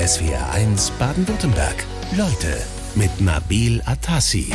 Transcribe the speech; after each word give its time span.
SWR1 0.00 0.92
Baden-Württemberg. 0.98 1.84
Leute 2.16 2.56
mit 2.94 3.20
Nabil 3.20 3.82
Atassi. 3.84 4.50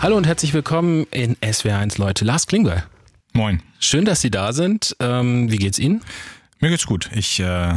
Hallo 0.00 0.16
und 0.16 0.28
herzlich 0.28 0.54
willkommen 0.54 1.08
in 1.10 1.34
SWR1 1.38 1.98
Leute. 1.98 2.24
Lars 2.24 2.46
Klingbeil. 2.46 2.84
Moin. 3.32 3.60
Schön, 3.80 4.04
dass 4.04 4.20
Sie 4.20 4.30
da 4.30 4.52
sind. 4.52 4.94
Ähm, 5.00 5.50
wie 5.50 5.56
geht's 5.56 5.80
Ihnen? 5.80 6.02
Mir 6.60 6.70
geht's 6.70 6.86
gut. 6.86 7.10
Ich 7.12 7.40
äh, 7.40 7.74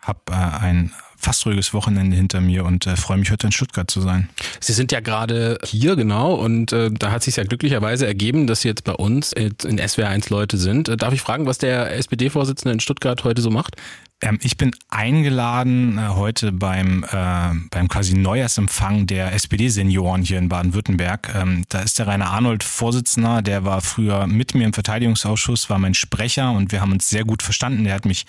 habe 0.00 0.20
äh, 0.30 0.32
ein 0.32 0.90
fast 1.18 1.44
ruhiges 1.44 1.74
Wochenende 1.74 2.16
hinter 2.16 2.40
mir 2.40 2.64
und 2.64 2.86
äh, 2.86 2.96
freue 2.96 3.18
mich 3.18 3.30
heute 3.30 3.46
in 3.46 3.52
Stuttgart 3.52 3.90
zu 3.90 4.00
sein. 4.00 4.30
Sie 4.58 4.72
sind 4.72 4.90
ja 4.90 5.00
gerade 5.00 5.58
hier 5.62 5.96
genau 5.96 6.32
und 6.32 6.72
äh, 6.72 6.90
da 6.90 7.10
hat 7.10 7.24
sich 7.24 7.36
ja 7.36 7.44
glücklicherweise 7.44 8.06
ergeben, 8.06 8.46
dass 8.46 8.62
Sie 8.62 8.68
jetzt 8.68 8.84
bei 8.84 8.94
uns 8.94 9.34
in 9.34 9.52
SWR1 9.52 10.30
Leute 10.30 10.56
sind. 10.56 10.88
Äh, 10.88 10.96
darf 10.96 11.12
ich 11.12 11.20
fragen, 11.20 11.44
was 11.44 11.58
der 11.58 11.94
SPD-Vorsitzende 11.94 12.72
in 12.72 12.80
Stuttgart 12.80 13.22
heute 13.24 13.42
so 13.42 13.50
macht? 13.50 13.76
Ähm, 14.20 14.38
ich 14.42 14.56
bin 14.56 14.72
eingeladen 14.88 15.98
äh, 15.98 16.08
heute 16.08 16.52
beim, 16.52 17.04
äh, 17.04 17.54
beim 17.70 17.88
quasi 17.88 18.16
Neujahrsempfang 18.16 19.06
der 19.06 19.32
SPD-Senioren 19.32 20.22
hier 20.22 20.38
in 20.38 20.48
Baden-Württemberg. 20.48 21.34
Ähm, 21.34 21.64
da 21.68 21.80
ist 21.80 21.98
der 21.98 22.06
Rainer 22.06 22.30
Arnold 22.30 22.62
Vorsitzender, 22.62 23.42
der 23.42 23.64
war 23.64 23.80
früher 23.80 24.26
mit 24.26 24.54
mir 24.54 24.64
im 24.64 24.72
Verteidigungsausschuss, 24.72 25.70
war 25.70 25.78
mein 25.78 25.94
Sprecher 25.94 26.52
und 26.52 26.72
wir 26.72 26.80
haben 26.80 26.92
uns 26.92 27.08
sehr 27.08 27.24
gut 27.24 27.42
verstanden. 27.42 27.84
Der 27.84 27.94
hat 27.94 28.04
mich 28.04 28.26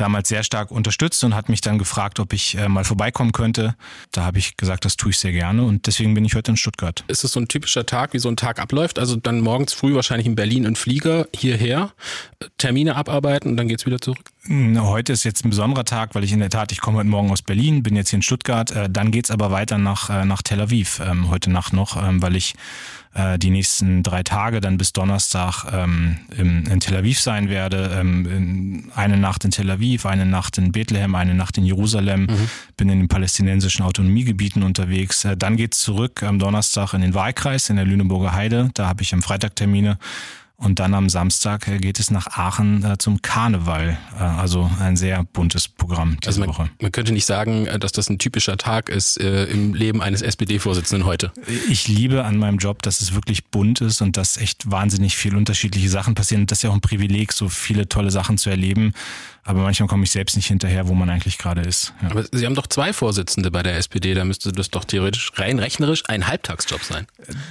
damals 0.00 0.28
sehr 0.28 0.42
stark 0.42 0.70
unterstützt 0.70 1.22
und 1.24 1.34
hat 1.34 1.48
mich 1.48 1.60
dann 1.60 1.78
gefragt, 1.78 2.20
ob 2.20 2.32
ich 2.32 2.56
äh, 2.56 2.68
mal 2.68 2.84
vorbeikommen 2.84 3.32
könnte. 3.32 3.74
Da 4.12 4.24
habe 4.24 4.38
ich 4.38 4.56
gesagt, 4.56 4.84
das 4.84 4.96
tue 4.96 5.10
ich 5.10 5.18
sehr 5.18 5.32
gerne 5.32 5.64
und 5.64 5.86
deswegen 5.86 6.14
bin 6.14 6.24
ich 6.24 6.34
heute 6.34 6.52
in 6.52 6.56
Stuttgart. 6.56 7.04
Ist 7.08 7.24
es 7.24 7.32
so 7.32 7.40
ein 7.40 7.48
typischer 7.48 7.86
Tag, 7.86 8.14
wie 8.14 8.18
so 8.18 8.28
ein 8.28 8.36
Tag 8.36 8.58
abläuft? 8.58 8.98
Also 8.98 9.16
dann 9.16 9.40
morgens 9.40 9.72
früh 9.72 9.94
wahrscheinlich 9.94 10.26
in 10.26 10.34
Berlin 10.34 10.64
in 10.64 10.76
Flieger 10.76 11.26
hierher, 11.34 11.92
Termine 12.58 12.96
abarbeiten 12.96 13.50
und 13.50 13.56
dann 13.56 13.68
geht's 13.68 13.86
wieder 13.86 14.00
zurück? 14.00 14.30
Heute 14.48 15.12
ist 15.12 15.24
jetzt 15.24 15.44
ein 15.44 15.50
besonderer 15.50 15.84
Tag, 15.84 16.14
weil 16.14 16.24
ich 16.24 16.32
in 16.32 16.40
der 16.40 16.48
Tat, 16.48 16.72
ich 16.72 16.80
komme 16.80 16.98
heute 16.98 17.08
Morgen 17.08 17.30
aus 17.30 17.42
Berlin, 17.42 17.82
bin 17.82 17.96
jetzt 17.96 18.10
hier 18.10 18.18
in 18.18 18.22
Stuttgart. 18.22 18.70
Äh, 18.70 18.88
dann 18.88 19.10
geht's 19.10 19.30
aber 19.30 19.50
weiter 19.50 19.76
nach, 19.76 20.08
äh, 20.08 20.24
nach 20.24 20.40
Tel 20.40 20.60
Aviv 20.60 21.00
ähm, 21.04 21.28
heute 21.28 21.50
Nacht 21.50 21.74
noch, 21.74 22.02
ähm, 22.02 22.22
weil 22.22 22.34
ich 22.34 22.54
äh, 23.18 23.38
die 23.38 23.50
nächsten 23.50 24.02
drei 24.02 24.22
Tage 24.22 24.60
dann 24.60 24.78
bis 24.78 24.92
Donnerstag 24.92 25.64
ähm, 25.72 26.18
in, 26.36 26.66
in 26.66 26.80
Tel 26.80 26.96
Aviv 26.96 27.20
sein 27.20 27.48
werde. 27.48 27.90
eine 28.94 29.16
Nacht 29.16 29.44
in 29.44 29.50
Tel 29.50 29.70
Aviv, 29.70 30.06
eine 30.06 30.24
Nacht 30.24 30.58
in 30.58 30.72
Bethlehem, 30.72 31.14
eine 31.14 31.34
Nacht 31.34 31.58
in 31.58 31.64
Jerusalem. 31.64 32.22
Mhm. 32.22 32.48
Bin 32.76 32.88
in 32.88 32.98
den 32.98 33.08
palästinensischen 33.08 33.84
Autonomiegebieten 33.84 34.62
unterwegs. 34.62 35.26
Dann 35.36 35.56
geht's 35.56 35.80
zurück 35.80 36.22
am 36.22 36.38
Donnerstag 36.38 36.94
in 36.94 37.00
den 37.00 37.14
Wahlkreis 37.14 37.70
in 37.70 37.76
der 37.76 37.84
Lüneburger 37.84 38.32
Heide. 38.32 38.70
Da 38.74 38.86
habe 38.86 39.02
ich 39.02 39.12
am 39.12 39.22
Freitag 39.22 39.56
Termine. 39.56 39.98
Und 40.60 40.80
dann 40.80 40.92
am 40.92 41.08
Samstag 41.08 41.68
äh, 41.68 41.78
geht 41.78 42.00
es 42.00 42.10
nach 42.10 42.26
Aachen 42.26 42.84
äh, 42.84 42.98
zum 42.98 43.22
Karneval. 43.22 43.96
Äh, 44.18 44.22
also 44.22 44.68
ein 44.80 44.96
sehr 44.96 45.22
buntes 45.22 45.68
Programm 45.68 46.16
diese 46.20 46.30
also 46.30 46.40
man, 46.40 46.48
Woche. 46.48 46.70
Man 46.82 46.90
könnte 46.90 47.12
nicht 47.12 47.26
sagen, 47.26 47.68
dass 47.78 47.92
das 47.92 48.10
ein 48.10 48.18
typischer 48.18 48.56
Tag 48.56 48.88
ist 48.88 49.20
äh, 49.20 49.44
im 49.44 49.72
Leben 49.74 50.02
eines 50.02 50.20
SPD-Vorsitzenden 50.20 51.06
heute. 51.06 51.32
Ich 51.68 51.86
liebe 51.86 52.24
an 52.24 52.38
meinem 52.38 52.58
Job, 52.58 52.82
dass 52.82 53.00
es 53.00 53.14
wirklich 53.14 53.46
bunt 53.46 53.80
ist 53.80 54.02
und 54.02 54.16
dass 54.16 54.36
echt 54.36 54.68
wahnsinnig 54.68 55.16
viel 55.16 55.36
unterschiedliche 55.36 55.88
Sachen 55.88 56.16
passieren. 56.16 56.42
Und 56.42 56.50
das 56.50 56.58
ist 56.58 56.62
ja 56.64 56.70
auch 56.70 56.74
ein 56.74 56.80
Privileg, 56.80 57.32
so 57.32 57.48
viele 57.48 57.88
tolle 57.88 58.10
Sachen 58.10 58.36
zu 58.36 58.50
erleben. 58.50 58.94
Aber 59.48 59.62
manchmal 59.62 59.88
komme 59.88 60.04
ich 60.04 60.10
selbst 60.10 60.36
nicht 60.36 60.46
hinterher, 60.46 60.88
wo 60.88 60.94
man 60.94 61.08
eigentlich 61.08 61.38
gerade 61.38 61.62
ist. 61.62 61.94
Ja. 62.02 62.10
Aber 62.10 62.22
Sie 62.30 62.44
haben 62.44 62.54
doch 62.54 62.66
zwei 62.66 62.92
Vorsitzende 62.92 63.50
bei 63.50 63.62
der 63.62 63.78
SPD, 63.78 64.12
da 64.12 64.26
müsste 64.26 64.52
das 64.52 64.68
doch 64.68 64.84
theoretisch 64.84 65.32
rein 65.36 65.58
rechnerisch 65.58 66.02
ein 66.06 66.26
Halbtagsjob 66.26 66.84
sein. 66.84 67.06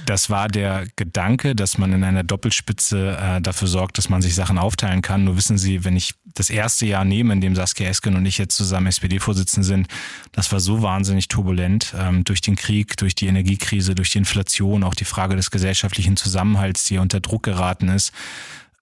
Das 0.06 0.30
war 0.30 0.46
der 0.46 0.86
Gedanke, 0.94 1.56
dass 1.56 1.76
man 1.76 1.92
in 1.92 2.04
einer 2.04 2.22
Doppelspitze 2.22 3.18
äh, 3.20 3.40
dafür 3.40 3.66
sorgt, 3.66 3.98
dass 3.98 4.08
man 4.10 4.22
sich 4.22 4.36
Sachen 4.36 4.58
aufteilen 4.58 5.02
kann. 5.02 5.24
Nur 5.24 5.36
wissen 5.36 5.58
Sie, 5.58 5.84
wenn 5.84 5.96
ich 5.96 6.14
das 6.34 6.50
erste 6.50 6.86
Jahr 6.86 7.04
nehme, 7.04 7.32
in 7.32 7.40
dem 7.40 7.56
Saskia 7.56 7.88
Esken 7.88 8.14
und 8.14 8.24
ich 8.26 8.38
jetzt 8.38 8.54
zusammen 8.54 8.86
SPD-Vorsitzende 8.86 9.66
sind, 9.66 9.88
das 10.30 10.52
war 10.52 10.60
so 10.60 10.82
wahnsinnig 10.82 11.26
turbulent 11.26 11.94
ähm, 11.98 12.22
durch 12.22 12.40
den 12.40 12.54
Krieg, 12.54 12.96
durch 12.96 13.16
die 13.16 13.26
Energiekrise, 13.26 13.96
durch 13.96 14.10
die 14.10 14.18
Inflation, 14.18 14.84
auch 14.84 14.94
die 14.94 15.04
Frage 15.04 15.34
des 15.34 15.50
gesellschaftlichen 15.50 16.16
Zusammenhalts, 16.16 16.84
die 16.84 16.98
unter 16.98 17.18
Druck 17.18 17.42
geraten 17.42 17.88
ist 17.88 18.12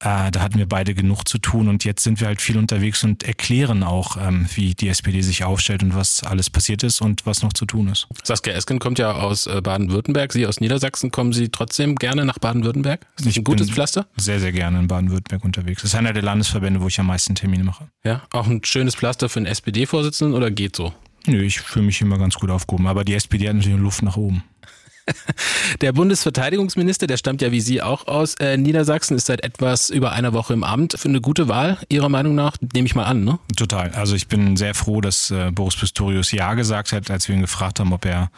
äh, 0.01 0.31
da 0.31 0.41
hatten 0.41 0.59
wir 0.59 0.67
beide 0.67 0.95
genug 0.95 1.27
zu 1.27 1.39
tun 1.39 1.69
und 1.69 1.85
jetzt 1.85 2.03
sind 2.03 2.21
wir 2.21 2.27
halt 2.27 2.43
viel 2.43 2.59
unterwegs 2.59 3.03
und 3.03 3.23
erklären 3.23 3.83
auch, 3.83 4.19
ähm, 4.19 4.47
wie 4.55 4.75
die 4.75 4.89
SPD 4.89 5.23
sich 5.23 5.45
aufstellt 5.45 5.83
und 5.83 5.95
was 5.95 6.23
alles 6.23 6.51
passiert 6.51 6.83
ist 6.83 7.01
und 7.01 7.25
was 7.25 7.43
noch 7.43 7.55
zu 7.55 7.65
tun 7.65 7.89
ist. 7.89 8.07
Saskia 8.23 8.53
Esken 8.53 8.79
kommt 8.79 8.99
ja 8.99 9.13
aus 9.13 9.47
äh, 9.47 9.63
Baden-Württemberg. 9.63 10.33
Sie 10.33 10.47
aus 10.47 10.61
Niedersachsen. 10.61 11.11
Kommen 11.11 11.33
Sie 11.33 11.49
trotzdem 11.49 11.97
gerne 11.97 12.27
nach 12.27 12.39
Baden-Württemberg? 12.39 13.07
Ist 13.19 13.25
nicht 13.25 13.39
ein 13.39 13.45
gutes 13.45 13.71
Pflaster? 13.71 14.07
Sehr, 14.17 14.39
sehr 14.39 14.53
gerne 14.53 14.81
in 14.81 14.89
Baden-Württemberg 14.89 15.45
unterwegs. 15.45 15.81
Das 15.81 15.93
ist 15.93 15.99
einer 15.99 16.13
der 16.13 16.23
Landesverbände, 16.23 16.83
wo 16.83 16.89
ich 16.89 17.01
am 17.01 17.07
meisten 17.07 17.35
Termine 17.35 17.65
mache. 17.65 17.89
Ja, 18.05 18.23
auch 18.33 18.47
ein 18.47 18.63
schönes 18.65 18.95
Pflaster 18.95 19.31
für 19.31 19.39
einen 19.39 19.47
SPD-Vorsitzenden 19.47 20.37
oder 20.37 20.51
geht 20.51 20.77
so? 20.77 20.93
Nö, 21.27 21.43
ich 21.43 21.61
fühle 21.61 21.87
mich 21.87 22.01
immer 22.03 22.19
ganz 22.19 22.35
gut 22.35 22.51
aufgehoben. 22.51 22.87
Aber 22.87 23.05
die 23.05 23.15
SPD 23.15 23.49
hat 23.49 23.57
natürlich 23.57 23.79
Luft 23.79 24.03
nach 24.03 24.17
oben. 24.17 24.45
Der 25.81 25.93
Bundesverteidigungsminister, 25.93 27.07
der 27.07 27.17
stammt 27.17 27.43
ja 27.43 27.53
wie 27.53 27.61
Sie 27.61 27.83
auch 27.83 28.07
aus 28.07 28.35
äh, 28.37 28.57
Niedersachsen, 28.57 29.17
ist 29.17 29.27
seit 29.27 29.45
etwas 29.45 29.91
über 29.91 30.13
einer 30.13 30.33
Woche 30.33 30.53
im 30.53 30.65
Amt. 30.65 30.95
Für 30.99 31.09
eine 31.09 31.21
gute 31.21 31.49
Wahl, 31.49 31.79
Ihrer 31.89 32.09
Meinung 32.09 32.35
nach, 32.35 32.57
nehme 32.75 32.87
ich 32.87 32.95
mal 32.95 33.05
an, 33.05 33.25
ne? 33.25 33.39
Total. 33.57 33.91
Also 33.93 34.15
ich 34.15 34.29
bin 34.29 34.57
sehr 34.57 34.75
froh, 34.75 35.01
dass 35.01 35.31
äh, 35.31 35.51
Boris 35.53 35.77
Pistorius 35.77 36.33
Ja 36.33 36.55
gesagt 36.55 36.93
hat, 36.93 37.11
als 37.11 37.29
wir 37.29 37.35
ihn 37.35 37.43
gefragt 37.43 37.81
haben, 37.81 37.93
ob 37.93 38.05
er 38.05 38.31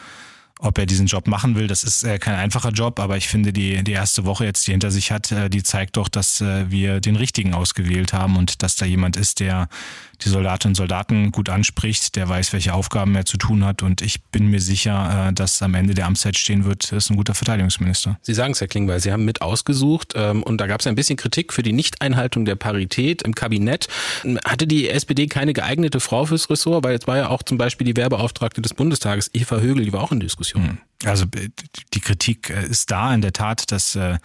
ob 0.59 0.79
er 0.79 0.87
diesen 0.87 1.07
Job 1.07 1.27
machen 1.27 1.55
will. 1.57 1.67
Das 1.67 1.85
ist 1.85 2.05
äh, 2.05 2.19
kein 2.19 2.35
einfacher 2.35 2.71
Job, 2.71 3.01
aber 3.01 3.17
ich 3.17 3.29
finde, 3.29 3.53
die, 3.53 3.83
die 3.85 3.93
erste 3.93 4.25
Woche 4.25 4.45
jetzt, 4.45 4.67
die 4.67 4.73
hinter 4.73 4.91
sich 4.91 5.11
hat, 5.11 5.31
äh, 5.33 5.49
die 5.49 5.63
zeigt 5.63 5.97
doch, 5.97 6.09
dass 6.09 6.41
äh, 6.41 6.71
wir 6.71 7.01
den 7.01 7.17
richtigen 7.17 7.55
ausgewählt 7.55 8.13
haben 8.13 8.37
und 8.37 8.63
dass 8.63 8.77
da 8.77 8.87
jemand 8.87 9.17
ist, 9.17 9.41
der 9.41 9.69
die 10.23 10.29
Soldatinnen 10.31 10.73
und 10.73 10.77
Soldaten 10.77 11.31
gut 11.31 11.49
anspricht, 11.49 12.17
der 12.17 12.29
weiß, 12.29 12.53
welche 12.53 12.75
Aufgaben 12.75 13.15
er 13.15 13.25
zu 13.25 13.37
tun 13.37 13.65
hat. 13.65 13.83
Und 13.83 14.03
ich 14.03 14.23
bin 14.25 14.49
mir 14.49 14.61
sicher, 14.61 15.29
äh, 15.29 15.33
dass 15.33 15.63
am 15.63 15.75
Ende 15.75 15.95
der 15.95 16.07
Amtszeit 16.07 16.37
stehen 16.37 16.65
wird, 16.65 16.91
ist 16.93 17.11
ein 17.11 17.17
guter 17.17 17.35
Verteidigungsminister. 17.35 18.19
Sie 18.23 18.35
sagen 18.35 18.53
es, 18.53 18.61
Herr 18.61 18.69
Klingbeil, 18.69 19.01
Sie 19.01 19.13
haben 19.13 19.25
mit 19.25 19.43
ausgesucht 19.43 20.15
ähm, 20.17 20.43
und 20.43 20.61
da 20.61 20.67
gab 20.67 20.81
es 20.81 20.87
ein 20.87 20.95
bisschen 20.95 21.17
Kritik 21.17 21.53
für 21.53 21.63
die 21.63 21.73
Nichteinhaltung 21.73 22.45
der 22.45 22.57
Parität 22.57 23.23
im 23.23 23.35
Kabinett. 23.35 23.89
Hatte 24.45 24.67
die 24.67 24.91
SPD 24.91 25.29
keine 25.29 25.53
geeignete 25.53 26.01
Frau 26.01 26.25
fürs 26.25 26.51
Ressort? 26.51 26.85
Weil 26.85 26.93
jetzt 26.93 27.07
war 27.07 27.17
ja 27.17 27.29
auch 27.29 27.43
zum 27.43 27.59
Beispiel 27.59 27.87
die 27.87 27.97
Werbeauftragte 27.97 28.61
des 28.61 28.75
Bundestages, 28.75 29.31
Eva 29.33 29.59
Högel, 29.59 29.85
die 29.85 29.93
war 29.93 30.03
auch 30.03 30.13
in 30.13 30.21
Diskussion. 30.21 30.48
Hm. 30.55 30.79
Also 31.05 31.25
äh, 31.37 31.49
die 31.95 32.01
Kritik 32.01 32.51
äh, 32.51 32.67
ist 32.67 32.91
da 32.91 33.15
in 33.15 33.21
der 33.21 33.33
Tat, 33.33 33.71
dass 33.71 33.95
äh, 33.95 34.19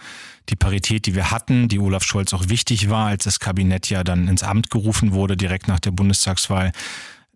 die 0.48 0.56
Parität, 0.56 1.06
die 1.06 1.14
wir 1.14 1.30
hatten, 1.30 1.68
die 1.68 1.78
Olaf 1.78 2.04
Scholz 2.04 2.32
auch 2.34 2.48
wichtig 2.48 2.90
war, 2.90 3.06
als 3.06 3.24
das 3.24 3.40
Kabinett 3.40 3.88
ja 3.90 4.04
dann 4.04 4.28
ins 4.28 4.42
Amt 4.42 4.70
gerufen 4.70 5.12
wurde, 5.12 5.36
direkt 5.36 5.68
nach 5.68 5.80
der 5.80 5.92
Bundestagswahl, 5.92 6.72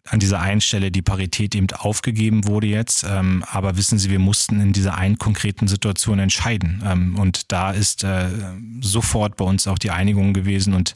an 0.05 0.21
dieser 0.21 0.41
einen 0.41 0.63
Stelle 0.63 0.91
die 0.91 1.03
Parität 1.03 1.55
eben 1.55 1.67
aufgegeben 1.71 2.47
wurde 2.47 2.67
jetzt. 2.67 3.05
Ähm, 3.05 3.45
aber 3.51 3.77
wissen 3.77 3.99
Sie, 3.99 4.11
wir 4.11 4.19
mussten 4.19 4.61
in 4.61 4.73
dieser 4.73 4.97
einen 4.97 5.19
konkreten 5.19 5.69
Situation 5.69 6.19
entscheiden. 6.19 6.83
Ähm, 6.85 7.19
und 7.19 7.53
da 7.53 7.73
ist 7.73 8.07
sofort 8.81 9.37
bei 9.37 9.45
uns 9.45 9.67
auch 9.67 9.79
die 9.79 9.91
Einigung 9.91 10.33
gewesen 10.33 10.73
und 10.73 10.95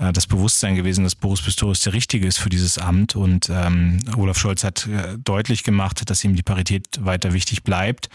äh, 0.00 0.12
das 0.12 0.26
Bewusstsein 0.26 0.74
gewesen, 0.74 1.04
dass 1.04 1.14
Boris 1.14 1.42
Pistorius 1.42 1.82
der 1.82 1.92
Richtige 1.92 2.26
ist 2.26 2.38
für 2.38 2.48
dieses 2.48 2.78
Amt. 2.78 3.14
Und 3.14 3.48
ähm, 3.50 4.00
Olaf 4.16 4.38
Scholz 4.38 4.64
hat 4.64 4.88
äh, 4.88 5.16
deutlich 5.22 5.62
gemacht, 5.62 6.08
dass 6.10 6.24
ihm 6.24 6.34
die 6.34 6.42
Parität 6.42 6.86
weiter 7.00 7.32
wichtig 7.32 7.62
bleibt. 7.62 8.08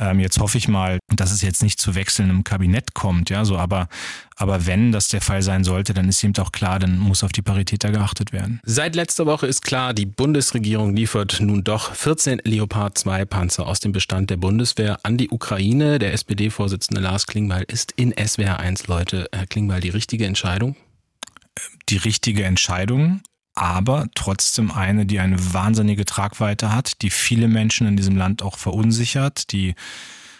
Ähm, 0.00 0.18
jetzt 0.18 0.38
hoffe 0.40 0.56
ich 0.56 0.66
mal, 0.66 0.98
dass 1.14 1.30
es 1.30 1.42
jetzt 1.42 1.62
nicht 1.62 1.78
zu 1.78 1.94
Wechseln 1.94 2.30
im 2.30 2.42
Kabinett 2.42 2.94
kommt, 2.94 3.28
ja, 3.28 3.44
so, 3.44 3.58
aber, 3.58 3.86
aber 4.36 4.66
wenn 4.66 4.92
das 4.92 5.08
der 5.08 5.20
Fall 5.20 5.42
sein 5.42 5.62
sollte, 5.62 5.92
dann 5.92 6.08
ist 6.08 6.24
ihm 6.24 6.32
auch 6.38 6.52
klar, 6.52 6.78
dann 6.78 6.98
muss 6.98 7.22
auf 7.22 7.32
die 7.32 7.42
Parität 7.42 7.84
da 7.84 7.90
geachtet 7.90 8.32
werden. 8.32 8.60
Seit 8.64 8.96
letzter 8.96 9.26
Woche 9.26 9.46
ist 9.46 9.62
klar, 9.62 9.92
die 9.92 10.06
Bundesregierung 10.06 10.96
liefert 10.96 11.40
nun 11.40 11.64
doch 11.64 11.92
14 11.92 12.40
Leopard 12.44 12.96
2 12.96 13.26
Panzer 13.26 13.66
aus 13.66 13.80
dem 13.80 13.92
Bestand 13.92 14.30
der 14.30 14.38
Bundeswehr 14.38 14.98
an 15.02 15.18
die 15.18 15.28
Ukraine. 15.28 15.98
Der 15.98 16.14
SPD-Vorsitzende 16.14 17.02
Lars 17.02 17.26
Klingbeil 17.26 17.64
ist 17.68 17.92
in 17.92 18.14
SWR 18.16 18.58
1, 18.58 18.86
Leute. 18.86 19.28
Herr 19.32 19.46
Klingbeil, 19.46 19.82
die 19.82 19.90
richtige 19.90 20.24
Entscheidung? 20.24 20.76
Die 21.88 21.96
richtige 21.96 22.44
Entscheidung, 22.44 23.22
aber 23.54 24.06
trotzdem 24.14 24.70
eine, 24.70 25.06
die 25.06 25.20
eine 25.20 25.52
wahnsinnige 25.52 26.04
Tragweite 26.04 26.72
hat, 26.72 27.02
die 27.02 27.10
viele 27.10 27.48
Menschen 27.48 27.86
in 27.86 27.96
diesem 27.96 28.16
Land 28.16 28.42
auch 28.42 28.56
verunsichert, 28.56 29.52
die 29.52 29.74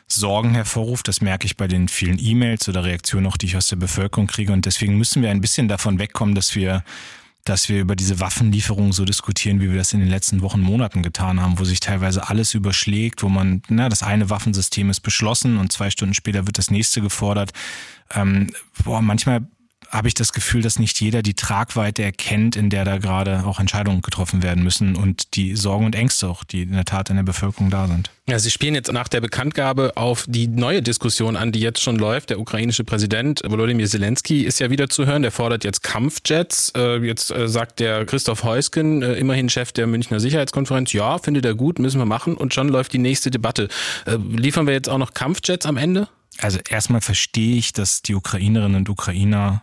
Sorgen 0.07 0.55
hervorruft. 0.55 1.07
Das 1.09 1.21
merke 1.21 1.47
ich 1.47 1.57
bei 1.57 1.69
den 1.69 1.89
vielen 1.89 2.19
E-Mails 2.19 2.69
oder 2.69 2.85
Reaktionen 2.85 3.27
auch, 3.27 3.37
die 3.37 3.47
ich 3.47 3.57
aus 3.57 3.69
der 3.69 3.77
Bevölkerung 3.77 4.27
kriege. 4.27 4.53
Und 4.53 4.67
deswegen 4.67 4.97
müssen 4.97 5.23
wir 5.23 5.31
ein 5.31 5.41
bisschen 5.41 5.69
davon 5.69 5.99
wegkommen, 5.99 6.35
dass 6.35 6.55
wir 6.55 6.85
dass 7.45 7.71
wir 7.71 7.81
über 7.81 7.97
diese 7.97 8.21
Waffenlieferung 8.21 8.93
so 8.93 9.07
diskutieren, 9.07 9.61
wie 9.61 9.71
wir 9.71 9.79
das 9.79 9.95
in 9.95 10.01
den 10.01 10.11
letzten 10.11 10.43
Wochen, 10.43 10.61
Monaten 10.61 11.03
getan 11.03 11.41
haben, 11.41 11.59
wo 11.59 11.65
sich 11.65 11.81
teilweise 11.81 12.29
alles 12.29 12.53
überschlägt, 12.53 13.23
wo 13.23 13.31
man, 13.31 13.63
na, 13.69 13.89
das 13.89 14.03
eine 14.03 14.29
Waffensystem 14.29 14.91
ist 14.91 15.01
beschlossen 15.01 15.57
und 15.57 15.73
zwei 15.73 15.91
Stunden 15.91 16.15
später 16.15 16.47
wird 16.47 16.59
das 16.59 16.71
nächste 16.71 17.01
gefordert. 17.01 17.53
Ähm, 18.15 18.51
boah, 18.85 19.01
manchmal 19.01 19.49
habe 19.91 20.09
ich 20.09 20.15
das 20.15 20.33
Gefühl, 20.33 20.63
dass 20.63 20.79
nicht 20.79 21.01
jeder 21.01 21.23
die 21.23 21.35
Tragweite 21.35 22.03
erkennt, 22.03 22.57
in 22.57 22.71
der 22.71 22.85
da 22.85 22.99
gerade 22.99 23.45
auch 23.45 23.59
Entscheidungen 23.59 24.03
getroffen 24.03 24.43
werden 24.43 24.63
müssen 24.63 24.97
und 24.97 25.35
die 25.35 25.57
Sorgen 25.57 25.85
und 25.85 25.95
Ängste 25.95 26.29
auch, 26.29 26.45
die 26.45 26.63
in 26.63 26.73
der 26.73 26.85
Tat 26.85 27.11
in 27.11 27.17
der 27.17 27.25
Bevölkerung 27.25 27.71
da 27.71 27.89
sind. 27.89 28.11
Ja, 28.29 28.39
Sie 28.39 28.53
spielen 28.53 28.77
jetzt 28.77 28.93
nach 28.93 29.09
der 29.09 29.21
Bekanntgabe 29.21 29.97
auf 29.97 30.25
die 30.29 30.47
neue 30.47 30.83
Diskussion 30.83 31.37
an, 31.37 31.51
die 31.51 31.59
jetzt 31.59 31.83
schon 31.83 31.97
läuft. 31.97 32.31
Der 32.31 32.39
ukrainische 32.39 32.85
Präsident 32.85 33.43
Volodymyr 33.45 33.89
Zelensky 33.89 34.43
ist 34.43 34.61
ja 34.61 34.71
wieder 34.71 34.89
zu 34.89 35.07
hören. 35.07 35.23
Der 35.23 35.33
fordert 35.33 35.65
jetzt 35.65 35.83
Kampfjets. 35.83 36.73
Äh, 36.77 36.99
jetzt 36.99 37.33
äh, 37.33 37.49
sagt 37.49 37.81
der 37.81 38.05
Christoph 38.07 38.45
Heusgen, 38.45 39.03
äh, 39.03 39.15
immerhin 39.15 39.49
Chef 39.49 39.73
der 39.73 39.89
Münchner 39.89 40.21
Sicherheitskonferenz, 40.21 40.93
ja, 40.93 41.19
findet 41.19 41.45
er 41.45 41.57
gut, 41.57 41.81
müssen 41.81 41.99
wir 41.99 42.07
machen. 42.07 42.37
Und 42.37 42.55
schon 42.55 42.69
läuft 42.69 42.93
die 42.93 42.99
nächste 42.99 43.31
Debatte. 43.31 43.69
Liefern 44.07 44.67
wir 44.67 44.75
jetzt 44.75 44.89
auch 44.89 44.99
noch 44.99 45.13
Kampfjets 45.13 45.67
am 45.67 45.77
Ende? 45.77 46.09
Also 46.39 46.59
erstmal 46.69 47.01
verstehe 47.01 47.57
ich, 47.57 47.73
dass 47.73 48.03
die 48.03 48.15
Ukrainerinnen 48.15 48.77
und 48.77 48.89
Ukrainer 48.89 49.63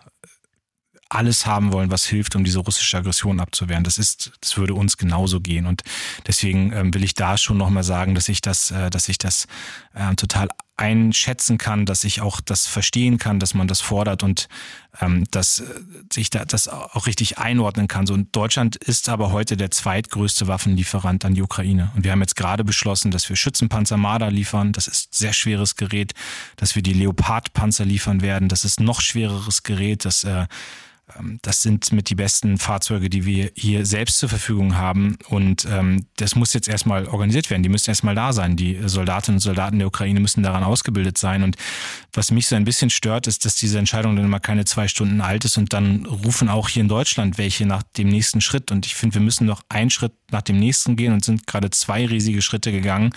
alles 1.09 1.45
haben 1.45 1.71
wollen, 1.71 1.91
was 1.91 2.05
hilft, 2.05 2.35
um 2.35 2.43
diese 2.43 2.59
russische 2.59 2.97
Aggression 2.97 3.39
abzuwehren. 3.39 3.83
Das 3.83 3.97
ist, 3.97 4.31
das 4.41 4.57
würde 4.57 4.73
uns 4.73 4.97
genauso 4.97 5.39
gehen. 5.39 5.65
Und 5.65 5.83
deswegen 6.25 6.71
ähm, 6.73 6.93
will 6.93 7.03
ich 7.03 7.13
da 7.13 7.37
schon 7.37 7.57
nochmal 7.57 7.83
sagen, 7.83 8.15
dass 8.15 8.29
ich 8.29 8.41
das, 8.41 8.71
äh, 8.71 8.89
dass 8.89 9.09
ich 9.09 9.17
das 9.17 9.47
äh, 9.93 10.15
total 10.15 10.49
einschätzen 10.77 11.57
kann, 11.57 11.85
dass 11.85 12.03
ich 12.03 12.21
auch 12.21 12.39
das 12.39 12.67
verstehen 12.67 13.17
kann, 13.17 13.39
dass 13.39 13.55
man 13.55 13.67
das 13.67 13.81
fordert 13.81 14.21
und 14.21 14.47
ähm, 15.01 15.25
dass 15.31 15.59
äh, 15.59 15.65
sich 16.13 16.29
da 16.29 16.45
das 16.45 16.67
auch 16.67 17.07
richtig 17.07 17.39
einordnen 17.39 17.87
kann. 17.87 18.05
So 18.05 18.13
und 18.13 18.35
Deutschland 18.35 18.75
ist 18.75 19.09
aber 19.09 19.31
heute 19.31 19.57
der 19.57 19.71
zweitgrößte 19.71 20.47
Waffenlieferant 20.47 21.25
an 21.25 21.33
die 21.33 21.41
Ukraine. 21.41 21.91
Und 21.95 22.03
wir 22.03 22.11
haben 22.11 22.21
jetzt 22.21 22.35
gerade 22.35 22.63
beschlossen, 22.63 23.09
dass 23.09 23.27
wir 23.27 23.35
Schützenpanzer 23.35 23.97
Marder 23.97 24.29
liefern. 24.29 24.71
Das 24.71 24.87
ist 24.87 25.15
sehr 25.15 25.33
schweres 25.33 25.75
Gerät, 25.75 26.13
dass 26.57 26.75
wir 26.75 26.83
die 26.83 26.93
Leopard-Panzer 26.93 27.85
liefern 27.85 28.21
werden. 28.21 28.47
Das 28.47 28.63
ist 28.63 28.79
noch 28.79 29.01
schwereres 29.01 29.63
Gerät, 29.63 30.05
das 30.05 30.23
äh, 30.25 30.45
das 31.41 31.61
sind 31.61 31.93
mit 31.93 32.09
die 32.09 32.15
besten 32.15 32.57
Fahrzeuge, 32.57 33.09
die 33.09 33.25
wir 33.25 33.51
hier 33.55 33.85
selbst 33.85 34.19
zur 34.19 34.27
Verfügung 34.27 34.75
haben. 34.75 35.17
Und 35.29 35.65
ähm, 35.69 36.05
das 36.17 36.35
muss 36.35 36.53
jetzt 36.53 36.67
erstmal 36.67 37.07
organisiert 37.07 37.49
werden. 37.49 37.63
Die 37.63 37.69
müssen 37.69 37.89
erstmal 37.89 38.13
da 38.13 38.33
sein. 38.33 38.57
Die 38.57 38.77
Soldatinnen 38.85 39.37
und 39.37 39.41
Soldaten 39.41 39.79
der 39.79 39.87
Ukraine 39.87 40.19
müssen 40.19 40.43
daran 40.43 40.63
ausgebildet 40.63 41.17
sein. 41.17 41.43
Und 41.43 41.55
was 42.11 42.31
mich 42.31 42.47
so 42.47 42.55
ein 42.55 42.65
bisschen 42.65 42.89
stört, 42.89 43.27
ist, 43.27 43.45
dass 43.45 43.55
diese 43.55 43.79
Entscheidung 43.79 44.17
dann 44.17 44.25
immer 44.25 44.41
keine 44.41 44.65
zwei 44.65 44.89
Stunden 44.89 45.21
alt 45.21 45.45
ist 45.45 45.57
und 45.57 45.71
dann 45.71 46.05
rufen 46.05 46.49
auch 46.49 46.67
hier 46.67 46.81
in 46.81 46.89
Deutschland 46.89 47.37
welche 47.37 47.65
nach 47.65 47.83
dem 47.83 48.09
nächsten 48.09 48.41
Schritt. 48.41 48.69
Und 48.71 48.85
ich 48.85 48.95
finde, 48.95 49.15
wir 49.15 49.21
müssen 49.21 49.45
noch 49.45 49.61
einen 49.69 49.89
Schritt 49.89 50.13
nach 50.31 50.41
dem 50.41 50.59
nächsten 50.59 50.97
gehen 50.97 51.13
und 51.13 51.23
sind 51.23 51.47
gerade 51.47 51.69
zwei 51.69 52.05
riesige 52.05 52.41
Schritte 52.41 52.73
gegangen. 52.73 53.13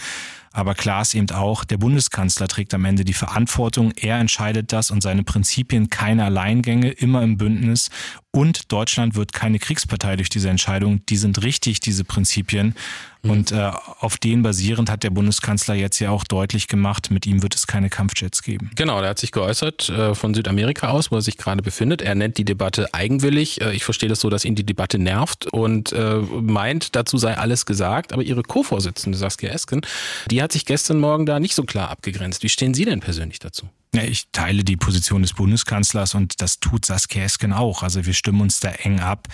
Aber 0.52 0.74
klar 0.74 1.02
ist 1.02 1.14
eben 1.14 1.30
auch, 1.30 1.64
der 1.64 1.78
Bundeskanzler 1.78 2.48
trägt 2.48 2.74
am 2.74 2.84
Ende 2.84 3.04
die 3.04 3.12
Verantwortung. 3.12 3.92
Er 3.96 4.18
entscheidet 4.18 4.72
das 4.72 4.90
und 4.90 5.00
seine 5.00 5.22
Prinzipien 5.22 5.90
keine 5.90 6.24
Alleingänge, 6.24 6.90
immer 6.90 7.22
im 7.22 7.36
Bündnis. 7.36 7.88
Und 8.32 8.72
Deutschland 8.72 9.14
wird 9.14 9.32
keine 9.32 9.60
Kriegspartei 9.60 10.16
durch 10.16 10.28
diese 10.28 10.50
Entscheidung. 10.50 11.06
Die 11.06 11.16
sind 11.16 11.42
richtig, 11.42 11.78
diese 11.78 12.04
Prinzipien. 12.04 12.74
Mhm. 13.22 13.30
Und 13.30 13.52
äh, 13.52 13.70
auf 14.00 14.16
denen 14.18 14.42
basierend 14.42 14.90
hat 14.90 15.02
der 15.02 15.10
Bundeskanzler 15.10 15.74
jetzt 15.74 15.98
ja 15.98 16.10
auch 16.10 16.24
deutlich 16.24 16.68
gemacht, 16.68 17.10
mit 17.10 17.26
ihm 17.26 17.42
wird 17.42 17.54
es 17.54 17.66
keine 17.66 17.90
Kampfjets 17.90 18.42
geben. 18.42 18.70
Genau, 18.76 19.00
der 19.00 19.10
hat 19.10 19.18
sich 19.18 19.32
geäußert 19.32 19.88
äh, 19.88 20.14
von 20.14 20.34
Südamerika 20.34 20.88
aus, 20.88 21.10
wo 21.10 21.16
er 21.16 21.22
sich 21.22 21.36
gerade 21.36 21.62
befindet. 21.62 22.02
Er 22.02 22.14
nennt 22.14 22.38
die 22.38 22.44
Debatte 22.44 22.92
eigenwillig. 22.94 23.60
Äh, 23.60 23.72
ich 23.72 23.84
verstehe 23.84 24.08
das 24.08 24.20
so, 24.20 24.30
dass 24.30 24.44
ihn 24.44 24.54
die 24.54 24.64
Debatte 24.64 24.98
nervt 24.98 25.46
und 25.46 25.92
äh, 25.92 26.16
meint, 26.16 26.96
dazu 26.96 27.18
sei 27.18 27.36
alles 27.36 27.66
gesagt. 27.66 28.12
Aber 28.12 28.22
Ihre 28.22 28.42
Co-Vorsitzende 28.42 29.18
Saskia 29.18 29.50
Esken, 29.50 29.82
die 30.30 30.42
hat 30.42 30.52
sich 30.52 30.64
gestern 30.64 30.98
Morgen 30.98 31.26
da 31.26 31.40
nicht 31.40 31.54
so 31.54 31.64
klar 31.64 31.90
abgegrenzt. 31.90 32.42
Wie 32.42 32.48
stehen 32.48 32.74
Sie 32.74 32.84
denn 32.84 33.00
persönlich 33.00 33.38
dazu? 33.38 33.68
Ja, 33.94 34.02
ich 34.02 34.28
teile 34.30 34.62
die 34.62 34.76
Position 34.76 35.22
des 35.22 35.32
Bundeskanzlers 35.32 36.14
und 36.14 36.40
das 36.40 36.60
tut 36.60 36.84
Saskia 36.84 37.24
Esken 37.24 37.52
auch. 37.52 37.82
Also 37.82 38.06
wir 38.06 38.14
stimmen 38.14 38.40
uns 38.40 38.60
da 38.60 38.70
eng 38.70 39.00
ab. 39.00 39.26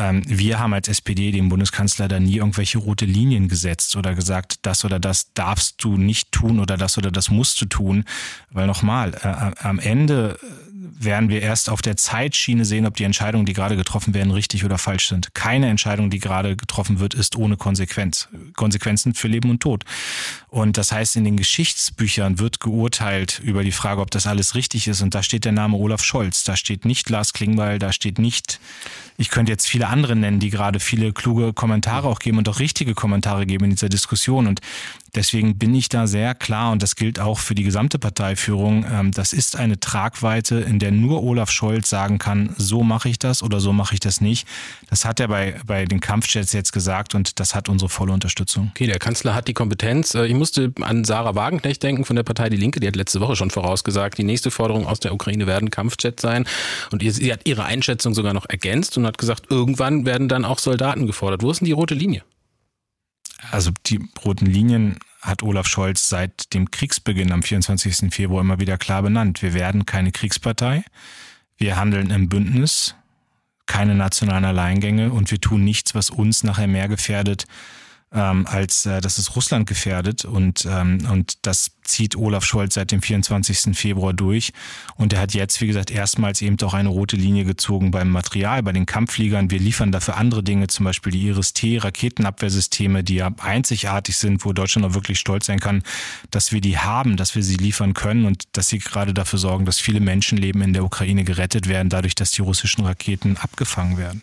Ähm, 0.00 0.22
wir 0.26 0.58
haben 0.58 0.72
als 0.72 0.88
SPD 0.88 1.30
dem 1.30 1.50
Bundeskanzler 1.50 2.08
da 2.08 2.18
nie 2.18 2.36
irgendwelche 2.36 2.78
rote 2.78 3.04
Linien 3.04 3.48
gesetzt 3.48 3.96
oder 3.96 4.14
gesagt, 4.14 4.60
das 4.62 4.84
oder 4.84 4.98
das 4.98 5.34
darfst 5.34 5.84
du 5.84 5.98
nicht 5.98 6.32
tun 6.32 6.58
oder 6.58 6.78
das 6.78 6.96
oder 6.96 7.10
das 7.10 7.30
musst 7.30 7.60
du 7.60 7.66
tun. 7.66 8.04
Weil 8.50 8.66
nochmal, 8.66 9.12
äh, 9.22 9.62
am 9.62 9.78
Ende 9.78 10.38
werden 11.02 11.28
wir 11.28 11.42
erst 11.42 11.70
auf 11.70 11.82
der 11.82 11.96
Zeitschiene 11.96 12.64
sehen, 12.64 12.86
ob 12.86 12.96
die 12.96 13.04
Entscheidungen, 13.04 13.46
die 13.46 13.52
gerade 13.52 13.76
getroffen 13.76 14.14
werden, 14.14 14.30
richtig 14.30 14.64
oder 14.64 14.78
falsch 14.78 15.08
sind. 15.08 15.34
Keine 15.34 15.68
Entscheidung, 15.68 16.10
die 16.10 16.18
gerade 16.18 16.56
getroffen 16.56 17.00
wird, 17.00 17.14
ist 17.14 17.36
ohne 17.36 17.56
Konsequenz. 17.56 18.28
Konsequenzen 18.54 19.14
für 19.14 19.28
Leben 19.28 19.50
und 19.50 19.60
Tod. 19.60 19.84
Und 20.48 20.76
das 20.76 20.92
heißt, 20.92 21.16
in 21.16 21.24
den 21.24 21.36
Geschichtsbüchern 21.36 22.38
wird 22.38 22.60
geurteilt 22.60 23.40
über 23.42 23.64
die 23.64 23.72
Frage, 23.72 24.00
ob 24.00 24.10
das 24.10 24.26
alles 24.26 24.54
richtig 24.54 24.88
ist. 24.88 25.00
Und 25.00 25.14
da 25.14 25.22
steht 25.22 25.44
der 25.44 25.52
Name 25.52 25.76
Olaf 25.76 26.04
Scholz. 26.04 26.44
Da 26.44 26.56
steht 26.56 26.84
nicht 26.84 27.08
Lars 27.08 27.32
Klingbeil, 27.32 27.78
da 27.78 27.92
steht 27.92 28.18
nicht, 28.18 28.60
ich 29.16 29.30
könnte 29.30 29.52
jetzt 29.52 29.66
viele 29.66 29.88
andere 29.88 30.16
nennen, 30.16 30.40
die 30.40 30.50
gerade 30.50 30.80
viele 30.80 31.12
kluge 31.12 31.52
Kommentare 31.52 32.08
auch 32.08 32.18
geben 32.18 32.38
und 32.38 32.48
auch 32.48 32.58
richtige 32.58 32.94
Kommentare 32.94 33.46
geben 33.46 33.64
in 33.64 33.70
dieser 33.70 33.88
Diskussion. 33.88 34.46
Und 34.46 34.60
Deswegen 35.14 35.58
bin 35.58 35.74
ich 35.74 35.88
da 35.88 36.06
sehr 36.06 36.34
klar 36.34 36.72
und 36.72 36.82
das 36.82 36.96
gilt 36.96 37.18
auch 37.18 37.38
für 37.38 37.54
die 37.54 37.64
gesamte 37.64 37.98
Parteiführung. 37.98 38.84
Ähm, 38.90 39.10
das 39.12 39.32
ist 39.32 39.56
eine 39.56 39.80
Tragweite, 39.80 40.56
in 40.60 40.78
der 40.78 40.92
nur 40.92 41.22
Olaf 41.22 41.50
Scholz 41.50 41.88
sagen 41.88 42.18
kann, 42.18 42.54
so 42.56 42.82
mache 42.82 43.08
ich 43.08 43.18
das 43.18 43.42
oder 43.42 43.60
so 43.60 43.72
mache 43.72 43.94
ich 43.94 44.00
das 44.00 44.20
nicht. 44.20 44.46
Das 44.88 45.04
hat 45.04 45.20
er 45.20 45.28
bei, 45.28 45.56
bei 45.66 45.84
den 45.84 46.00
Kampfjets 46.00 46.52
jetzt 46.52 46.72
gesagt 46.72 47.14
und 47.14 47.40
das 47.40 47.54
hat 47.54 47.68
unsere 47.68 47.88
volle 47.88 48.12
Unterstützung. 48.12 48.70
Okay, 48.74 48.86
der 48.86 48.98
Kanzler 48.98 49.34
hat 49.34 49.48
die 49.48 49.54
Kompetenz. 49.54 50.14
Äh, 50.14 50.26
ich 50.26 50.34
musste 50.34 50.72
an 50.80 51.04
Sarah 51.04 51.34
Wagenknecht 51.34 51.82
denken 51.82 52.04
von 52.04 52.16
der 52.16 52.22
Partei 52.22 52.48
Die 52.48 52.56
Linke. 52.56 52.80
Die 52.80 52.86
hat 52.86 52.96
letzte 52.96 53.20
Woche 53.20 53.36
schon 53.36 53.50
vorausgesagt, 53.50 54.18
die 54.18 54.24
nächste 54.24 54.50
Forderung 54.50 54.86
aus 54.86 55.00
der 55.00 55.12
Ukraine 55.12 55.46
werden 55.46 55.70
Kampfjets 55.70 56.22
sein. 56.22 56.46
Und 56.92 57.02
sie 57.02 57.32
hat 57.32 57.46
ihre 57.46 57.64
Einschätzung 57.64 58.14
sogar 58.14 58.32
noch 58.32 58.48
ergänzt 58.48 58.96
und 58.96 59.06
hat 59.06 59.18
gesagt, 59.18 59.44
irgendwann 59.50 60.06
werden 60.06 60.28
dann 60.28 60.44
auch 60.44 60.58
Soldaten 60.58 61.06
gefordert. 61.06 61.42
Wo 61.42 61.50
ist 61.50 61.60
denn 61.60 61.66
die 61.66 61.72
rote 61.72 61.94
Linie? 61.94 62.22
Also 63.50 63.70
die 63.86 64.00
roten 64.24 64.46
Linien 64.46 64.98
hat 65.22 65.42
Olaf 65.42 65.66
Scholz 65.66 66.08
seit 66.08 66.54
dem 66.54 66.70
Kriegsbeginn 66.70 67.32
am 67.32 67.42
24. 67.42 68.12
Februar 68.12 68.40
immer 68.40 68.60
wieder 68.60 68.78
klar 68.78 69.02
benannt. 69.02 69.42
Wir 69.42 69.54
werden 69.54 69.86
keine 69.86 70.12
Kriegspartei. 70.12 70.84
Wir 71.58 71.76
handeln 71.76 72.10
im 72.10 72.28
Bündnis, 72.28 72.94
keine 73.66 73.94
nationalen 73.94 74.46
Alleingänge 74.46 75.12
und 75.12 75.30
wir 75.30 75.40
tun 75.40 75.62
nichts, 75.62 75.94
was 75.94 76.08
uns 76.08 76.42
nachher 76.42 76.66
mehr 76.66 76.88
gefährdet, 76.88 77.46
ähm, 78.12 78.46
als 78.46 78.86
äh, 78.86 79.00
dass 79.00 79.18
es 79.18 79.36
Russland 79.36 79.66
gefährdet. 79.66 80.24
Und, 80.24 80.66
ähm, 80.68 81.06
und 81.10 81.38
das 81.42 81.72
zieht 81.82 82.16
Olaf 82.16 82.44
Scholz 82.44 82.74
seit 82.74 82.92
dem 82.92 83.02
24. 83.02 83.76
Februar 83.76 84.12
durch. 84.12 84.52
Und 84.96 85.12
er 85.12 85.20
hat 85.20 85.34
jetzt, 85.34 85.60
wie 85.60 85.66
gesagt, 85.66 85.90
erstmals 85.90 86.42
eben 86.42 86.56
auch 86.62 86.74
eine 86.74 86.88
rote 86.88 87.16
Linie 87.16 87.44
gezogen 87.44 87.90
beim 87.90 88.10
Material, 88.10 88.62
bei 88.62 88.72
den 88.72 88.86
Kampffliegern. 88.86 89.50
Wir 89.50 89.58
liefern 89.58 89.92
dafür 89.92 90.16
andere 90.16 90.42
Dinge, 90.42 90.68
zum 90.68 90.84
Beispiel 90.84 91.12
die 91.12 91.26
Iris-T 91.26 91.78
Raketenabwehrsysteme, 91.78 93.02
die 93.02 93.16
ja 93.16 93.30
einzigartig 93.38 94.16
sind, 94.16 94.44
wo 94.44 94.52
Deutschland 94.52 94.86
auch 94.86 94.94
wirklich 94.94 95.18
stolz 95.18 95.46
sein 95.46 95.58
kann, 95.58 95.82
dass 96.30 96.52
wir 96.52 96.60
die 96.60 96.78
haben, 96.78 97.16
dass 97.16 97.34
wir 97.34 97.42
sie 97.42 97.56
liefern 97.56 97.94
können 97.94 98.24
und 98.24 98.44
dass 98.52 98.68
sie 98.68 98.78
gerade 98.78 99.14
dafür 99.14 99.38
sorgen, 99.38 99.64
dass 99.64 99.80
viele 99.80 100.00
Menschenleben 100.00 100.62
in 100.62 100.72
der 100.72 100.84
Ukraine 100.84 101.24
gerettet 101.24 101.68
werden, 101.68 101.88
dadurch, 101.88 102.14
dass 102.14 102.30
die 102.30 102.42
russischen 102.42 102.84
Raketen 102.84 103.36
abgefangen 103.36 103.98
werden. 103.98 104.22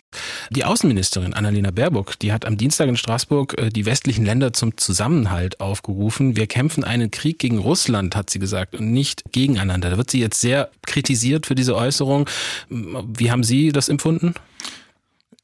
Die 0.50 0.64
Außenministerin 0.64 1.34
Annalena 1.34 1.70
Baerbock, 1.70 2.18
die 2.18 2.32
hat 2.32 2.44
am 2.44 2.56
Dienstag 2.56 2.88
in 2.88 2.96
Straßburg 2.96 3.58
äh, 3.58 3.70
die 3.78 3.86
westlichen 3.86 4.24
Länder 4.24 4.52
zum 4.52 4.76
Zusammenhalt 4.76 5.60
aufgerufen. 5.60 6.34
Wir 6.36 6.48
kämpfen 6.48 6.82
einen 6.82 7.12
Krieg 7.12 7.38
gegen 7.38 7.58
Russland, 7.58 8.16
hat 8.16 8.28
sie 8.28 8.40
gesagt, 8.40 8.74
und 8.74 8.90
nicht 8.90 9.22
gegeneinander. 9.30 9.90
Da 9.90 9.96
wird 9.96 10.10
sie 10.10 10.18
jetzt 10.18 10.40
sehr 10.40 10.70
kritisiert 10.84 11.46
für 11.46 11.54
diese 11.54 11.76
Äußerung. 11.76 12.28
Wie 12.68 13.30
haben 13.30 13.44
Sie 13.44 13.70
das 13.70 13.88
empfunden? 13.88 14.34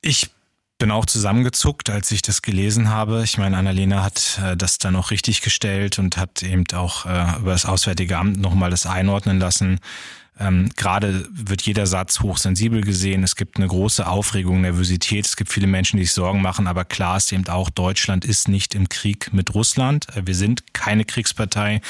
Ich 0.01 0.31
bin 0.79 0.91
auch 0.91 1.07
zusammengezuckt, 1.07 1.91
als 1.91 2.11
ich 2.11 2.23
das 2.23 2.43
gelesen 2.43 2.89
habe. 2.89 3.23
Ich 3.23 3.39
meine, 3.39 3.57
Annalena 3.57 4.03
hat 4.03 4.41
äh, 4.45 4.57
das 4.57 4.79
dann 4.79 4.97
auch 4.97 5.13
richtig 5.13 5.41
gestellt 5.41 6.01
und 6.01 6.17
hat 6.17 6.43
eben 6.43 6.65
auch 6.75 7.07
äh, 7.07 7.39
über 7.39 7.53
das 7.53 7.67
Auswärtige 7.67 8.19
Amt 8.19 8.39
nochmal 8.39 8.71
das 8.71 8.85
einordnen 8.85 9.39
lassen. 9.39 9.79
Ähm, 10.39 10.71
Gerade 10.77 11.27
wird 11.31 11.63
jeder 11.63 11.87
Satz 11.87 12.21
hochsensibel 12.21 12.81
gesehen. 12.81 13.23
Es 13.23 13.37
gibt 13.37 13.57
eine 13.57 13.69
große 13.69 14.07
Aufregung, 14.07 14.63
Nervosität. 14.63 15.27
Es 15.27 15.37
gibt 15.37 15.53
viele 15.53 15.67
Menschen, 15.67 15.97
die 15.99 16.05
sich 16.05 16.13
Sorgen 16.13 16.43
machen. 16.43 16.67
Aber 16.67 16.85
klar 16.85 17.17
ist 17.17 17.33
eben 17.33 17.47
auch, 17.49 17.71
Deutschland 17.71 18.25
ist 18.25 18.49
nicht 18.49 18.75
im 18.75 18.89
Krieg 18.89 19.33
mit 19.33 19.55
Russland. 19.55 20.09
Äh, 20.17 20.27
wir 20.27 20.35
sind 20.35 20.75
keine 20.75 21.05
Kriegspartei. 21.05 21.81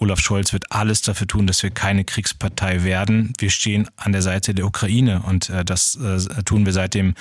Olaf 0.00 0.20
Scholz 0.20 0.52
wird 0.52 0.70
alles 0.70 1.02
dafür 1.02 1.26
tun, 1.26 1.46
dass 1.48 1.62
wir 1.62 1.70
keine 1.70 2.04
Kriegspartei 2.04 2.84
werden. 2.84 3.32
Wir 3.38 3.50
stehen 3.50 3.88
an 3.96 4.12
der 4.12 4.22
Seite 4.22 4.54
der 4.54 4.66
Ukraine 4.66 5.22
und 5.22 5.50
äh, 5.50 5.64
das 5.64 5.96
äh, 5.96 6.42
tun 6.44 6.66
wir 6.66 6.72
seit 6.72 6.94
dem 6.94 7.14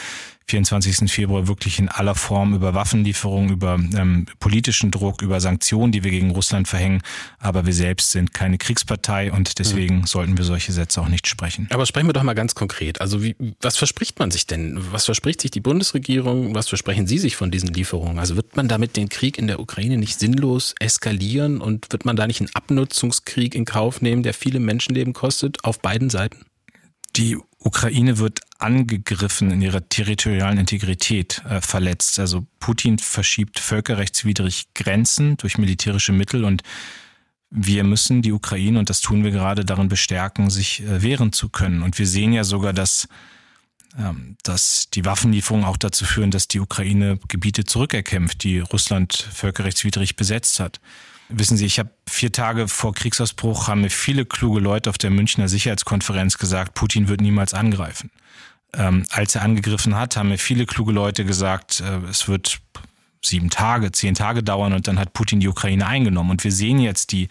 24. 0.50 1.12
Februar 1.12 1.48
wirklich 1.48 1.78
in 1.80 1.90
aller 1.90 2.16
Form 2.16 2.54
über 2.54 2.74
Waffenlieferungen, 2.74 3.52
über 3.52 3.76
ähm, 3.76 4.28
politischen 4.40 4.92
Druck, 4.92 5.22
über 5.22 5.42
Sanktionen, 5.42 5.92
die 5.92 6.04
wir 6.04 6.12
gegen 6.12 6.32
Russland 6.32 6.68
verhängen. 6.68 7.02
Aber 7.40 7.66
wir 7.66 7.74
selbst 7.74 8.12
sind 8.12 8.34
keine 8.34 8.58
Kriegspartei 8.58 9.32
und 9.32 9.60
deswegen 9.60 10.00
mhm. 10.00 10.06
sollten 10.06 10.38
wir 10.38 10.46
solche 10.46 10.72
Sätze 10.72 11.02
auch 11.02 11.10
nicht 11.10 11.28
sprechen. 11.28 11.68
Aber 11.72 11.86
sprechen 11.86 12.08
wir 12.08 12.14
doch 12.14 12.24
mal 12.24 12.34
ganz 12.34 12.56
konkret. 12.56 13.02
Also 13.02 13.24
wie, 13.24 13.36
was 13.62 13.78
verspricht 13.78 14.20
man 14.20 14.32
sich 14.32 14.48
denn? 14.48 14.80
Was 14.92 15.06
verspricht 15.06 15.42
sich 15.42 15.52
die 15.52 15.60
Bundesregierung? 15.60 16.56
Was 16.56 16.70
versprechen 16.70 17.08
Sie 17.08 17.18
sich 17.18 17.36
von 17.36 17.52
diesen 17.52 17.74
Lieferungen? 17.74 18.18
Also 18.18 18.38
wird 18.38 18.56
man 18.56 18.70
damit 18.70 18.96
den 18.96 19.10
Krieg 19.10 19.38
in 19.38 19.48
der 19.48 19.60
Ukraine 19.60 19.98
nicht 19.98 20.18
sinnlos 20.18 20.76
eskalieren 20.80 21.60
und 21.60 21.92
wird 21.92 22.06
man 22.06 22.16
da 22.16 22.26
nicht 22.26 22.40
einen 22.40 22.52
Abnutzungskrieg 22.54 23.54
in 23.54 23.66
Kauf 23.66 24.02
nehmen, 24.02 24.24
der 24.24 24.34
viele 24.34 24.60
Menschenleben 24.60 25.12
kostet 25.12 25.64
auf 25.66 25.82
beiden 25.82 26.10
Seiten? 26.10 26.46
Die 27.18 27.38
Ukraine 27.68 28.18
wird 28.18 28.40
angegriffen 28.60 29.52
in 29.52 29.62
ihrer 29.62 29.88
territorialen 29.88 30.58
Integrität 30.58 31.44
äh, 31.50 31.60
verletzt. 31.60 32.18
Also 32.18 32.48
Putin 32.60 32.98
verschiebt 32.98 33.60
völkerrechtswidrig 33.60 34.70
Grenzen 34.74 35.36
durch 35.36 35.58
militärische 35.58 36.14
Mittel 36.14 36.46
und 36.46 36.64
wir 37.50 37.84
müssen 37.84 38.22
die 38.22 38.32
Ukraine, 38.32 38.80
und 38.80 38.90
das 38.90 39.02
tun 39.02 39.24
wir 39.24 39.32
gerade, 39.32 39.66
darin 39.66 39.90
bestärken, 39.90 40.50
sich 40.50 40.82
äh, 40.82 41.02
wehren 41.02 41.34
zu 41.34 41.50
können. 41.50 41.82
Und 41.82 42.00
wir 42.00 42.08
sehen 42.08 42.32
ja 42.32 42.46
sogar, 42.46 42.72
dass, 42.72 43.10
ähm, 43.98 44.38
dass 44.44 44.90
die 44.90 45.04
Waffenlieferungen 45.04 45.66
auch 45.66 45.78
dazu 45.78 46.06
führen, 46.06 46.32
dass 46.32 46.48
die 46.48 46.62
Ukraine 46.62 47.20
Gebiete 47.28 47.66
zurückerkämpft, 47.66 48.44
die 48.44 48.60
Russland 48.60 49.14
völkerrechtswidrig 49.14 50.16
besetzt 50.16 50.62
hat. 50.62 50.80
Wissen 51.30 51.58
Sie, 51.58 51.66
ich 51.66 51.78
habe 51.78 51.90
vier 52.08 52.32
Tage 52.32 52.68
vor 52.68 52.94
Kriegsausbruch 52.94 53.68
haben 53.68 53.82
mir 53.82 53.90
viele 53.90 54.26
kluge 54.26 54.62
Leute 54.62 54.90
auf 54.90 54.98
der 54.98 55.10
Münchner 55.10 55.50
Sicherheitskonferenz 55.50 56.38
gesagt, 56.38 56.74
Putin 56.74 57.10
wird 57.10 57.20
niemals 57.20 57.54
angreifen. 57.54 58.12
Ähm, 58.74 59.06
als 59.12 59.36
er 59.36 59.42
angegriffen 59.42 59.96
hat, 59.96 60.16
haben 60.16 60.30
mir 60.30 60.38
viele 60.38 60.66
kluge 60.66 60.94
Leute 60.94 61.26
gesagt, 61.26 61.82
äh, 61.82 61.98
es 62.10 62.30
wird 62.30 62.62
sieben 63.26 63.50
Tage, 63.50 63.92
zehn 63.92 64.14
Tage 64.14 64.42
dauern 64.42 64.74
und 64.74 64.88
dann 64.88 65.00
hat 65.00 65.12
Putin 65.12 65.42
die 65.42 65.50
Ukraine 65.50 65.86
eingenommen. 65.86 66.32
Und 66.32 66.44
wir 66.46 66.52
sehen 66.52 66.80
jetzt 66.80 67.12
die, 67.12 67.28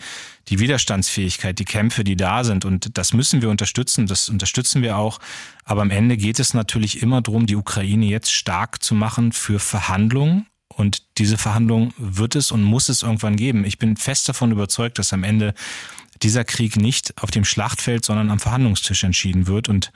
die 0.49 0.59
Widerstandsfähigkeit, 0.59 1.59
die 1.59 1.65
Kämpfe, 1.65 2.05
die 2.05 2.17
da 2.17 2.45
sind. 2.45 2.67
Und 2.67 2.99
das 2.99 3.15
müssen 3.15 3.41
wir 3.41 3.49
unterstützen, 3.49 4.07
das 4.07 4.29
unterstützen 4.29 4.83
wir 4.83 4.99
auch. 4.99 5.21
Aber 5.65 5.83
am 5.83 5.91
Ende 5.91 6.19
geht 6.19 6.39
es 6.39 6.53
natürlich 6.53 7.03
immer 7.03 7.23
darum, 7.23 7.47
die 7.47 7.57
Ukraine 7.57 8.07
jetzt 8.07 8.33
stark 8.33 8.83
zu 8.83 8.95
machen 8.95 9.33
für 9.33 9.59
Verhandlungen 9.59 10.47
und 10.69 11.03
diese 11.19 11.39
Verhandlung 11.39 11.93
wird 11.97 12.35
es 12.35 12.51
und 12.51 12.63
muss 12.63 12.89
es 12.89 13.03
irgendwann 13.03 13.37
geben. 13.37 13.65
Ich 13.65 13.79
bin 13.79 13.97
fest 13.97 14.29
davon 14.29 14.53
überzeugt, 14.53 14.99
dass 14.99 15.13
am 15.13 15.25
Ende 15.25 15.55
dieser 16.23 16.45
Krieg 16.45 16.77
nicht 16.77 17.15
auf 17.23 17.31
dem 17.31 17.45
Schlachtfeld, 17.45 18.05
sondern 18.05 18.31
am 18.31 18.41
Verhandlungstisch 18.41 19.05
entschieden 19.05 19.47
wird. 19.47 19.69
Und 19.69 19.93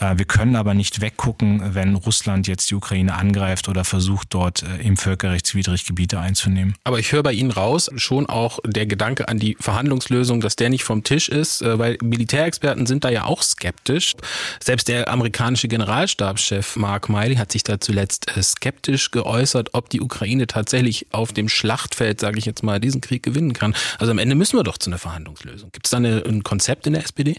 wir 0.00 0.24
können 0.24 0.56
aber 0.56 0.74
nicht 0.74 1.00
weggucken, 1.00 1.74
wenn 1.74 1.94
Russland 1.94 2.46
jetzt 2.48 2.70
die 2.70 2.74
Ukraine 2.74 3.14
angreift 3.14 3.68
oder 3.68 3.84
versucht, 3.84 4.28
dort 4.30 4.62
äh, 4.62 4.82
im 4.82 4.96
völkerrechtswidrig 4.96 5.84
Gebiete 5.84 6.18
einzunehmen. 6.18 6.74
Aber 6.84 6.98
ich 6.98 7.12
höre 7.12 7.22
bei 7.22 7.32
Ihnen 7.32 7.50
raus 7.50 7.90
schon 7.96 8.26
auch 8.26 8.60
der 8.64 8.86
Gedanke 8.86 9.28
an 9.28 9.38
die 9.38 9.56
Verhandlungslösung, 9.60 10.40
dass 10.40 10.56
der 10.56 10.70
nicht 10.70 10.84
vom 10.84 11.04
Tisch 11.04 11.28
ist, 11.28 11.62
äh, 11.62 11.78
weil 11.78 11.98
Militärexperten 12.02 12.86
sind 12.86 13.04
da 13.04 13.10
ja 13.10 13.24
auch 13.24 13.42
skeptisch. 13.42 14.14
Selbst 14.62 14.88
der 14.88 15.08
amerikanische 15.08 15.68
Generalstabschef 15.68 16.76
Mark 16.76 17.08
Miley 17.08 17.36
hat 17.36 17.52
sich 17.52 17.62
da 17.62 17.80
zuletzt 17.80 18.30
skeptisch 18.40 19.10
geäußert, 19.10 19.70
ob 19.74 19.90
die 19.90 20.00
Ukraine 20.00 20.46
tatsächlich 20.46 21.06
auf 21.12 21.32
dem 21.32 21.48
Schlachtfeld, 21.48 22.20
sage 22.20 22.38
ich 22.38 22.46
jetzt 22.46 22.62
mal, 22.62 22.80
diesen 22.80 23.00
Krieg 23.00 23.22
gewinnen 23.22 23.52
kann. 23.52 23.74
Also 23.98 24.10
am 24.12 24.18
Ende 24.18 24.34
müssen 24.34 24.56
wir 24.56 24.64
doch 24.64 24.78
zu 24.78 24.90
einer 24.90 24.98
Verhandlungslösung. 24.98 25.70
Gibt 25.72 25.86
es 25.86 25.90
da 25.90 25.98
eine, 25.98 26.22
ein 26.26 26.42
Konzept 26.42 26.86
in 26.86 26.94
der 26.94 27.04
SPD? 27.04 27.36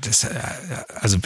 Das, 0.00 0.26
also 0.94 1.18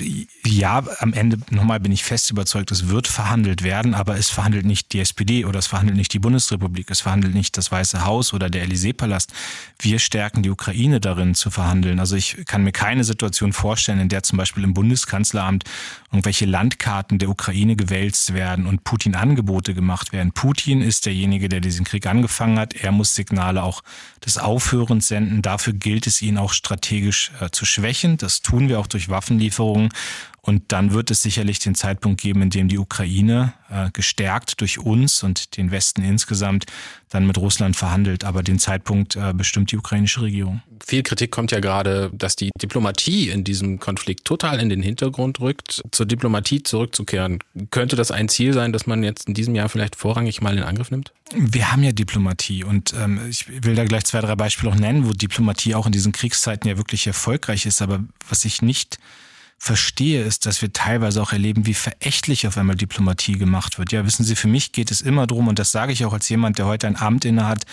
ja, 0.45 0.83
am 0.99 1.13
Ende, 1.13 1.39
nochmal 1.51 1.81
bin 1.81 1.93
ich 1.93 2.05
fest 2.05 2.31
überzeugt, 2.31 2.71
es 2.71 2.89
wird 2.89 3.09
verhandelt 3.09 3.63
werden, 3.63 3.95
aber 3.95 4.17
es 4.17 4.31
verhandelt 4.31 4.67
nicht 4.67 4.93
die 4.93 5.01
SPD 5.01 5.45
oder 5.45 5.59
es 5.59 5.67
verhandelt 5.67 5.97
nicht 5.97 6.13
die 6.13 6.19
Bundesrepublik, 6.19 6.91
es 6.91 7.01
verhandelt 7.01 7.35
nicht 7.35 7.57
das 7.57 7.71
Weiße 7.73 8.05
Haus 8.05 8.33
oder 8.33 8.51
der 8.51 8.67
Élysée-Palast. 8.67 9.33
Wir 9.79 9.99
stärken 9.99 10.43
die 10.43 10.51
Ukraine 10.51 11.01
darin 11.01 11.35
zu 11.35 11.51
verhandeln. 11.51 12.01
Also 12.01 12.17
ich 12.17 12.45
kann 12.47 12.65
mir 12.65 12.73
keine 12.73 13.05
Situation 13.05 13.53
vorstellen, 13.53 14.01
in 14.01 14.09
der 14.09 14.23
zum 14.23 14.39
Beispiel 14.39 14.65
im 14.65 14.75
Bundeskanzleramt 14.75 15.65
irgendwelche 16.11 16.47
Landkarten 16.47 17.19
der 17.19 17.29
Ukraine 17.29 17.77
gewälzt 17.77 18.35
werden 18.35 18.67
und 18.67 18.85
Putin 18.85 19.15
Angebote 19.17 19.75
gemacht 19.75 20.13
werden. 20.13 20.33
Putin 20.33 20.81
ist 20.81 21.07
derjenige, 21.07 21.49
der 21.49 21.61
diesen 21.61 21.85
Krieg 21.85 22.07
angefangen 22.07 22.59
hat. 22.59 22.75
Er 22.75 22.93
muss 22.93 23.15
Signale 23.15 23.63
auch 23.63 23.83
des 24.25 24.39
Aufhörens 24.39 25.09
senden. 25.09 25.43
Dafür 25.43 25.73
gilt 25.73 26.07
es, 26.07 26.23
ihn 26.23 26.39
auch 26.39 26.53
strategisch 26.53 27.33
äh, 27.41 27.51
zu 27.51 27.67
schwächen. 27.67 28.17
Das 28.17 28.43
tun 28.45 28.69
wir 28.69 28.79
auch 28.79 28.87
durch 28.87 29.09
Waffenlieferungen. 29.09 29.89
Und 30.47 30.73
dann 30.73 30.93
wird 30.93 31.11
es 31.11 31.23
sicherlich 31.23 31.59
den 31.59 31.75
Zeitpunkt 31.75 32.21
geben, 32.21 32.43
in 32.43 32.51
dem 32.51 32.69
die 32.69 32.79
Ukraine 32.79 33.55
äh, 33.71 33.89
gestärkt 33.95 34.61
durch 34.61 34.79
uns 34.79 35.23
und 35.23 35.57
den 35.57 35.71
Westen 35.71 36.03
insgesamt 36.03 36.67
dann 37.09 37.27
mit 37.27 37.39
Russland 37.39 37.77
verhandelt. 37.77 38.25
Aber 38.25 38.43
den 38.43 38.59
Zeitpunkt 38.59 39.17
äh, 39.17 39.33
bestimmt 39.33 39.73
die 39.73 39.79
ukrainische 39.79 40.21
Regierung. 40.21 40.61
Viel 40.87 41.03
Kritik 41.03 41.31
kommt 41.31 41.51
ja 41.51 41.61
gerade, 41.61 42.11
dass 42.13 42.37
die 42.37 42.51
Diplomatie 42.61 43.31
in 43.31 43.43
diesem 43.43 43.81
Konflikt 43.81 44.27
total 44.27 44.61
in 44.61 44.69
den 44.69 44.83
Hintergrund 44.83 45.41
rückt. 45.41 45.83
Zur 45.93 46.05
Diplomatie 46.05 46.63
zurückzukehren, 46.63 47.39
könnte 47.71 47.97
das 47.97 48.11
ein 48.11 48.29
Ziel 48.29 48.53
sein, 48.53 48.75
dass 48.75 48.87
man 48.87 49.03
jetzt 49.03 49.27
in 49.29 49.33
diesem 49.33 49.55
Jahr 49.55 49.71
vielleicht 49.71 49.97
vorrangig 49.97 50.43
mal 50.43 50.59
in 50.59 50.63
Angriff 50.63 50.91
nimmt? 50.91 51.15
Wir 51.35 51.73
haben 51.73 51.83
ja 51.83 51.93
Diplomatie 51.93 52.65
und 52.65 52.93
ähm, 52.93 53.19
ich 53.31 53.47
will 53.65 53.75
da 53.75 53.85
gleich 53.85 54.05
zwei, 54.05 54.21
drei 54.21 54.37
Beispiele 54.37 54.71
auch 54.71 54.77
nennen, 54.79 55.07
wo 55.07 55.13
Diplomatie 55.13 55.75
auch 55.75 55.87
in 55.87 55.93
diesen 55.93 56.13
Kriegszeiten 56.13 56.69
ja 56.69 56.77
wirklich 56.77 57.07
erfolgreich 57.07 57.65
ist. 57.65 57.81
Aber 57.81 58.05
was 58.29 58.45
ich 58.45 58.61
nicht 58.61 58.99
verstehe, 59.65 60.23
ist, 60.23 60.45
dass 60.45 60.61
wir 60.61 60.75
teilweise 60.75 61.23
auch 61.23 61.33
erleben, 61.33 61.65
wie 61.65 61.73
verächtlich 61.73 62.47
auf 62.47 62.59
einmal 62.59 62.77
Diplomatie 62.77 63.39
gemacht 63.39 63.79
wird. 63.79 63.93
Ja, 63.93 64.05
wissen 64.05 64.23
Sie, 64.23 64.37
für 64.37 64.47
mich 64.47 64.73
geht 64.73 64.91
es 64.91 65.01
immer 65.01 65.27
darum, 65.27 65.49
und 65.49 65.59
das 65.59 65.73
sage 65.73 65.91
ich 65.91 66.05
auch 66.05 66.13
als 66.13 66.29
jemand, 66.29 66.59
der 66.59 66.67
heute 66.67 66.87
ein 66.87 66.97
Amt 66.97 67.25
innehat, 67.25 67.65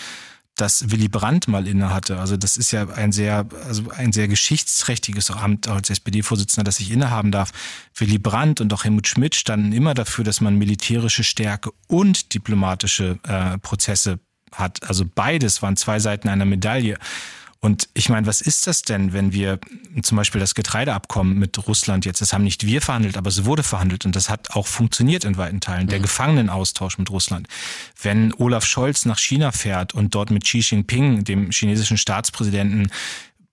das 0.54 0.90
Willy 0.90 1.08
Brandt 1.08 1.48
mal 1.48 1.66
innehatte. 1.66 2.18
Also 2.18 2.38
das 2.38 2.56
ist 2.56 2.72
ja 2.72 2.88
ein 2.88 3.12
sehr, 3.12 3.46
also 3.66 3.90
ein 3.90 4.12
sehr 4.12 4.26
geschichtsträchtiges 4.26 5.30
Amt 5.30 5.68
als 5.68 5.90
SPD-Vorsitzender, 5.90 6.64
das 6.64 6.80
ich 6.80 6.90
innehaben 6.90 7.30
darf. 7.30 7.52
Willy 7.94 8.18
Brandt 8.18 8.62
und 8.62 8.72
auch 8.72 8.84
Helmut 8.84 9.06
Schmidt 9.06 9.34
standen 9.34 9.72
immer 9.72 9.92
dafür, 9.92 10.24
dass 10.24 10.40
man 10.40 10.56
militärische 10.56 11.24
Stärke 11.24 11.72
und 11.88 12.32
diplomatische 12.32 13.18
äh, 13.24 13.58
Prozesse 13.58 14.18
hat. 14.50 14.82
Also 14.88 15.04
beides 15.06 15.60
waren 15.60 15.76
zwei 15.76 15.98
Seiten 15.98 16.30
einer 16.30 16.46
Medaille. 16.46 16.96
Und 17.64 17.88
ich 17.94 18.08
meine, 18.08 18.26
was 18.26 18.40
ist 18.40 18.66
das 18.66 18.82
denn, 18.82 19.12
wenn 19.12 19.32
wir 19.32 19.60
zum 20.02 20.16
Beispiel 20.16 20.40
das 20.40 20.56
Getreideabkommen 20.56 21.38
mit 21.38 21.64
Russland 21.68 22.04
jetzt, 22.04 22.20
das 22.20 22.32
haben 22.32 22.42
nicht 22.42 22.66
wir 22.66 22.82
verhandelt, 22.82 23.16
aber 23.16 23.28
es 23.28 23.44
wurde 23.44 23.62
verhandelt 23.62 24.04
und 24.04 24.16
das 24.16 24.28
hat 24.28 24.50
auch 24.50 24.66
funktioniert 24.66 25.24
in 25.24 25.36
weiten 25.36 25.60
Teilen, 25.60 25.86
der 25.86 26.00
mhm. 26.00 26.02
Gefangenenaustausch 26.02 26.98
mit 26.98 27.08
Russland. 27.10 27.46
Wenn 28.02 28.34
Olaf 28.34 28.64
Scholz 28.64 29.04
nach 29.04 29.20
China 29.20 29.52
fährt 29.52 29.94
und 29.94 30.16
dort 30.16 30.32
mit 30.32 30.42
Xi 30.42 30.58
Jinping, 30.58 31.22
dem 31.22 31.52
chinesischen 31.52 31.98
Staatspräsidenten, 31.98 32.90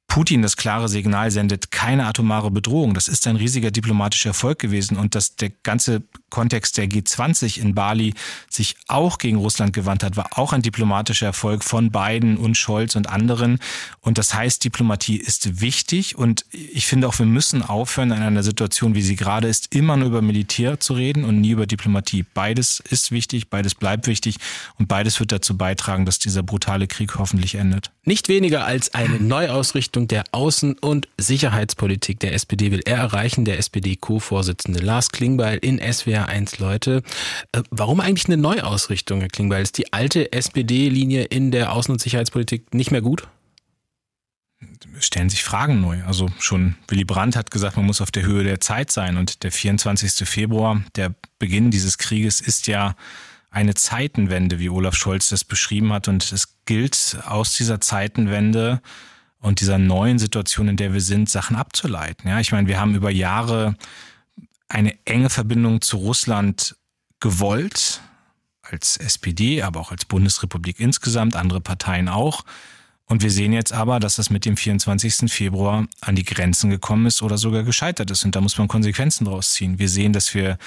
Putin 0.10 0.42
das 0.42 0.58
klare 0.58 0.90
Signal 0.90 1.30
sendet, 1.30 1.70
keine 1.72 2.08
atomare 2.08 2.50
Bedrohung. 2.50 2.96
Das 2.96 3.08
ist 3.08 3.28
ein 3.28 3.36
riesiger 3.36 3.70
diplomatischer 3.70 4.32
Erfolg 4.32 4.58
gewesen 4.58 4.98
und 4.98 5.14
dass 5.14 5.36
der 5.36 5.52
ganze 5.64 6.02
Kontext 6.30 6.78
der 6.78 6.88
G20 6.88 7.60
in 7.60 7.76
Bali 7.76 8.14
sich 8.50 8.76
auch 8.88 9.18
gegen 9.18 9.38
Russland 9.38 9.74
gewandt 9.74 10.04
hat, 10.04 10.18
war 10.18 10.38
auch 10.38 10.54
ein 10.54 10.62
diplomatischer 10.62 11.28
Erfolg 11.28 11.64
von 11.64 11.92
Biden 11.92 12.38
und 12.38 12.56
Scholz 12.56 12.96
und 12.96 13.10
anderen. 13.10 13.60
Und 14.02 14.18
das 14.18 14.34
heißt, 14.34 14.64
Diplomatie 14.64 15.18
ist 15.18 15.62
wichtig 15.62 16.18
und 16.18 16.46
ich 16.52 16.88
finde 16.88 17.08
auch, 17.08 17.18
wir 17.20 17.26
müssen 17.26 17.64
aufhören, 17.64 18.12
in 18.12 18.22
einer 18.22 18.44
Situation, 18.44 18.96
wie 18.96 19.02
sie 19.02 19.16
gerade 19.16 19.48
ist, 19.48 19.74
immer 19.76 19.98
nur 19.98 20.08
über 20.08 20.22
Militär 20.22 20.80
zu 20.80 20.94
reden 20.94 21.24
und 21.24 21.42
nie 21.42 21.52
über 21.52 21.66
Diplomatie. 21.66 22.26
Beides 22.34 22.82
ist 22.90 23.12
wichtig, 23.12 23.50
beides 23.50 23.76
bleibt 23.76 24.08
wichtig 24.08 24.38
und 24.78 24.88
beides 24.88 25.20
wird 25.20 25.32
dazu 25.32 25.58
beitragen, 25.58 26.06
dass 26.06 26.20
dieser 26.20 26.44
brutale 26.44 26.88
Krieg 26.88 27.18
hoffentlich 27.18 27.56
endet. 27.56 27.92
Nicht 28.06 28.28
weniger 28.28 28.66
als 28.66 28.94
eine 28.94 29.20
Neuausrichtung 29.20 29.99
der 30.08 30.26
Außen- 30.32 30.80
und 30.80 31.08
Sicherheitspolitik 31.18 32.20
der 32.20 32.34
SPD 32.34 32.72
will 32.72 32.82
er 32.86 32.98
erreichen, 32.98 33.46
der 33.46 33.58
SPD-Co-Vorsitzende 33.58 34.80
Lars 34.80 35.10
Klingbeil 35.10 35.58
in 35.58 35.80
SWR 35.80 36.10
ja 36.10 36.26
eins 36.26 36.60
Leute. 36.60 37.04
Äh, 37.52 37.64
warum 37.70 38.00
eigentlich 38.00 38.26
eine 38.26 38.38
Neuausrichtung, 38.38 39.20
Herr 39.22 39.30
Klingbeil? 39.30 39.64
Ist 39.64 39.78
die 39.78 39.94
alte 39.94 40.34
SPD-Linie 40.34 41.24
in 41.24 41.52
der 41.52 41.74
Außen- 41.74 41.92
und 41.92 42.02
Sicherheitspolitik 42.02 42.74
nicht 42.74 42.92
mehr 42.92 43.02
gut? 43.02 43.28
stellen 45.00 45.30
sich 45.30 45.44
Fragen 45.44 45.80
neu. 45.80 46.04
Also 46.04 46.30
schon 46.40 46.76
Willy 46.90 47.06
Brandt 47.06 47.38
hat 47.38 47.52
gesagt, 47.52 47.78
man 47.78 47.86
muss 47.86 48.02
auf 48.02 48.12
der 48.12 48.24
Höhe 48.24 48.44
der 48.44 48.60
Zeit 48.60 48.92
sein. 48.92 49.16
Und 49.16 49.44
der 49.44 49.52
24. 49.54 50.28
Februar, 50.28 50.84
der 50.96 51.16
Beginn 51.38 51.72
dieses 51.72 51.98
Krieges, 51.98 52.42
ist 52.42 52.68
ja 52.68 52.96
eine 53.50 53.74
Zeitenwende, 53.74 54.60
wie 54.60 54.70
Olaf 54.70 54.96
Scholz 54.96 55.30
das 55.30 55.46
beschrieben 55.46 55.94
hat. 55.94 56.10
Und 56.10 56.30
es 56.34 56.58
gilt 56.66 57.18
aus 57.26 57.56
dieser 57.56 57.80
Zeitenwende 57.80 58.82
und 59.42 59.62
dieser 59.62 59.78
neuen 59.78 60.20
Situation, 60.20 60.68
in 60.68 60.78
der 60.78 60.94
wir 60.94 61.02
sind, 61.02 61.30
Sachen 61.30 61.56
abzuleiten. 61.56 62.30
Ja, 62.30 62.40
ich 62.40 62.52
meine, 62.52 62.68
wir 62.68 62.80
haben 62.80 62.96
über 62.96 63.10
Jahre 63.10 63.76
eine 64.68 64.98
enge 65.06 65.30
Verbindung 65.30 65.82
zu 65.82 65.98
Russland 65.98 66.76
gewollt, 67.20 68.02
als 68.62 68.98
SPD, 68.98 69.64
aber 69.64 69.80
auch 69.80 69.92
als 69.92 70.06
Bundesrepublik 70.06 70.80
insgesamt, 70.80 71.36
andere 71.36 71.62
Parteien 71.62 72.08
auch. 72.08 72.44
Und 73.06 73.24
wir 73.24 73.32
sehen 73.32 73.54
jetzt 73.54 73.74
aber, 73.74 74.00
dass 74.00 74.18
das 74.18 74.30
mit 74.30 74.46
dem 74.46 74.56
24. 74.56 75.32
Februar 75.32 75.88
an 76.02 76.16
die 76.16 76.24
Grenzen 76.24 76.70
gekommen 76.70 77.08
ist 77.08 77.24
oder 77.24 77.40
sogar 77.40 77.64
gescheitert 77.64 78.12
ist. 78.12 78.24
Und 78.24 78.36
da 78.36 78.42
muss 78.42 78.60
man 78.60 78.68
Konsequenzen 78.68 79.26
draus 79.26 79.54
ziehen. 79.54 79.80
Wir 79.80 79.90
sehen, 79.90 80.14
dass 80.14 80.36
wir 80.36 80.60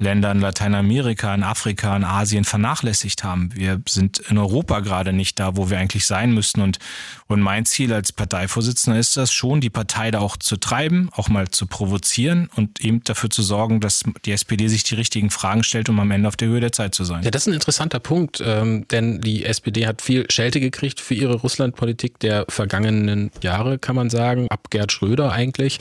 Länder 0.00 0.30
in 0.30 0.40
Lateinamerika, 0.40 1.34
in 1.34 1.42
Afrika, 1.42 1.96
in 1.96 2.04
Asien 2.04 2.44
vernachlässigt 2.44 3.24
haben. 3.24 3.50
Wir 3.52 3.80
sind 3.88 4.20
in 4.20 4.38
Europa 4.38 4.78
gerade 4.78 5.12
nicht 5.12 5.40
da, 5.40 5.56
wo 5.56 5.70
wir 5.70 5.78
eigentlich 5.78 6.06
sein 6.06 6.32
müssten. 6.32 6.60
Und, 6.60 6.78
und 7.26 7.40
mein 7.40 7.66
Ziel 7.66 7.92
als 7.92 8.12
Parteivorsitzender 8.12 8.96
ist 8.96 9.16
das 9.16 9.32
schon, 9.32 9.60
die 9.60 9.70
Partei 9.70 10.12
da 10.12 10.20
auch 10.20 10.36
zu 10.36 10.56
treiben, 10.56 11.10
auch 11.16 11.28
mal 11.28 11.48
zu 11.48 11.66
provozieren 11.66 12.48
und 12.54 12.80
eben 12.80 13.02
dafür 13.02 13.28
zu 13.28 13.42
sorgen, 13.42 13.80
dass 13.80 14.04
die 14.24 14.30
SPD 14.30 14.68
sich 14.68 14.84
die 14.84 14.94
richtigen 14.94 15.30
Fragen 15.30 15.64
stellt, 15.64 15.88
um 15.88 15.98
am 15.98 16.12
Ende 16.12 16.28
auf 16.28 16.36
der 16.36 16.46
Höhe 16.46 16.60
der 16.60 16.70
Zeit 16.70 16.94
zu 16.94 17.02
sein. 17.02 17.24
Ja, 17.24 17.32
das 17.32 17.42
ist 17.42 17.48
ein 17.48 17.54
interessanter 17.54 17.98
Punkt, 17.98 18.40
ähm, 18.44 18.86
denn 18.92 19.20
die 19.20 19.44
SPD 19.44 19.88
hat 19.88 20.00
viel 20.00 20.26
Schelte 20.30 20.60
gekriegt 20.60 21.00
für 21.00 21.14
ihre 21.14 21.34
Russlandpolitik 21.34 22.20
der 22.20 22.44
vergangenen 22.48 23.32
Jahre, 23.42 23.80
kann 23.80 23.96
man 23.96 24.10
sagen, 24.10 24.46
ab 24.48 24.70
Gerd 24.70 24.92
Schröder 24.92 25.32
eigentlich. 25.32 25.80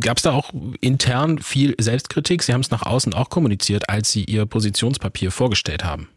Gab 0.00 0.18
es 0.18 0.22
da 0.22 0.32
auch 0.32 0.50
intern 0.82 1.38
viel 1.38 1.74
Selbstkritik? 1.80 2.42
Sie 2.42 2.52
haben 2.52 2.60
es 2.60 2.70
nach 2.70 2.82
außen 2.82 3.14
auch 3.14 3.30
kommuniziert 3.30 3.53
kommuniziert, 3.54 3.88
als 3.88 4.10
Sie 4.10 4.24
Ihr 4.24 4.46
Positionspapier 4.46 5.30
vorgestellt 5.30 5.84
haben? 5.84 6.08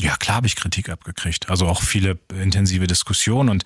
Ja, 0.00 0.16
klar 0.16 0.36
habe 0.36 0.46
ich 0.46 0.56
Kritik 0.56 0.88
abgekriegt. 0.88 1.48
Also 1.48 1.66
auch 1.66 1.82
viele 1.82 2.18
intensive 2.30 2.86
Diskussionen 2.86 3.48
und 3.48 3.64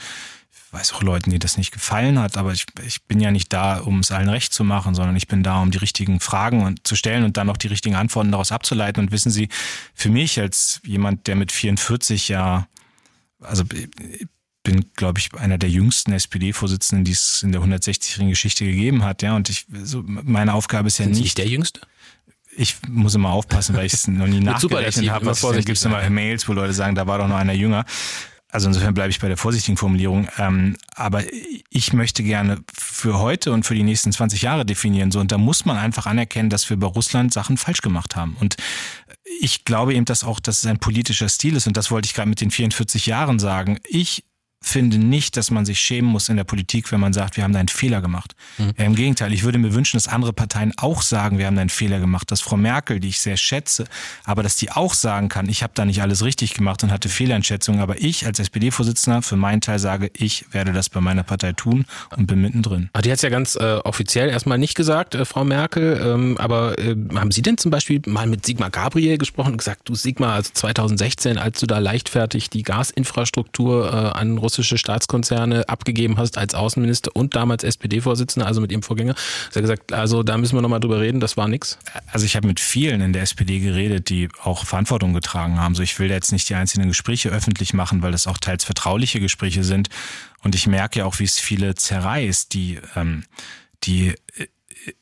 ich 0.53 0.73
weiß 0.73 0.93
auch 0.93 1.03
Leuten, 1.03 1.31
die 1.31 1.41
das 1.41 1.57
nicht 1.57 1.73
gefallen 1.73 2.19
hat, 2.21 2.37
aber 2.37 2.53
ich, 2.53 2.67
ich 2.87 3.03
bin 3.03 3.21
ja 3.21 3.33
nicht 3.33 3.53
da, 3.53 3.79
um 3.79 4.01
es 4.01 4.13
allen 4.13 4.29
recht 4.29 4.53
zu 4.53 4.63
machen, 4.63 4.95
sondern 4.95 5.17
ich 5.17 5.27
bin 5.27 5.43
da, 5.43 5.61
um 5.61 5.73
die 5.73 5.79
richtigen 5.79 6.21
Fragen 6.21 6.63
und, 6.63 6.87
zu 6.87 6.95
stellen 6.95 7.25
und 7.25 7.37
dann 7.37 7.51
auch 7.51 7.57
die 7.57 7.67
richtigen 7.67 7.97
Antworten 7.97 8.31
daraus 8.31 8.53
abzuleiten. 8.53 9.03
Und 9.03 9.11
wissen 9.11 9.31
Sie, 9.31 9.49
für 9.95 10.11
mich 10.11 10.39
als 10.39 10.81
jemand, 10.85 11.27
der 11.27 11.35
mit 11.35 11.51
44 11.51 12.29
ja, 12.29 12.69
also 13.41 13.65
bin, 14.63 14.85
glaube 14.95 15.19
ich, 15.19 15.35
einer 15.35 15.59
der 15.59 15.71
jüngsten 15.71 16.13
SPD-Vorsitzenden, 16.13 17.05
die 17.05 17.13
es 17.13 17.43
in 17.43 17.51
der 17.51 17.63
160-jährigen 17.63 18.31
Geschichte 18.31 18.65
gegeben 18.65 19.03
hat, 19.03 19.23
ja. 19.23 19.35
Und 19.35 19.49
ich, 19.49 19.67
so, 19.83 20.05
meine 20.05 20.55
Aufgabe 20.55 20.87
ist 20.87 20.99
ja 20.99 21.05
Sind 21.05 21.13
nicht. 21.13 21.19
Sie 21.19 21.25
nicht 21.25 21.39
der 21.39 21.49
Jüngste? 21.49 21.81
Ich 22.57 22.77
muss 22.89 23.15
immer 23.15 23.31
aufpassen, 23.31 23.77
weil 23.77 23.87
ich 23.87 23.93
es 23.93 24.09
noch 24.09 24.27
nie 24.27 24.41
nachgerechnet 24.41 25.11
habe. 25.11 25.27
Was 25.27 25.41
gibt 25.41 25.79
es 25.79 25.85
immer 25.85 26.09
Mails, 26.11 26.49
wo 26.49 26.53
Leute 26.53 26.73
sagen, 26.73 26.95
da 26.95 27.07
war 27.07 27.19
doch 27.19 27.29
noch 27.29 27.37
einer 27.37 27.53
jünger. 27.53 27.85
Also 28.53 28.67
insofern 28.67 28.95
bleibe 28.95 29.11
ich 29.11 29.21
bei 29.21 29.29
der 29.29 29.37
vorsichtigen 29.37 29.77
Formulierung. 29.77 30.29
Ähm, 30.39 30.77
aber 30.95 31.23
ich 31.71 31.93
möchte 31.93 32.23
gerne 32.23 32.59
für 32.73 33.19
heute 33.19 33.53
und 33.53 33.65
für 33.65 33.75
die 33.75 33.85
nächsten 33.85 34.11
20 34.11 34.43
Jahre 34.43 34.67
definieren. 34.67 35.13
So, 35.13 35.21
und 35.21 35.31
da 35.31 35.39
muss 35.39 35.65
man 35.65 35.77
einfach 35.77 36.07
anerkennen, 36.07 36.51
dass 36.51 36.69
wir 36.69 36.77
bei 36.77 36.89
Russland 36.89 37.33
Sachen 37.33 37.57
falsch 37.57 37.81
gemacht 37.81 38.17
haben. 38.17 38.37
Und 38.41 38.57
ich 39.41 39.65
glaube 39.65 39.95
eben, 39.95 40.05
dass 40.05 40.25
auch, 40.25 40.41
dass 40.41 40.59
es 40.59 40.67
ein 40.67 40.79
politischer 40.79 41.29
Stil 41.29 41.55
ist. 41.55 41.69
Und 41.69 41.77
das 41.77 41.91
wollte 41.91 42.07
ich 42.07 42.15
gerade 42.15 42.29
mit 42.29 42.41
den 42.41 42.51
44 42.51 43.07
Jahren 43.07 43.39
sagen. 43.39 43.79
Ich 43.87 44.25
finde 44.63 44.99
nicht, 44.99 45.37
dass 45.37 45.51
man 45.51 45.65
sich 45.65 45.81
schämen 45.81 46.11
muss 46.11 46.29
in 46.29 46.37
der 46.37 46.45
Politik, 46.45 46.93
wenn 46.93 47.01
man 47.01 47.15
sagt, 47.15 47.37
wir 47.37 47.45
haben 47.45 47.53
da 47.53 47.59
einen 47.59 47.69
Fehler 47.69 48.03
gemacht. 48.03 48.35
Mhm. 48.59 48.73
Im 48.77 48.95
Gegenteil, 48.95 49.33
ich 49.33 49.43
würde 49.43 49.59
mir 49.59 49.73
wünschen, 49.73 49.97
dass 49.97 50.07
andere 50.07 50.35
Parteien 50.35 50.73
auch 50.77 51.01
sagen, 51.01 51.39
wir 51.39 51.47
haben 51.47 51.55
da 51.55 51.63
einen 51.63 51.71
Fehler 51.71 51.99
gemacht. 51.99 52.31
Dass 52.31 52.43
Frau 52.43 52.59
Merkel, 52.59 53.01
die 53.01 53.09
ich 53.09 53.21
sehr 53.21 53.39
schätze, 53.39 53.87
aber 54.25 54.43
dass 54.43 54.57
die 54.57 54.71
auch 54.71 54.93
sagen 54.93 55.29
kann, 55.31 55.49
ich 55.49 55.63
habe 55.63 55.73
da 55.75 55.87
nicht 55.87 56.03
alles 56.03 56.23
richtig 56.23 56.53
gemacht 56.53 56.83
und 56.85 56.93
hatte 56.93 57.09
Fehleinschätzungen. 57.09 57.81
Aber 57.81 58.01
ich 58.03 58.27
als 58.27 58.39
SPD-Vorsitzender 58.39 59.23
für 59.23 59.37
meinen 59.37 59.63
Teil 59.63 59.79
sage, 59.79 60.11
ich 60.15 60.45
werde 60.53 60.73
das 60.73 60.91
bei 60.91 61.01
meiner 61.01 61.23
Partei 61.23 61.53
tun 61.53 61.87
und 62.17 62.27
bin 62.27 62.43
mittendrin. 62.43 62.91
Ah, 62.93 63.01
die 63.01 63.11
hat 63.11 63.17
es 63.17 63.23
ja 63.23 63.31
ganz 63.31 63.57
äh, 63.57 63.79
offiziell 63.85 64.29
erstmal 64.29 64.59
nicht 64.59 64.75
gesagt, 64.75 65.15
äh, 65.15 65.25
Frau 65.25 65.45
Merkel. 65.45 66.01
Ähm, 66.05 66.37
aber 66.37 66.79
äh, 66.79 66.95
haben 67.15 67.31
Sie 67.31 67.41
denn 67.41 67.57
zum 67.57 67.71
Beispiel 67.71 68.03
mal 68.07 68.27
mit 68.27 68.45
Sigmar 68.45 68.71
Gabriel 68.71 69.17
gesprochen 69.17 69.53
und 69.53 69.59
gesagt, 69.59 69.89
du 69.89 69.95
Sigmar, 69.95 70.35
also 70.35 70.51
2016, 70.53 71.39
als 71.39 71.61
du 71.61 71.67
da 71.67 71.79
leichtfertig 71.79 72.51
die 72.51 72.63
Gasinfrastruktur 72.63 73.91
äh, 73.91 74.19
an 74.19 74.37
Russland 74.37 74.50
russische 74.51 74.79
Staatskonzerne 74.79 75.69
abgegeben 75.69 76.19
hast 76.19 76.37
als 76.37 76.55
Außenminister 76.55 77.15
und 77.15 77.37
damals 77.37 77.63
SPD-Vorsitzender, 77.63 78.47
also 78.47 78.61
mit 78.61 78.73
ihrem 78.73 78.83
Vorgänger. 78.83 79.15
Hast 79.47 79.55
er 79.55 79.63
gesagt, 79.63 79.93
also 79.93 80.25
da 80.25 80.37
müssen 80.37 80.57
wir 80.57 80.63
nochmal 80.63 80.81
drüber 80.81 81.01
reden, 81.01 81.21
das 81.21 81.37
war 81.37 81.47
nix? 81.47 81.79
Also 82.11 82.27
ich 82.27 82.35
habe 82.35 82.49
mit 82.49 82.59
vielen 82.59 83.01
in 83.01 83.13
der 83.13 83.23
SPD 83.23 83.61
geredet, 83.61 84.09
die 84.09 84.29
auch 84.43 84.67
Verantwortung 84.67 85.15
getragen 85.15 85.61
haben. 85.61 85.77
So 85.77 85.83
ich 85.83 85.99
will 86.01 86.11
jetzt 86.11 86.33
nicht 86.33 86.49
die 86.49 86.57
einzelnen 86.57 86.89
Gespräche 86.89 87.29
öffentlich 87.29 87.75
machen, 87.75 88.03
weil 88.03 88.11
das 88.11 88.27
auch 88.27 88.39
teils 88.39 88.65
vertrauliche 88.65 89.21
Gespräche 89.21 89.63
sind. 89.63 89.89
Und 90.43 90.57
ich 90.57 90.67
merke 90.67 91.01
ja 91.01 91.05
auch, 91.05 91.21
wie 91.21 91.25
es 91.25 91.39
viele 91.39 91.77
zerreißt, 91.77 92.53
die, 92.53 92.81
ähm, 92.97 93.25
die 93.85 94.15
äh, 94.37 94.47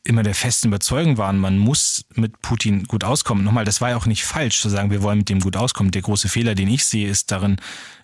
immer 0.03 0.23
der 0.23 0.35
festen 0.35 0.69
Überzeugung 0.69 1.19
waren, 1.19 1.39
man 1.39 1.59
muss 1.59 2.05
mit 2.15 2.41
Putin 2.43 2.85
gut 2.85 3.05
auskommen. 3.05 3.45
Nochmal, 3.45 3.65
das 3.65 3.81
war 3.81 3.91
ja 3.91 3.97
auch 3.97 4.07
nicht 4.07 4.25
falsch 4.25 4.61
zu 4.61 4.69
sagen, 4.69 4.91
wir 4.91 5.03
wollen 5.03 5.19
mit 5.19 5.29
dem 5.29 5.41
gut 5.41 5.57
auskommen. 5.57 5.93
Der 5.93 6.03
große 6.03 6.29
Fehler, 6.29 6.55
den 6.55 6.69
ich 6.69 6.85
sehe, 6.85 7.09
ist 7.09 7.31
darin, 7.31 7.57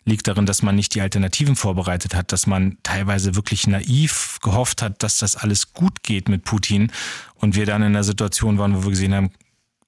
liegt 0.04 0.28
darin, 0.28 0.46
dass 0.46 0.62
man 0.62 0.76
nicht 0.76 0.94
die 0.94 1.00
Alternativen 1.00 1.56
vorbereitet 1.56 2.14
hat, 2.14 2.32
dass 2.32 2.46
man 2.46 2.78
teilweise 2.82 3.34
wirklich 3.34 3.66
naiv 3.66 4.38
gehofft 4.42 4.82
hat, 4.82 5.02
dass 5.02 5.18
das 5.18 5.36
alles 5.36 5.72
gut 5.72 6.02
geht 6.02 6.28
mit 6.28 6.44
Putin 6.44 6.92
und 7.36 7.56
wir 7.56 7.66
dann 7.66 7.82
in 7.82 7.88
einer 7.88 8.04
Situation 8.04 8.58
waren, 8.58 8.76
wo 8.76 8.84
wir 8.84 8.90
gesehen 8.90 9.14
haben, 9.14 9.30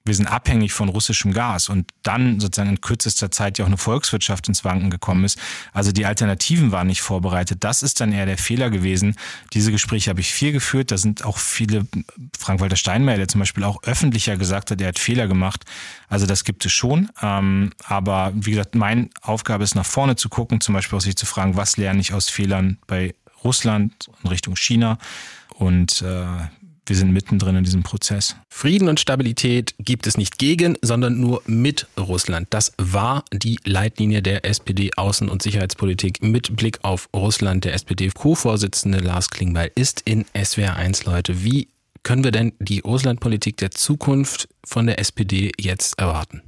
wir 0.07 0.15
sind 0.15 0.27
abhängig 0.27 0.73
von 0.73 0.89
russischem 0.89 1.33
Gas 1.33 1.69
und 1.69 1.91
dann 2.03 2.39
sozusagen 2.39 2.69
in 2.69 2.81
kürzester 2.81 3.31
Zeit 3.31 3.57
ja 3.57 3.65
auch 3.65 3.67
eine 3.67 3.77
Volkswirtschaft 3.77 4.47
ins 4.47 4.63
Wanken 4.63 4.89
gekommen 4.89 5.25
ist. 5.25 5.37
Also 5.73 5.91
die 5.91 6.05
Alternativen 6.05 6.71
waren 6.71 6.87
nicht 6.87 7.01
vorbereitet. 7.01 7.63
Das 7.63 7.83
ist 7.83 8.01
dann 8.01 8.11
eher 8.11 8.25
der 8.25 8.37
Fehler 8.37 8.69
gewesen. 8.69 9.15
Diese 9.53 9.71
Gespräche 9.71 10.09
habe 10.09 10.21
ich 10.21 10.31
viel 10.31 10.51
geführt. 10.51 10.91
Da 10.91 10.97
sind 10.97 11.25
auch 11.25 11.37
viele, 11.37 11.85
Frank-Walter 12.37 12.75
Steinmeier, 12.75 13.17
der 13.17 13.27
zum 13.27 13.39
Beispiel 13.39 13.63
auch 13.63 13.83
öffentlicher 13.83 14.37
gesagt 14.37 14.71
hat, 14.71 14.81
er 14.81 14.87
hat 14.87 14.99
Fehler 14.99 15.27
gemacht. 15.27 15.65
Also 16.09 16.25
das 16.25 16.43
gibt 16.43 16.65
es 16.65 16.71
schon. 16.71 17.09
Ähm, 17.21 17.71
aber 17.83 18.31
wie 18.35 18.51
gesagt, 18.51 18.75
meine 18.75 19.09
Aufgabe 19.21 19.63
ist 19.63 19.75
nach 19.75 19.85
vorne 19.85 20.15
zu 20.15 20.29
gucken, 20.29 20.61
zum 20.61 20.73
Beispiel 20.73 20.97
auch 20.97 21.01
sich 21.01 21.15
zu 21.15 21.25
fragen, 21.25 21.55
was 21.55 21.77
lerne 21.77 21.99
ich 21.99 22.13
aus 22.13 22.29
Fehlern 22.29 22.77
bei 22.87 23.13
Russland 23.43 24.09
in 24.23 24.29
Richtung 24.29 24.55
China 24.55 24.97
und 25.57 26.01
äh, 26.01 26.25
wir 26.87 26.95
sind 26.95 27.11
mittendrin 27.11 27.55
in 27.55 27.63
diesem 27.63 27.83
Prozess. 27.83 28.35
Frieden 28.49 28.87
und 28.87 28.99
Stabilität 28.99 29.75
gibt 29.79 30.07
es 30.07 30.17
nicht 30.17 30.37
gegen, 30.37 30.77
sondern 30.81 31.19
nur 31.19 31.41
mit 31.45 31.87
Russland. 31.97 32.47
Das 32.49 32.73
war 32.77 33.23
die 33.31 33.59
Leitlinie 33.65 34.21
der 34.21 34.45
SPD 34.45 34.91
Außen- 34.93 35.29
und 35.29 35.41
Sicherheitspolitik 35.41 36.23
mit 36.23 36.55
Blick 36.55 36.79
auf 36.83 37.09
Russland. 37.13 37.65
Der 37.65 37.73
SPD-Co-Vorsitzende 37.73 38.99
Lars 38.99 39.29
Klingbeil 39.29 39.71
ist 39.75 40.01
in 40.05 40.25
SWR 40.33 40.75
1, 40.75 41.05
Leute. 41.05 41.43
Wie 41.43 41.67
können 42.03 42.23
wir 42.23 42.31
denn 42.31 42.53
die 42.59 42.79
Russlandpolitik 42.79 43.57
der 43.57 43.71
Zukunft 43.71 44.47
von 44.63 44.87
der 44.87 44.99
SPD 44.99 45.51
jetzt 45.59 45.99
erwarten? 45.99 46.41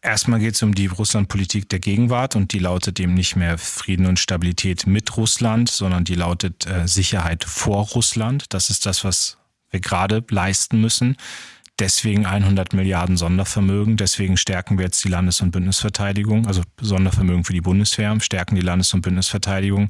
Erstmal 0.00 0.40
geht 0.40 0.54
es 0.54 0.62
um 0.62 0.74
die 0.74 0.86
Russlandpolitik 0.86 1.68
der 1.68 1.80
Gegenwart 1.80 2.36
und 2.36 2.52
die 2.52 2.58
lautet 2.58 3.00
eben 3.00 3.14
nicht 3.14 3.34
mehr 3.36 3.58
Frieden 3.58 4.06
und 4.06 4.18
Stabilität 4.18 4.86
mit 4.86 5.16
Russland, 5.16 5.70
sondern 5.70 6.04
die 6.04 6.14
lautet 6.14 6.66
äh, 6.66 6.86
Sicherheit 6.86 7.44
vor 7.44 7.86
Russland. 7.88 8.46
Das 8.50 8.70
ist 8.70 8.86
das, 8.86 9.04
was 9.04 9.38
wir 9.70 9.80
gerade 9.80 10.24
leisten 10.30 10.80
müssen. 10.80 11.16
Deswegen 11.78 12.26
100 12.26 12.74
Milliarden 12.74 13.16
Sondervermögen. 13.16 13.96
Deswegen 13.96 14.36
stärken 14.36 14.78
wir 14.78 14.84
jetzt 14.84 15.02
die 15.04 15.08
Landes- 15.08 15.40
und 15.40 15.50
Bündnisverteidigung, 15.50 16.46
also 16.46 16.62
Sondervermögen 16.80 17.44
für 17.44 17.54
die 17.54 17.60
Bundeswehr, 17.60 18.14
stärken 18.20 18.54
die 18.54 18.60
Landes- 18.60 18.92
und 18.94 19.00
Bündnisverteidigung. 19.00 19.88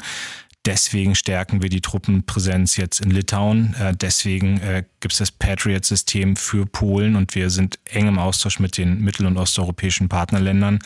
Deswegen 0.65 1.17
stärken 1.17 1.61
wir 1.61 1.69
die 1.69 1.81
Truppenpräsenz 1.81 2.77
jetzt 2.77 3.01
in 3.01 3.11
Litauen. 3.11 3.75
Äh, 3.75 3.97
deswegen 3.97 4.61
äh, 4.61 4.85
gibt 5.01 5.13
es 5.13 5.19
das 5.19 5.33
Patriot-System 5.33 6.37
für 6.37 6.67
Polen 6.67 7.17
und 7.17 7.35
wir 7.35 7.51
sind 7.51 7.81
eng 7.85 8.07
im 8.07 8.19
Austausch 8.19 8.61
mit 8.61 8.79
den 8.79 9.01
mittel- 9.01 9.27
und 9.27 9.37
osteuropäischen 9.37 10.09
Partnerländern. 10.09 10.79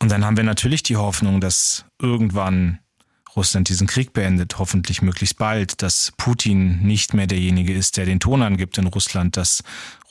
Und 0.00 0.10
dann 0.10 0.24
haben 0.24 0.36
wir 0.36 0.44
natürlich 0.44 0.82
die 0.82 0.96
Hoffnung, 0.96 1.40
dass 1.40 1.84
irgendwann 2.00 2.78
Russland 3.36 3.68
diesen 3.68 3.86
Krieg 3.86 4.14
beendet, 4.14 4.58
hoffentlich 4.58 5.02
möglichst 5.02 5.36
bald, 5.36 5.82
dass 5.82 6.12
Putin 6.16 6.80
nicht 6.80 7.14
mehr 7.14 7.26
derjenige 7.26 7.74
ist, 7.74 7.96
der 7.96 8.06
den 8.06 8.20
Ton 8.20 8.42
angibt 8.42 8.78
in 8.78 8.86
Russland, 8.86 9.36
dass 9.36 9.62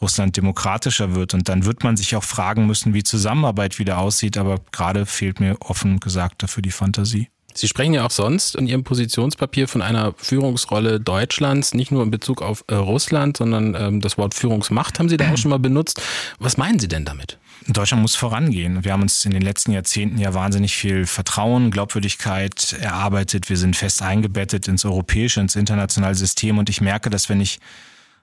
Russland 0.01 0.37
demokratischer 0.37 1.15
wird. 1.15 1.33
Und 1.33 1.49
dann 1.49 1.65
wird 1.65 1.83
man 1.83 1.97
sich 1.97 2.15
auch 2.15 2.23
fragen 2.23 2.67
müssen, 2.67 2.93
wie 2.93 3.03
Zusammenarbeit 3.03 3.79
wieder 3.79 3.97
aussieht. 3.97 4.37
Aber 4.37 4.61
gerade 4.71 5.05
fehlt 5.05 5.39
mir 5.39 5.57
offen 5.61 5.99
gesagt 5.99 6.43
dafür 6.43 6.61
die 6.61 6.71
Fantasie. 6.71 7.29
Sie 7.59 7.67
sprechen 7.67 7.93
ja 7.93 8.05
auch 8.05 8.11
sonst 8.11 8.55
in 8.55 8.67
Ihrem 8.67 8.83
Positionspapier 8.83 9.67
von 9.67 9.81
einer 9.81 10.13
Führungsrolle 10.17 10.99
Deutschlands, 10.99 11.73
nicht 11.73 11.91
nur 11.91 12.03
in 12.03 12.11
Bezug 12.11 12.41
auf 12.41 12.63
äh, 12.67 12.75
Russland, 12.75 13.37
sondern 13.37 13.75
ähm, 13.75 14.01
das 14.01 14.17
Wort 14.17 14.33
Führungsmacht 14.33 14.99
haben 14.99 15.09
Sie 15.09 15.17
da 15.17 15.31
auch 15.31 15.37
schon 15.37 15.49
mal 15.49 15.59
benutzt. 15.59 16.01
Was 16.39 16.57
meinen 16.57 16.79
Sie 16.79 16.87
denn 16.87 17.05
damit? 17.05 17.37
Deutschland 17.67 18.01
muss 18.01 18.15
vorangehen. 18.15 18.83
Wir 18.85 18.93
haben 18.93 19.01
uns 19.01 19.25
in 19.25 19.31
den 19.31 19.41
letzten 19.41 19.71
Jahrzehnten 19.71 20.17
ja 20.19 20.33
wahnsinnig 20.33 20.75
viel 20.75 21.05
Vertrauen, 21.05 21.71
Glaubwürdigkeit 21.71 22.73
erarbeitet. 22.79 23.49
Wir 23.49 23.57
sind 23.57 23.75
fest 23.75 24.01
eingebettet 24.01 24.67
ins 24.67 24.85
europäische, 24.85 25.41
ins 25.41 25.55
internationale 25.55 26.15
System. 26.15 26.57
Und 26.57 26.69
ich 26.69 26.79
merke, 26.79 27.09
dass 27.09 27.27
wenn 27.27 27.41
ich 27.41 27.59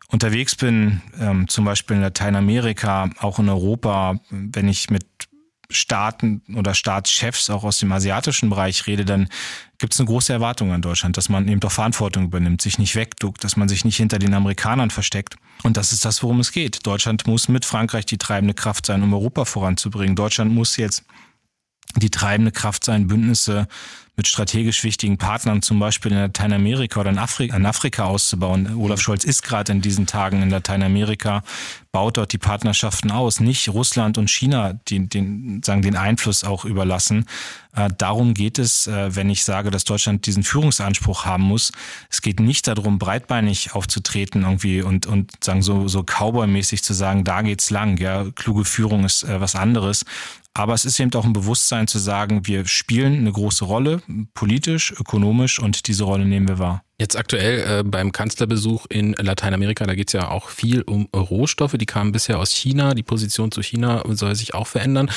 unterwegs 0.09 0.55
bin, 0.55 1.03
ähm, 1.21 1.49
zum 1.49 1.65
Beispiel 1.65 1.97
in 1.97 2.03
Lateinamerika, 2.03 3.11
auch 3.19 3.39
in 3.39 3.49
Europa, 3.49 4.21
wenn 4.31 4.69
ich 4.69 4.91
mit 4.91 5.05
Staaten 5.71 6.43
oder 6.55 6.75
Staatschefs 6.75 7.51
auch 7.51 7.65
aus 7.65 7.79
dem 7.79 7.93
asiatischen 7.93 8.51
Bereich 8.51 8.87
rede, 8.87 9.05
dann 9.05 9.29
gibt 9.79 9.95
es 9.95 10.01
eine 10.01 10.07
große 10.07 10.33
Erwartung 10.33 10.73
an 10.73 10.83
Deutschland, 10.83 11.17
dass 11.17 11.29
man 11.29 11.49
eben 11.49 11.61
doch 11.61 11.73
Verantwortung 11.73 12.25
übernimmt, 12.25 12.63
sich 12.63 12.79
nicht 12.79 12.95
wegduckt, 12.95 13.43
dass 13.45 13.57
man 13.57 13.69
sich 13.69 13.85
nicht 13.85 13.97
hinter 13.97 14.19
den 14.19 14.35
Amerikanern 14.35 14.91
versteckt. 14.91 15.37
Und 15.63 15.77
das 15.77 15.93
ist 15.93 16.05
das, 16.05 16.23
worum 16.23 16.41
es 16.41 16.53
geht. 16.53 16.87
Deutschland 16.87 17.27
muss 17.27 17.49
mit 17.49 17.65
Frankreich 17.65 18.07
die 18.07 18.19
treibende 18.19 18.55
Kraft 18.55 18.87
sein, 18.87 19.03
um 19.03 19.13
Europa 19.13 19.45
voranzubringen. 19.45 20.17
Deutschland 20.17 20.53
muss 20.53 20.77
jetzt 20.77 21.05
die 21.97 22.11
treibende 22.11 22.53
Kraft 22.53 22.85
sein, 22.85 23.07
Bündnisse 23.07 23.69
mit 24.17 24.29
strategisch 24.29 24.85
wichtigen 24.85 25.19
Partnern, 25.19 25.61
zum 25.61 25.81
Beispiel 25.81 26.13
in 26.13 26.19
Lateinamerika 26.19 27.01
oder 27.01 27.11
in 27.11 27.19
Afrika, 27.19 27.57
in 27.57 27.67
Afrika 27.67 28.05
auszubauen. 28.05 28.77
Olaf 28.77 29.01
Scholz 29.01 29.25
ist 29.25 29.43
gerade 29.43 29.73
in 29.73 29.81
diesen 29.81 30.07
Tagen 30.07 30.41
in 30.41 30.51
Lateinamerika, 30.51 31.43
baut 31.91 32.17
dort 32.17 32.33
die 32.33 32.39
Partnerschaften 32.39 33.11
aus. 33.11 33.41
Nicht 33.41 33.69
Russland 33.69 34.17
und 34.17 34.31
China, 34.31 34.75
die 34.89 35.09
den, 35.09 35.63
sagen, 35.65 35.83
den 35.83 35.97
Einfluss 35.97 36.45
auch 36.45 36.65
überlassen. 36.65 37.27
Äh, 37.75 37.91
darum 37.99 38.35
geht 38.35 38.61
es, 38.61 38.87
äh, 38.87 39.17
wenn 39.17 39.31
ich 39.31 39.43
sage, 39.43 39.71
dass 39.71 39.85
Deutschland 39.85 40.27
diesen 40.27 40.45
Führungsanspruch 40.45 41.25
haben 41.25 41.45
muss. 41.45 41.73
Es 42.09 42.23
geht 42.23 42.39
nicht 42.39 42.69
darum, 42.69 42.99
breitbeinig 42.99 43.75
aufzutreten 43.75 44.43
irgendwie 44.43 44.83
und, 44.83 45.07
und 45.07 45.33
sagen 45.43 45.63
so, 45.63 45.89
so 45.89 46.01
Cowboy-mäßig 46.05 46.83
zu 46.83 46.95
sagen, 46.95 47.25
da 47.25 47.43
geht's 47.43 47.71
lang. 47.71 47.99
Ja, 47.99 48.27
kluge 48.35 48.65
Führung 48.65 49.05
ist 49.05 49.25
äh, 49.25 49.41
was 49.41 49.57
anderes. 49.57 50.05
Aber 50.57 50.73
es 50.73 50.85
ist 50.85 51.01
eben 51.01 51.13
auch 51.15 51.25
ein 51.25 51.33
Bewusstsein 51.33 51.89
zu 51.89 51.99
sagen, 51.99 52.47
wir 52.47 52.65
spielen 52.67 53.19
eine 53.19 53.33
große 53.33 53.65
Rolle, 53.65 54.03
politisch, 54.35 54.93
ökonomisch 54.93 55.59
und 55.59 55.89
diese 55.89 56.05
Rolle 56.05 56.25
nehmen 56.25 56.47
wir 56.47 56.61
wahr. 56.61 56.85
Jetzt 56.97 57.17
aktuell 57.17 57.81
äh, 57.81 57.83
beim 57.83 58.13
Kanzlerbesuch 58.13 58.87
in 58.89 59.15
Lateinamerika, 59.15 59.85
da 59.85 59.97
geht 59.97 60.11
es 60.11 60.13
ja 60.13 60.31
auch 60.31 60.49
viel 60.49 60.83
um 60.83 61.09
Rohstoffe, 61.13 61.73
die 61.73 61.87
kamen 61.87 62.13
bisher 62.13 62.39
aus 62.39 62.53
China, 62.53 62.95
die 62.95 63.03
Position 63.03 63.51
zu 63.51 63.63
China 63.63 64.05
soll 64.11 64.37
sich 64.37 64.55
auch 64.55 64.69
verändern. 64.69 65.11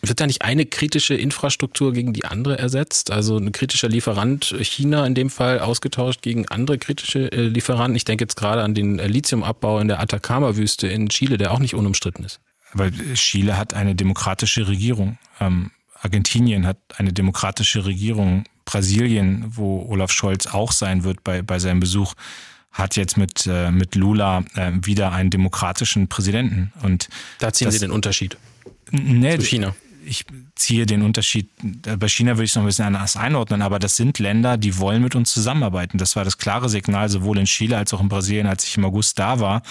Wird 0.00 0.20
da 0.20 0.28
nicht 0.28 0.42
eine 0.42 0.64
kritische 0.64 1.14
Infrastruktur 1.16 1.92
gegen 1.92 2.12
die 2.12 2.24
andere 2.24 2.56
ersetzt? 2.56 3.10
Also 3.10 3.36
ein 3.36 3.50
kritischer 3.50 3.88
Lieferant 3.88 4.54
China 4.60 5.04
in 5.06 5.16
dem 5.16 5.28
Fall 5.28 5.58
ausgetauscht 5.58 6.22
gegen 6.22 6.46
andere 6.46 6.78
kritische 6.78 7.32
äh, 7.32 7.48
Lieferanten? 7.48 7.96
Ich 7.96 8.04
denke 8.04 8.22
jetzt 8.22 8.36
gerade 8.36 8.62
an 8.62 8.74
den 8.74 8.98
Lithiumabbau 8.98 9.80
in 9.80 9.88
der 9.88 9.98
Atacama-Wüste 9.98 10.86
in 10.86 11.08
Chile, 11.08 11.36
der 11.36 11.50
auch 11.50 11.58
nicht 11.58 11.74
unumstritten 11.74 12.24
ist. 12.24 12.38
Weil 12.74 12.92
Chile 13.14 13.56
hat 13.56 13.74
eine 13.74 13.94
demokratische 13.94 14.68
Regierung. 14.68 15.18
Ähm, 15.40 15.70
Argentinien 16.00 16.66
hat 16.66 16.78
eine 16.96 17.12
demokratische 17.12 17.84
Regierung. 17.86 18.44
Brasilien, 18.64 19.44
wo 19.48 19.86
Olaf 19.88 20.10
Scholz 20.10 20.46
auch 20.46 20.72
sein 20.72 21.04
wird 21.04 21.22
bei, 21.22 21.42
bei 21.42 21.58
seinem 21.58 21.80
Besuch, 21.80 22.14
hat 22.72 22.96
jetzt 22.96 23.16
mit, 23.16 23.46
äh, 23.46 23.70
mit 23.70 23.94
Lula 23.94 24.44
äh, 24.56 24.72
wieder 24.82 25.12
einen 25.12 25.30
demokratischen 25.30 26.08
Präsidenten. 26.08 26.72
Und 26.82 27.08
da 27.38 27.52
ziehen 27.52 27.66
das, 27.66 27.74
Sie 27.74 27.80
den 27.80 27.92
Unterschied 27.92 28.36
nee, 28.90 29.38
zu 29.38 29.44
China. 29.44 29.74
Ich 30.06 30.26
ziehe 30.54 30.84
den 30.84 31.02
Unterschied, 31.02 31.48
bei 31.98 32.08
China 32.08 32.32
würde 32.32 32.44
ich 32.44 32.50
es 32.50 32.56
noch 32.56 32.62
ein 32.62 32.66
bisschen 32.66 32.84
anders 32.84 33.16
einordnen, 33.16 33.62
aber 33.62 33.78
das 33.78 33.96
sind 33.96 34.18
Länder, 34.18 34.58
die 34.58 34.78
wollen 34.78 35.02
mit 35.02 35.14
uns 35.14 35.32
zusammenarbeiten. 35.32 35.96
Das 35.96 36.14
war 36.14 36.24
das 36.24 36.36
klare 36.36 36.68
Signal 36.68 37.08
sowohl 37.08 37.38
in 37.38 37.46
Chile 37.46 37.78
als 37.78 37.94
auch 37.94 38.00
in 38.02 38.08
Brasilien, 38.10 38.46
als 38.46 38.66
ich 38.66 38.76
im 38.76 38.84
August 38.84 39.18
da 39.18 39.40
war. 39.40 39.62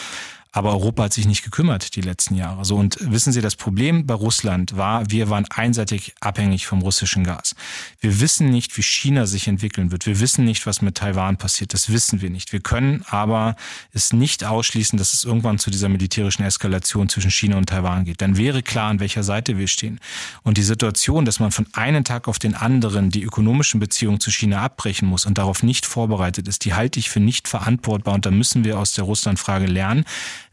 Aber 0.56 0.70
Europa 0.70 1.04
hat 1.04 1.13
sich 1.13 1.26
nicht 1.26 1.44
gekümmert 1.44 1.96
die 1.96 2.02
letzten 2.02 2.36
Jahre. 2.36 2.63
So 2.63 2.78
und 2.78 2.98
wissen 3.02 3.34
Sie, 3.34 3.42
das 3.42 3.56
Problem 3.56 4.06
bei 4.06 4.13
Russland 4.13 4.78
war, 4.78 5.10
wir 5.10 5.30
waren 5.32 5.46
einseitig 5.50 6.13
abhängig 6.20 6.68
vom 6.68 6.82
russischen 6.84 7.24
Gas. 7.24 7.56
Wir 8.00 8.22
wissen 8.22 8.52
nicht, 8.52 8.78
wie 8.78 8.84
China 8.84 9.26
sich 9.26 9.48
entwickeln 9.48 9.92
wird. 9.92 10.06
Wir 10.06 10.20
wissen 10.20 10.46
nicht, 10.46 10.68
was 10.68 10.84
mit 10.84 10.96
Taiwan 10.96 11.38
passiert. 11.38 11.74
Das 11.74 11.92
wissen 11.92 12.22
wir 12.22 12.30
nicht. 12.30 12.54
Wir 12.54 12.60
können 12.60 13.04
aber 13.10 13.56
es 13.94 14.13
nicht 14.13 14.44
ausschließen, 14.46 14.98
dass 14.98 15.13
es 15.13 15.24
irgendwann 15.24 15.58
zu 15.58 15.72
dieser 15.72 15.89
militärischen 15.89 16.44
Eskalation 16.44 17.10
zwischen 17.10 17.32
China 17.32 17.58
und 17.58 17.70
Taiwan 17.70 18.06
geht. 18.06 18.22
Dann 18.22 18.38
wäre 18.38 18.62
klar, 18.62 18.92
an 18.92 19.00
welcher 19.00 19.24
Seite 19.24 19.58
wir 19.58 19.68
stehen. 19.68 20.00
Und 20.44 20.60
die 20.60 20.63
Situation, 20.63 21.26
dass 21.26 21.39
man 21.39 21.52
von 21.52 21.66
einem 21.74 22.04
Tag 22.04 22.28
auf 22.28 22.38
den 22.38 22.54
anderen 22.54 23.10
die 23.10 23.24
ökonomischen 23.24 23.80
Beziehungen 23.80 24.20
zu 24.20 24.30
China 24.30 24.62
abbrechen 24.62 25.08
muss 25.08 25.26
und 25.26 25.39
darauf 25.39 25.63
nicht 25.63 25.88
vorbereitet 25.88 26.48
ist, 26.48 26.63
die 26.63 26.76
halte 26.76 27.00
ich 27.00 27.10
für 27.10 27.20
nicht 27.20 27.48
verantwortbar. 27.48 28.13
Und 28.13 28.28
da 28.28 28.30
müssen 28.30 28.63
wir 28.63 28.78
aus 28.78 28.94
der 28.94 29.06
Russlandfrage 29.06 29.66
lernen. 29.66 30.06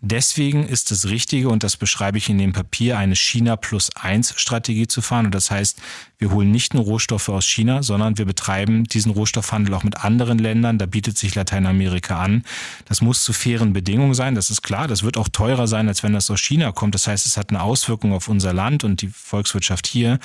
Deswegen 0.02 0.66
ist 0.66 0.90
es 0.92 1.08
Richtige, 1.08 1.50
und 1.50 1.62
das 1.62 1.76
beschreibe 1.76 2.16
ich 2.16 2.30
in 2.30 2.38
dem 2.38 2.54
Papier, 2.54 2.96
eine 2.96 3.14
China 3.14 3.56
plus 3.56 3.90
eins 3.94 4.32
Strategie 4.38 4.86
zu 4.86 5.02
fahren. 5.02 5.26
Und 5.26 5.34
das 5.34 5.50
heißt, 5.50 5.78
wir 6.18 6.30
holen 6.30 6.50
nicht 6.50 6.72
nur 6.72 6.84
Rohstoffe 6.84 7.28
aus 7.28 7.46
China, 7.46 7.82
sondern 7.82 8.16
wir 8.16 8.24
betreiben 8.24 8.84
diesen 8.84 9.12
Rohstoffhandel 9.12 9.74
auch 9.74 9.84
mit 9.84 10.02
anderen 10.02 10.38
Ländern. 10.38 10.78
Da 10.78 10.86
bietet 10.86 11.18
sich 11.18 11.34
Lateinamerika 11.34 12.18
an. 12.18 12.44
Das 12.86 13.02
muss 13.02 13.22
zu 13.22 13.34
fairen 13.34 13.74
Bedingungen 13.74 14.14
sein. 14.14 14.34
Das 14.34 14.50
ist 14.50 14.62
klar. 14.62 14.88
Das 14.88 15.02
wird 15.02 15.18
auch 15.18 15.28
teurer 15.28 15.66
sein, 15.66 15.86
als 15.86 16.02
wenn 16.02 16.14
das 16.14 16.30
aus 16.30 16.40
China 16.40 16.72
kommt. 16.72 16.94
Das 16.94 17.06
heißt, 17.06 17.26
es 17.26 17.36
hat 17.36 17.50
eine 17.50 17.62
Auswirkung 17.62 18.14
auf 18.14 18.28
unser 18.28 18.54
Land 18.54 18.84
und 18.84 19.02
die 19.02 19.08
Volkswirtschaft 19.08 19.86
hier. 19.86 20.18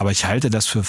Aber 0.00 0.12
ich 0.12 0.24
halte 0.24 0.48
das 0.48 0.68
für, 0.68 0.84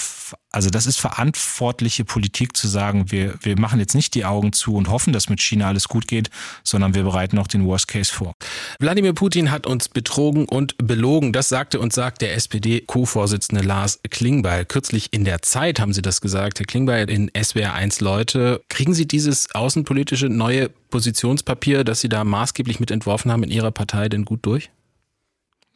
also 0.52 0.70
das 0.70 0.86
ist 0.86 1.00
verantwortliche 1.00 2.04
Politik 2.04 2.56
zu 2.56 2.68
sagen, 2.68 3.10
wir, 3.10 3.34
wir 3.42 3.58
machen 3.58 3.80
jetzt 3.80 3.96
nicht 3.96 4.14
die 4.14 4.24
Augen 4.24 4.52
zu 4.52 4.76
und 4.76 4.88
hoffen, 4.88 5.12
dass 5.12 5.28
mit 5.28 5.40
China 5.40 5.66
alles 5.66 5.88
gut 5.88 6.06
geht, 6.06 6.30
sondern 6.62 6.94
wir 6.94 7.02
bereiten 7.02 7.36
auch 7.38 7.48
den 7.48 7.66
Worst 7.66 7.88
Case 7.88 8.12
vor. 8.12 8.34
Wladimir 8.78 9.12
Putin 9.12 9.50
hat 9.50 9.66
uns 9.66 9.88
betrogen 9.88 10.44
und 10.44 10.76
belogen. 10.78 11.32
Das 11.32 11.48
sagte 11.48 11.80
und 11.80 11.92
sagt 11.92 12.22
der 12.22 12.34
SPD-Co-Vorsitzende 12.34 13.64
Lars 13.64 13.98
Klingbeil. 14.08 14.64
Kürzlich 14.64 15.12
in 15.12 15.24
der 15.24 15.42
Zeit 15.42 15.80
haben 15.80 15.92
Sie 15.92 16.02
das 16.02 16.20
gesagt, 16.20 16.60
Herr 16.60 16.66
Klingbeil, 16.66 17.10
in 17.10 17.32
SWR 17.36 17.74
1 17.74 17.98
Leute. 17.98 18.62
Kriegen 18.68 18.94
Sie 18.94 19.08
dieses 19.08 19.52
außenpolitische 19.56 20.28
neue 20.28 20.68
Positionspapier, 20.68 21.82
das 21.82 22.00
Sie 22.00 22.08
da 22.08 22.22
maßgeblich 22.22 22.78
mit 22.78 22.92
entworfen 22.92 23.32
haben 23.32 23.42
in 23.42 23.50
Ihrer 23.50 23.72
Partei 23.72 24.08
denn 24.08 24.24
gut 24.24 24.46
durch? 24.46 24.70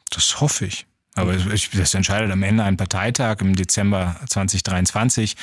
Das 0.09 0.39
hoffe 0.39 0.67
ich. 0.67 0.85
Aber 1.15 1.33
ich, 1.33 1.69
das 1.71 1.93
entscheidet 1.93 2.29
am 2.31 2.43
Ende 2.43 2.63
ein 2.63 2.77
Parteitag 2.77 3.37
im 3.39 3.55
Dezember 3.55 4.17
2023. 4.27 5.35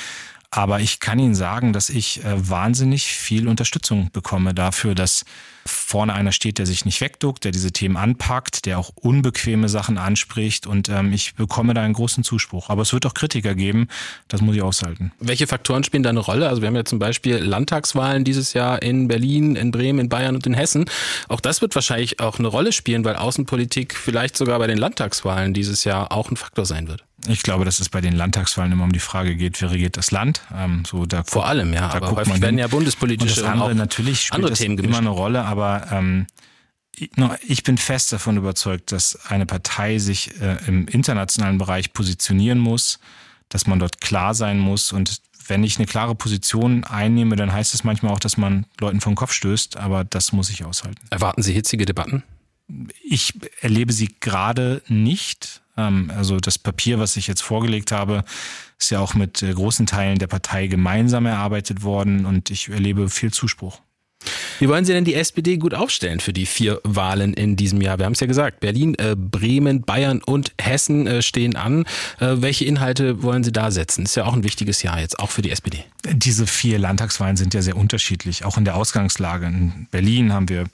Aber 0.55 0.81
ich 0.81 0.99
kann 0.99 1.17
Ihnen 1.17 1.33
sagen, 1.33 1.73
dass 1.73 1.89
ich 1.89 2.23
äh, 2.23 2.47
wahnsinnig 2.47 3.05
viel 3.05 3.47
Unterstützung 3.47 4.11
bekomme 4.13 4.53
dafür, 4.53 4.93
dass 4.93 5.25
vorne 5.65 6.13
einer 6.13 6.31
steht, 6.31 6.59
der 6.59 6.67
sich 6.67 6.85
nicht 6.85 7.01
wegduckt, 7.01 7.43
der 7.43 7.51
diese 7.51 7.71
Themen 7.71 7.97
anpackt, 7.97 8.67
der 8.67 8.77
auch 8.77 8.91
unbequeme 8.93 9.67
Sachen 9.67 9.97
anspricht 9.97 10.67
und 10.67 10.89
ähm, 10.89 11.11
ich 11.11 11.33
bekomme 11.33 11.73
da 11.73 11.81
einen 11.81 11.95
großen 11.95 12.23
Zuspruch. 12.23 12.69
Aber 12.69 12.83
es 12.83 12.93
wird 12.93 13.07
auch 13.07 13.15
Kritiker 13.15 13.55
geben, 13.55 13.87
das 14.27 14.41
muss 14.41 14.55
ich 14.55 14.61
aushalten. 14.61 15.11
Welche 15.19 15.47
Faktoren 15.47 15.83
spielen 15.83 16.03
da 16.03 16.09
eine 16.09 16.19
Rolle? 16.19 16.47
Also 16.47 16.61
wir 16.61 16.67
haben 16.67 16.75
ja 16.75 16.85
zum 16.85 16.99
Beispiel 16.99 17.37
Landtagswahlen 17.37 18.23
dieses 18.23 18.53
Jahr 18.53 18.83
in 18.83 19.07
Berlin, 19.07 19.55
in 19.55 19.71
Bremen, 19.71 19.97
in 19.97 20.09
Bayern 20.09 20.35
und 20.35 20.45
in 20.45 20.53
Hessen. 20.53 20.85
Auch 21.29 21.39
das 21.39 21.63
wird 21.63 21.73
wahrscheinlich 21.73 22.19
auch 22.19 22.37
eine 22.37 22.47
Rolle 22.47 22.73
spielen, 22.73 23.03
weil 23.05 23.15
Außenpolitik 23.15 23.95
vielleicht 23.95 24.37
sogar 24.37 24.59
bei 24.59 24.67
den 24.67 24.77
Landtagswahlen 24.77 25.55
dieses 25.55 25.83
Jahr 25.83 26.11
auch 26.11 26.29
ein 26.29 26.37
Faktor 26.37 26.67
sein 26.67 26.87
wird. 26.87 27.03
Ich 27.27 27.43
glaube, 27.43 27.65
dass 27.65 27.79
es 27.79 27.89
bei 27.89 28.01
den 28.01 28.13
Landtagswahlen 28.13 28.71
immer 28.71 28.83
um 28.83 28.91
die 28.91 28.99
Frage 28.99 29.35
geht, 29.35 29.61
wer 29.61 29.71
regiert 29.71 29.97
das 29.97 30.11
Land. 30.11 30.41
Ähm, 30.53 30.83
so 30.85 31.05
da 31.05 31.23
Vor 31.23 31.47
allem, 31.47 31.73
ja. 31.73 31.89
Da 31.89 31.95
aber 31.95 32.11
häufig 32.11 32.41
werden 32.41 32.57
ja 32.57 32.67
bundespolitische 32.67 33.41
und 33.41 33.45
das 33.45 33.51
andere, 33.51 33.71
und 33.71 33.77
natürlich 33.77 34.21
spielt 34.21 34.35
andere 34.35 34.53
Themen 34.53 34.77
immer 34.77 34.97
eine 34.97 35.09
Rolle, 35.09 35.45
aber 35.45 35.87
ähm, 35.91 36.27
ich 36.95 37.63
bin 37.63 37.77
fest 37.77 38.13
davon 38.13 38.37
überzeugt, 38.37 38.91
dass 38.91 39.15
eine 39.27 39.45
Partei 39.45 39.97
sich 39.97 40.39
äh, 40.41 40.57
im 40.67 40.87
internationalen 40.87 41.57
Bereich 41.57 41.93
positionieren 41.93 42.59
muss, 42.59 42.99
dass 43.49 43.65
man 43.67 43.79
dort 43.79 43.99
klar 43.99 44.33
sein 44.33 44.59
muss 44.59 44.91
und 44.91 45.21
wenn 45.47 45.63
ich 45.63 45.77
eine 45.77 45.85
klare 45.85 46.15
Position 46.15 46.83
einnehme, 46.83 47.35
dann 47.35 47.51
heißt 47.51 47.73
es 47.73 47.83
manchmal 47.83 48.13
auch, 48.13 48.19
dass 48.19 48.37
man 48.37 48.65
Leuten 48.79 49.01
vom 49.01 49.15
Kopf 49.15 49.33
stößt, 49.33 49.77
aber 49.77 50.03
das 50.03 50.31
muss 50.31 50.49
ich 50.49 50.63
aushalten. 50.63 51.01
Erwarten 51.09 51.41
Sie 51.41 51.53
hitzige 51.53 51.85
Debatten? 51.85 52.23
Ich 53.03 53.33
erlebe 53.61 53.91
sie 53.91 54.15
gerade 54.19 54.81
nicht. 54.87 55.61
Ähm, 55.77 56.11
also 56.15 56.39
das 56.39 56.57
Papier, 56.57 56.99
was 56.99 57.17
ich 57.17 57.27
jetzt 57.27 57.41
vorgelegt 57.41 57.91
habe, 57.91 58.23
ist 58.79 58.91
ja 58.91 58.99
auch 58.99 59.13
mit 59.13 59.41
äh, 59.41 59.53
großen 59.53 59.85
Teilen 59.85 60.19
der 60.19 60.27
Partei 60.27 60.67
gemeinsam 60.67 61.25
erarbeitet 61.25 61.83
worden 61.83 62.25
und 62.25 62.49
ich 62.49 62.69
erlebe 62.69 63.09
viel 63.09 63.31
Zuspruch. 63.31 63.79
Wie 64.59 64.69
wollen 64.69 64.85
Sie 64.85 64.93
denn 64.93 65.03
die 65.03 65.15
SPD 65.15 65.57
gut 65.57 65.73
aufstellen 65.73 66.19
für 66.19 66.33
die 66.33 66.45
vier 66.45 66.79
Wahlen 66.83 67.33
in 67.33 67.55
diesem 67.55 67.81
Jahr? 67.81 67.97
Wir 67.97 68.05
haben 68.05 68.13
es 68.13 68.19
ja 68.19 68.27
gesagt, 68.27 68.59
Berlin, 68.59 68.95
äh, 68.95 69.15
Bremen, 69.17 69.81
Bayern 69.81 70.21
und 70.23 70.53
Hessen 70.61 71.07
äh, 71.07 71.21
stehen 71.21 71.55
an. 71.55 71.85
Äh, 72.19 72.35
welche 72.37 72.65
Inhalte 72.65 73.23
wollen 73.23 73.43
Sie 73.43 73.51
da 73.51 73.71
setzen? 73.71 74.05
Ist 74.05 74.15
ja 74.15 74.25
auch 74.25 74.33
ein 74.33 74.43
wichtiges 74.43 74.83
Jahr 74.83 74.99
jetzt, 74.99 75.19
auch 75.19 75.31
für 75.31 75.41
die 75.41 75.51
SPD. 75.51 75.83
Diese 76.05 76.47
vier 76.47 76.79
Landtagswahlen 76.79 77.35
sind 77.35 77.53
ja 77.53 77.61
sehr 77.61 77.75
unterschiedlich, 77.75 78.45
auch 78.45 78.57
in 78.57 78.65
der 78.65 78.75
Ausgangslage. 78.75 79.47
In 79.47 79.87
Berlin 79.91 80.31
haben 80.31 80.49
wir 80.49 80.65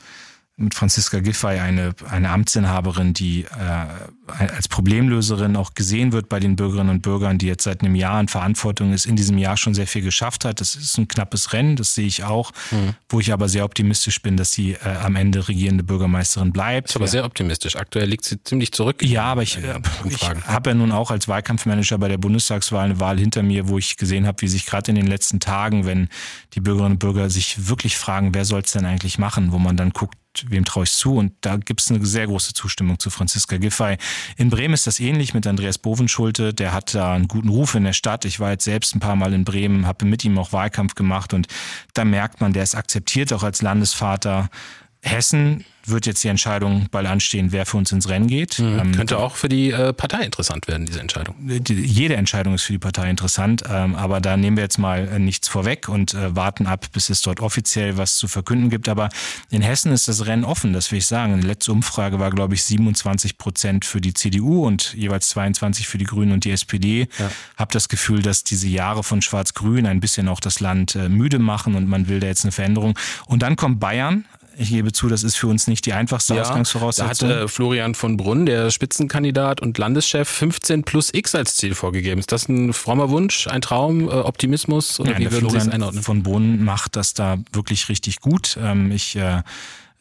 mit 0.60 0.76
Franziska 0.76 1.20
Giffey 1.20 1.60
eine, 1.60 1.94
eine 2.10 2.30
Amtsinhaberin, 2.30 3.14
die 3.14 3.46
äh, 3.46 4.38
als 4.38 4.68
Problemlöserin 4.68 5.56
auch 5.56 5.74
gesehen 5.74 6.12
wird 6.12 6.30
bei 6.30 6.40
den 6.40 6.56
Bürgerinnen 6.56 6.90
und 6.90 7.02
Bürgern, 7.02 7.38
die 7.38 7.48
jetzt 7.48 7.64
seit 7.64 7.82
einem 7.82 7.96
Jahr 7.96 8.20
in 8.20 8.28
Verantwortung 8.28 8.94
ist, 8.94 9.06
in 9.06 9.16
diesem 9.16 9.38
Jahr 9.38 9.58
schon 9.58 9.74
sehr 9.74 9.88
viel 9.88 10.02
geschafft 10.02 10.46
hat. 10.46 10.62
Das 10.62 10.76
ist 10.76 10.98
ein 10.98 11.08
knappes 11.08 11.54
Rennen, 11.54 11.76
das 11.76 11.96
sehe 11.96 12.06
ich 12.06 12.24
auch, 12.24 12.52
mhm. 12.72 12.96
wo 13.08 13.20
ich 13.20 13.34
aber 13.34 13.50
sehr 13.50 13.66
optimistisch 13.66 14.22
bin, 14.22 14.38
dass 14.38 14.52
sie 14.52 14.74
äh, 14.74 14.98
am 15.02 15.16
Ende 15.16 15.48
regierende 15.48 15.84
Bürgermeisterin 15.84 16.52
bleibt. 16.52 16.90
Das 16.90 16.92
ist 16.92 16.96
aber 16.98 17.08
sehr 17.08 17.26
optimistisch. 17.26 17.76
Aktuell 17.76 18.08
liegt 18.08 18.26
sie 18.26 18.42
ziemlich 18.44 18.72
zurück. 18.72 19.02
Ja, 19.02 19.24
aber 19.24 19.44
ich, 19.44 19.58
äh, 19.58 19.80
ich 20.06 20.30
habe 20.30 20.70
ja 20.72 20.74
nun 20.76 20.92
auch 20.92 21.12
als 21.12 21.28
Wahlkampfmanager 21.28 21.98
bei 21.98 22.08
der 22.08 22.18
Bundestagswahl 22.18 22.86
eine 22.86 23.00
Wahl 23.00 23.18
hinter 23.18 23.44
mir, 23.44 23.70
wo 23.70 23.78
ich 23.78 23.98
gesehen 23.98 24.28
habe, 24.28 24.42
wie 24.42 24.48
sich 24.48 24.66
gerade 24.66 24.92
in 24.92 24.96
den 24.96 25.08
letzten 25.08 25.40
Tagen, 25.40 25.86
wenn 25.86 26.10
die 26.54 26.60
Bürgerinnen 26.60 26.94
und 26.94 27.00
Bürger 27.00 27.30
sich 27.30 27.68
wirklich 27.68 27.98
fragen, 27.98 28.34
wer 28.34 28.46
soll 28.46 28.62
es 28.62 28.72
denn 28.72 28.86
eigentlich 28.86 29.18
machen, 29.18 29.52
wo 29.52 29.60
man 29.60 29.78
dann 29.78 29.92
guckt, 29.92 30.19
wem 30.48 30.66
traue 30.66 30.84
ich 30.84 30.92
zu? 30.92 31.16
Und 31.16 31.34
da 31.42 31.58
gibt 31.58 31.82
es 31.82 31.90
eine 31.90 32.06
sehr 32.06 32.28
große 32.28 32.54
Zustimmung 32.54 33.00
zu 33.00 33.10
Franziska 33.10 33.58
Giffey. 33.58 33.98
In 34.38 34.50
Bremen 34.50 34.74
ist 34.74 34.88
das 34.88 35.00
ähnlich 35.00 35.34
mit 35.34 35.48
Andreas 35.48 35.78
Bovenschulte. 35.78 36.54
Der 36.54 36.74
hat 36.74 36.96
da 36.96 37.14
einen 37.14 37.28
guten 37.28 37.50
Ruf 37.50 37.76
in 37.76 37.84
der 37.84 37.94
Stadt. 37.94 38.26
Ich 38.26 38.40
war 38.40 38.52
jetzt 38.52 38.64
selbst 38.64 38.96
ein 38.96 39.00
paar 39.00 39.16
Mal 39.16 39.34
in 39.34 39.46
Bremen, 39.46 39.86
habe 39.86 40.06
mit 40.06 40.24
ihm 40.24 40.38
auch 40.38 40.54
Wahlkampf 40.54 40.96
gemacht 40.96 41.34
und 41.34 41.48
da 41.94 42.06
merkt 42.06 42.42
man, 42.42 42.54
der 42.54 42.64
ist 42.64 42.76
akzeptiert 42.76 43.34
auch 43.34 43.44
als 43.44 43.62
Landesvater. 43.62 44.50
Hessen 45.02 45.66
wird 45.90 46.06
jetzt 46.06 46.24
die 46.24 46.28
Entscheidung 46.28 46.88
bald 46.92 47.08
anstehen, 47.08 47.52
wer 47.52 47.66
für 47.66 47.78
uns 47.78 47.92
ins 47.92 48.10
Rennen 48.10 48.28
geht. 48.28 48.60
Mhm. 48.60 48.80
Ähm, 48.80 48.92
Könnte 48.96 49.18
auch 49.18 49.36
für 49.36 49.50
die 49.50 49.72
äh, 49.72 49.94
Partei 49.94 50.24
interessant 50.24 50.68
werden, 50.68 50.86
diese 50.86 51.00
Entscheidung. 51.00 51.36
Die, 51.40 51.74
jede 51.74 52.16
Entscheidung 52.16 52.54
ist 52.54 52.64
für 52.64 52.74
die 52.74 52.80
Partei 52.80 53.10
interessant, 53.10 53.64
ähm, 53.70 53.96
aber 53.96 54.22
da 54.22 54.38
nehmen 54.38 54.58
wir 54.58 54.64
jetzt 54.64 54.78
mal 54.78 55.08
äh, 55.08 55.20
nichts 55.20 55.48
vorweg 55.48 55.90
und 55.90 56.14
äh, 56.14 56.36
warten 56.36 56.68
ab, 56.68 56.88
bis 56.94 57.10
es 57.10 57.22
dort 57.22 57.40
offiziell 57.40 57.98
was 57.98 58.18
zu 58.18 58.28
verkünden 58.28 58.70
gibt. 58.70 58.90
Aber 58.90 59.10
in 59.50 59.62
Hessen 59.62 59.92
ist 59.92 60.08
das 60.08 60.26
Rennen 60.26 60.44
offen, 60.44 60.74
das 60.74 60.92
will 60.92 61.00
ich 61.00 61.06
sagen. 61.06 61.40
Die 61.42 61.48
letzte 61.48 61.72
Umfrage 61.72 62.20
war, 62.20 62.32
glaube 62.32 62.56
ich, 62.56 62.64
27 62.64 63.38
Prozent 63.38 63.86
für 63.86 64.02
die 64.02 64.14
CDU 64.14 64.66
und 64.66 64.94
jeweils 64.94 65.30
22 65.30 65.88
für 65.88 65.98
die 65.98 66.06
Grünen 66.06 66.32
und 66.32 66.46
die 66.46 66.52
SPD. 66.52 67.08
Ja. 67.18 67.32
Hab 67.58 67.72
das 67.72 67.90
Gefühl, 67.90 68.22
dass 68.22 68.44
diese 68.44 68.68
Jahre 68.68 69.04
von 69.04 69.22
Schwarz-Grün 69.22 69.86
ein 69.86 70.00
bisschen 70.00 70.28
auch 70.28 70.40
das 70.40 70.60
Land 70.60 70.96
äh, 70.96 71.10
müde 71.10 71.40
machen 71.40 71.76
und 71.76 71.88
man 71.88 72.08
will 72.08 72.20
da 72.20 72.28
jetzt 72.28 72.46
eine 72.46 72.52
Veränderung. 72.52 72.98
Und 73.26 73.42
dann 73.42 73.56
kommt 73.56 73.80
Bayern, 73.80 74.26
ich 74.60 74.70
gebe 74.70 74.92
zu, 74.92 75.08
das 75.08 75.24
ist 75.24 75.38
für 75.38 75.48
uns 75.48 75.68
nicht 75.68 75.86
die 75.86 75.94
einfachste 75.94 76.36
ja, 76.36 76.42
Ausgangsvoraussetzung. 76.42 77.30
Da 77.30 77.36
hat 77.36 77.44
äh, 77.44 77.48
Florian 77.48 77.96
von 77.96 78.18
Brunn, 78.18 78.46
der 78.46 78.72
Spitzenkandidat 78.72 79.62
und 79.62 79.78
Landeschef, 79.78 80.28
15 80.28 80.84
plus 80.84 81.14
X 81.14 81.34
als 81.34 81.56
Ziel 81.56 81.76
vorgegeben. 81.76 82.20
Ist 82.20 82.32
das 82.32 82.50
ein 82.50 82.74
frommer 82.74 83.10
Wunsch, 83.10 83.48
ein 83.48 83.62
Traum, 83.62 84.10
äh, 84.10 84.12
Optimismus? 84.12 85.00
Oder 85.00 85.14
ja, 85.14 85.20
wie 85.20 85.32
würden 85.32 85.50
Sie 85.50 85.58
es 85.58 85.70
einordnen? 85.70 86.04
von 86.04 86.24
Brunn 86.24 86.64
macht 86.64 86.96
das 86.96 87.14
da 87.14 87.38
wirklich 87.54 87.88
richtig 87.90 88.20
gut. 88.20 88.58
Ähm, 88.62 88.92
ich 88.92 89.16
äh, 89.16 89.44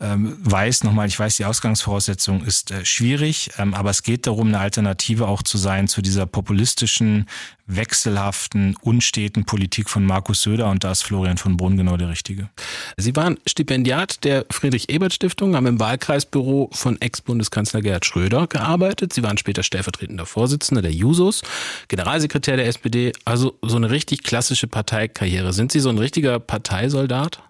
weiß 0.01 0.85
nochmal, 0.85 1.09
ich 1.09 1.19
weiß, 1.19 1.37
die 1.37 1.45
Ausgangsvoraussetzung 1.45 2.45
ist 2.45 2.71
äh, 2.71 2.85
schwierig, 2.85 3.51
ähm, 3.59 3.75
aber 3.75 3.91
es 3.91 4.05
geht 4.05 4.29
darum, 4.29 4.49
eine 4.49 4.61
Alternative 4.61 5.27
auch 5.27 5.43
zu 5.43 5.59
sein 5.59 5.89
zu 5.89 6.03
dieser 6.03 6.25
populistischen, 6.25 7.27
wechselhaften, 7.67 8.77
unsteten 8.81 9.45
Politik 9.45 9.91
von 9.91 10.05
Markus 10.07 10.43
Söder 10.43 10.71
und 10.71 10.85
da 10.85 10.93
ist 10.93 11.03
Florian 11.03 11.37
von 11.37 11.57
Brunn 11.57 11.77
genau 11.77 11.97
der 11.97 12.09
Richtige. 12.09 12.49
Sie 12.97 13.15
waren 13.17 13.39
Stipendiat 13.45 14.23
der 14.25 14.47
Friedrich-Ebert-Stiftung, 14.51 15.57
haben 15.57 15.67
im 15.67 15.81
Wahlkreisbüro 15.81 16.71
von 16.73 17.01
Ex-Bundeskanzler 17.01 17.83
Gerhard 17.83 18.07
Schröder 18.07 18.47
gearbeitet. 18.47 19.13
Sie 19.13 19.25
waren 19.25 19.37
später 19.37 19.65
stellvertretender 19.65 20.27
Vorsitzender 20.27 20.81
der 20.81 20.93
Jusos, 20.93 21.43
Generalsekretär 21.89 22.57
der 22.57 22.69
SPD, 22.69 23.13
also 23.25 23.59
so 23.63 23.77
eine 23.77 23.91
richtig 23.91 24.23
klassische 24.23 24.69
Parteikarriere. 24.69 25.53
Sind 25.53 25.73
Sie 25.73 25.81
so 25.81 25.89
ein 25.89 25.99
richtiger 25.99 26.39
Parteisoldat? 26.39 27.43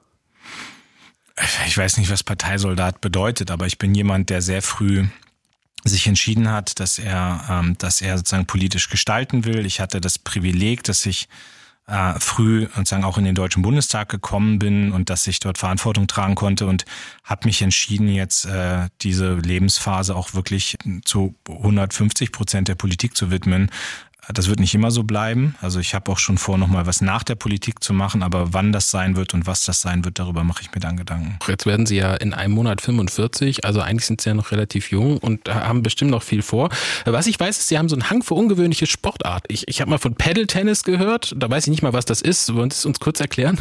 Ich 1.66 1.77
weiß 1.77 1.98
nicht, 1.98 2.11
was 2.11 2.22
Parteisoldat 2.22 3.01
bedeutet, 3.01 3.51
aber 3.51 3.66
ich 3.66 3.79
bin 3.79 3.94
jemand, 3.94 4.31
der 4.31 4.42
sehr 4.42 4.62
früh 4.62 5.07
sich 5.85 6.07
entschieden 6.07 6.51
hat, 6.51 6.81
dass 6.81 6.98
er, 6.98 7.44
ähm, 7.48 7.77
dass 7.79 8.01
er 8.01 8.18
sozusagen 8.18 8.46
politisch 8.46 8.88
gestalten 8.88 9.44
will. 9.44 9.64
Ich 9.64 9.81
hatte 9.81 10.01
das 10.01 10.18
Privileg, 10.18 10.83
dass 10.85 11.07
ich 11.07 11.29
äh, 11.87 12.14
früh 12.18 12.68
sozusagen 12.74 13.05
auch 13.05 13.16
in 13.16 13.24
den 13.24 13.35
Deutschen 13.35 13.62
Bundestag 13.62 14.09
gekommen 14.09 14.59
bin 14.59 14.92
und 14.92 15.09
dass 15.09 15.27
ich 15.27 15.40
dort 15.40 15.59
Verantwortung 15.59 16.07
tragen 16.07 16.35
konnte 16.35 16.66
und 16.66 16.85
habe 17.24 17.46
mich 17.46 17.62
entschieden, 17.62 18.09
jetzt 18.09 18.44
äh, 18.44 18.88
diese 19.01 19.35
Lebensphase 19.35 20.14
auch 20.14 20.35
wirklich 20.35 20.77
zu 21.05 21.35
150 21.48 22.33
Prozent 22.33 22.68
der 22.68 22.74
Politik 22.74 23.16
zu 23.16 23.31
widmen 23.31 23.70
das 24.33 24.49
wird 24.49 24.61
nicht 24.61 24.75
immer 24.75 24.91
so 24.91 25.05
bleiben. 25.05 25.55
Also 25.61 25.81
ich 25.81 25.95
habe 25.95 26.11
auch 26.12 26.19
schon 26.19 26.38
vor, 26.38 26.59
nochmal 26.59 26.87
was 26.87 27.01
nach 27.01 27.23
der 27.23 27.35
Politik 27.35 27.83
zu 27.83 27.93
machen, 27.93 28.23
aber 28.23 28.53
wann 28.53 28.73
das 28.73 28.91
sein 28.91 29.17
wird 29.17 29.35
und 29.35 29.47
was 29.47 29.64
das 29.64 29.81
sein 29.81 30.05
wird, 30.05 30.19
darüber 30.19 30.45
mache 30.45 30.62
ich 30.62 30.73
mir 30.73 30.81
dann 30.81 30.97
Gedanken. 30.97 31.38
Jetzt 31.49 31.67
werden 31.67 31.87
Sie 31.87 31.97
ja 31.97 32.14
in 32.14 32.35
einem 32.35 32.55
Monat 32.55 32.81
45, 32.81 33.64
also 33.64 33.81
eigentlich 33.81 34.07
sind 34.07 34.21
Sie 34.21 34.29
ja 34.29 34.35
noch 34.35 34.51
relativ 34.51 34.91
jung 34.91 35.19
und 35.19 35.49
haben 35.49 35.83
bestimmt 35.83 36.11
noch 36.11 36.23
viel 36.23 36.43
vor. 36.43 36.69
Was 37.05 37.27
ich 37.27 37.38
weiß, 37.38 37.59
ist, 37.59 37.69
Sie 37.69 37.79
haben 37.79 37.88
so 37.88 37.97
einen 37.97 38.11
Hang 38.11 38.23
für 38.23 38.35
ungewöhnliche 38.35 38.87
Sportart. 38.87 39.45
Ich, 39.49 39.67
ich 39.69 39.81
habe 39.81 39.91
mal 39.91 39.99
von 39.99 40.14
Paddle-Tennis 40.14 40.85
gehört, 40.85 41.35
da 41.37 41.49
weiß 41.49 41.67
ich 41.67 41.71
nicht 41.71 41.83
mal, 41.83 41.93
was 41.93 42.05
das 42.05 42.21
ist. 42.21 42.55
Wollen 42.55 42.71
Sie 42.71 42.77
es 42.77 42.87
uns 42.87 43.01
kurz 43.01 43.21
erklären? 43.21 43.61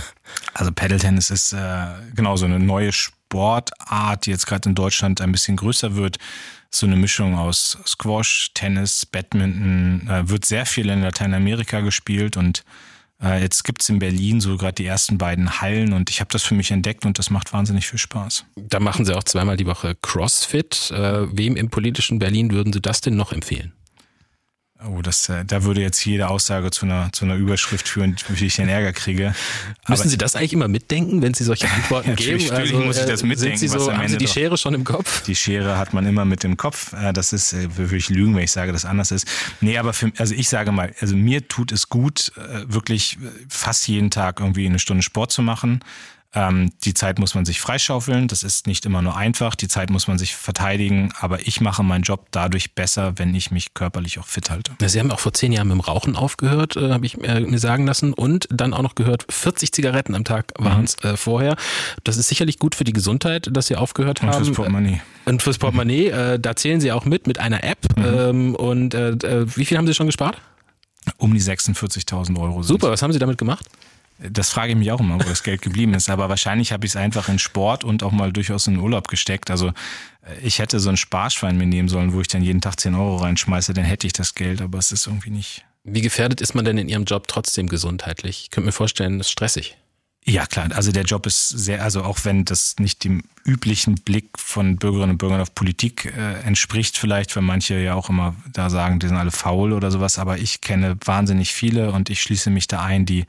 Also 0.53 0.71
Paddle-Tennis 0.71 1.29
ist 1.29 1.53
äh, 1.53 1.85
genau 2.15 2.35
so 2.35 2.45
eine 2.45 2.59
neue 2.59 2.91
Sportart, 2.91 3.16
die 3.33 4.29
jetzt 4.29 4.47
gerade 4.47 4.69
in 4.69 4.75
Deutschland 4.75 5.21
ein 5.21 5.31
bisschen 5.31 5.57
größer 5.57 5.95
wird 5.95 6.17
so 6.69 6.85
eine 6.85 6.95
Mischung 6.95 7.37
aus 7.37 7.77
Squash, 7.85 8.51
Tennis, 8.53 9.05
Badminton, 9.05 10.07
äh, 10.07 10.29
wird 10.29 10.45
sehr 10.45 10.65
viel 10.65 10.89
in 10.89 11.01
Lateinamerika 11.01 11.81
gespielt 11.81 12.37
und 12.37 12.63
äh, 13.21 13.41
jetzt 13.41 13.63
gibt's 13.63 13.89
in 13.89 13.99
Berlin 13.99 14.41
so 14.41 14.57
gerade 14.57 14.73
die 14.73 14.85
ersten 14.85 15.17
beiden 15.17 15.61
Hallen 15.61 15.93
und 15.93 16.09
ich 16.09 16.19
habe 16.19 16.29
das 16.31 16.43
für 16.43 16.53
mich 16.53 16.71
entdeckt 16.71 17.05
und 17.05 17.17
das 17.19 17.29
macht 17.29 17.53
wahnsinnig 17.53 17.87
viel 17.87 17.99
Spaß. 17.99 18.45
Da 18.55 18.79
machen 18.79 19.05
Sie 19.05 19.15
auch 19.15 19.23
zweimal 19.23 19.57
die 19.57 19.65
Woche 19.65 19.95
CrossFit. 19.95 20.91
Äh, 20.91 21.35
wem 21.35 21.55
im 21.55 21.69
politischen 21.69 22.19
Berlin 22.19 22.51
würden 22.51 22.73
Sie 22.73 22.81
das 22.81 23.01
denn 23.01 23.15
noch 23.15 23.31
empfehlen? 23.31 23.73
Oh, 24.85 25.01
das, 25.01 25.27
äh, 25.29 25.43
da 25.43 25.63
würde 25.63 25.81
jetzt 25.81 26.05
jede 26.05 26.29
Aussage 26.29 26.69
zu 26.69 26.85
einer, 26.85 27.11
zu 27.11 27.25
einer 27.25 27.35
Überschrift 27.35 27.87
führen, 27.87 28.15
wie 28.29 28.45
ich 28.45 28.57
den 28.57 28.69
Ärger 28.69 28.93
kriege. 28.93 29.33
Müssen 29.87 30.01
Aber 30.01 30.09
Sie 30.09 30.17
das 30.17 30.35
eigentlich 30.35 30.53
immer 30.53 30.67
mitdenken, 30.67 31.23
wenn 31.23 31.33
Sie 31.33 31.43
solche 31.43 31.67
Antworten 31.71 32.15
geben? 32.15 32.45
Natürlich 32.45 32.73
also, 32.73 32.85
muss 32.85 32.97
ich 32.99 33.05
das 33.05 33.23
äh, 33.23 33.25
mitdenken. 33.25 33.57
Sind 33.57 33.69
Sie 33.71 33.79
so, 33.79 33.91
haben 33.91 34.07
Sie 34.07 34.17
die 34.17 34.27
Schere 34.27 34.55
schon 34.55 34.75
im 34.75 34.83
Kopf? 34.83 35.23
Die 35.23 35.35
Schere 35.35 35.79
hat 35.79 35.93
man 35.93 36.05
immer 36.05 36.25
mit 36.25 36.43
im 36.43 36.57
Kopf. 36.57 36.93
Äh, 36.93 37.11
das 37.11 37.33
ist, 37.33 37.55
würde 37.75 37.97
ich 37.97 38.09
lügen, 38.09 38.35
wenn 38.35 38.43
ich 38.43 38.51
sage, 38.51 38.71
dass 38.71 38.85
anders 38.85 39.09
ist. 39.11 39.27
Nee, 39.61 39.79
aber 39.79 39.93
für, 39.93 40.11
also 40.17 40.35
ich 40.35 40.47
sage 40.47 40.71
mal, 40.71 40.93
also 40.99 41.15
mir 41.15 41.47
tut 41.47 41.71
es 41.71 41.89
gut, 41.89 42.31
wirklich 42.67 43.17
fast 43.49 43.87
jeden 43.87 44.11
Tag 44.11 44.39
irgendwie 44.39 44.67
eine 44.67 44.79
Stunde 44.79 45.01
Sport 45.01 45.31
zu 45.31 45.41
machen. 45.41 45.81
Ähm, 46.33 46.73
die 46.83 46.93
Zeit 46.93 47.19
muss 47.19 47.35
man 47.35 47.45
sich 47.45 47.61
freischaufeln. 47.61 48.27
Das 48.27 48.43
ist 48.43 48.67
nicht 48.67 48.85
immer 48.85 49.01
nur 49.01 49.15
einfach. 49.15 49.55
Die 49.55 49.67
Zeit 49.67 49.89
muss 49.89 50.07
man 50.07 50.17
sich 50.17 50.35
verteidigen. 50.35 51.13
Aber 51.19 51.47
ich 51.47 51.61
mache 51.61 51.83
meinen 51.83 52.03
Job 52.03 52.27
dadurch 52.31 52.75
besser, 52.75 53.13
wenn 53.17 53.33
ich 53.33 53.49
mich 53.49 53.73
körperlich 53.73 54.19
auch 54.19 54.27
fit 54.27 54.49
halte. 54.49 54.73
Sie 54.85 54.99
haben 54.99 55.09
auch 55.11 55.19
vor 55.19 55.33
zehn 55.33 55.51
Jahren 55.51 55.69
mit 55.69 55.75
dem 55.75 55.81
Rauchen 55.81 56.15
aufgehört, 56.15 56.75
äh, 56.75 56.91
habe 56.91 57.05
ich 57.05 57.17
mir 57.17 57.59
sagen 57.59 57.87
lassen. 57.87 58.13
Und 58.13 58.47
dann 58.51 58.73
auch 58.73 58.81
noch 58.81 58.95
gehört, 58.95 59.25
40 59.29 59.71
Zigaretten 59.71 60.15
am 60.15 60.25
Tag 60.25 60.51
waren 60.57 60.83
es 60.83 60.97
mhm. 61.01 61.11
äh, 61.11 61.17
vorher. 61.17 61.55
Das 62.03 62.17
ist 62.17 62.27
sicherlich 62.27 62.59
gut 62.59 62.75
für 62.75 62.83
die 62.83 62.93
Gesundheit, 62.93 63.49
dass 63.51 63.67
Sie 63.67 63.75
aufgehört 63.75 64.21
und 64.21 64.27
haben. 64.27 64.37
Und 64.37 64.45
fürs 64.45 64.55
Portemonnaie. 64.55 65.01
Und 65.25 65.41
fürs 65.41 65.57
Portemonnaie. 65.57 66.07
Äh, 66.07 66.39
da 66.39 66.55
zählen 66.55 66.81
Sie 66.81 66.91
auch 66.91 67.05
mit, 67.05 67.27
mit 67.27 67.39
einer 67.39 67.63
App. 67.63 67.79
Mhm. 67.97 68.05
Ähm, 68.05 68.55
und 68.55 68.93
äh, 68.93 69.11
äh, 69.11 69.45
wie 69.55 69.65
viel 69.65 69.77
haben 69.77 69.87
Sie 69.87 69.93
schon 69.93 70.07
gespart? 70.07 70.41
Um 71.17 71.33
die 71.33 71.41
46.000 71.41 72.37
Euro. 72.37 72.63
Super, 72.63 72.91
was 72.91 73.01
haben 73.01 73.13
Sie 73.13 73.19
damit 73.19 73.37
gemacht? 73.37 73.65
Das 74.19 74.49
frage 74.49 74.71
ich 74.71 74.77
mich 74.77 74.91
auch 74.91 74.99
immer, 74.99 75.15
wo 75.15 75.23
das 75.29 75.43
Geld 75.43 75.61
geblieben 75.61 75.93
ist. 75.93 76.09
Aber 76.09 76.29
wahrscheinlich 76.29 76.71
habe 76.71 76.85
ich 76.85 76.91
es 76.91 76.95
einfach 76.95 77.29
in 77.29 77.39
Sport 77.39 77.83
und 77.83 78.03
auch 78.03 78.11
mal 78.11 78.31
durchaus 78.31 78.67
in 78.67 78.77
Urlaub 78.77 79.07
gesteckt. 79.07 79.51
Also 79.51 79.67
äh, 79.67 80.39
ich 80.41 80.59
hätte 80.59 80.79
so 80.79 80.89
ein 80.89 80.97
Sparschwein 80.97 81.57
mir 81.57 81.67
nehmen 81.67 81.89
sollen, 81.89 82.13
wo 82.13 82.21
ich 82.21 82.27
dann 82.27 82.41
jeden 82.41 82.61
Tag 82.61 82.79
10 82.79 82.95
Euro 82.95 83.17
reinschmeiße, 83.17 83.73
dann 83.73 83.85
hätte 83.85 84.07
ich 84.07 84.13
das 84.13 84.35
Geld, 84.35 84.61
aber 84.61 84.79
es 84.79 84.91
ist 84.91 85.07
irgendwie 85.07 85.29
nicht. 85.29 85.65
Wie 85.83 86.01
gefährdet 86.01 86.41
ist 86.41 86.53
man 86.53 86.65
denn 86.65 86.77
in 86.77 86.89
Ihrem 86.89 87.05
Job 87.05 87.27
trotzdem 87.27 87.69
gesundheitlich? 87.69 88.43
Ich 88.43 88.51
könnte 88.51 88.65
mir 88.65 88.73
vorstellen, 88.73 89.19
es 89.19 89.27
ist 89.27 89.31
stressig. 89.31 89.77
Ja, 90.29 90.45
klar. 90.45 90.67
Also 90.75 90.91
der 90.91 91.03
Job 91.03 91.25
ist 91.25 91.47
sehr, 91.47 91.81
also 91.81 92.03
auch 92.03 92.25
wenn 92.25 92.43
das 92.43 92.75
nicht 92.79 93.05
dem 93.05 93.23
üblichen 93.45 93.95
Blick 93.95 94.27
von 94.37 94.75
Bürgerinnen 94.75 95.11
und 95.11 95.17
Bürgern 95.19 95.39
auf 95.39 95.55
Politik 95.55 96.13
äh, 96.17 96.41
entspricht, 96.41 96.97
vielleicht, 96.97 97.33
weil 97.37 97.43
manche 97.43 97.79
ja 97.79 97.93
auch 97.93 98.09
immer 98.09 98.35
da 98.51 98.69
sagen, 98.69 98.99
die 98.99 99.07
sind 99.07 99.15
alle 99.15 99.31
faul 99.31 99.71
oder 99.71 99.89
sowas, 99.89 100.19
aber 100.19 100.37
ich 100.37 100.59
kenne 100.59 100.97
wahnsinnig 101.05 101.53
viele 101.53 101.93
und 101.93 102.09
ich 102.09 102.21
schließe 102.21 102.49
mich 102.49 102.67
da 102.67 102.83
ein, 102.83 103.05
die 103.05 103.25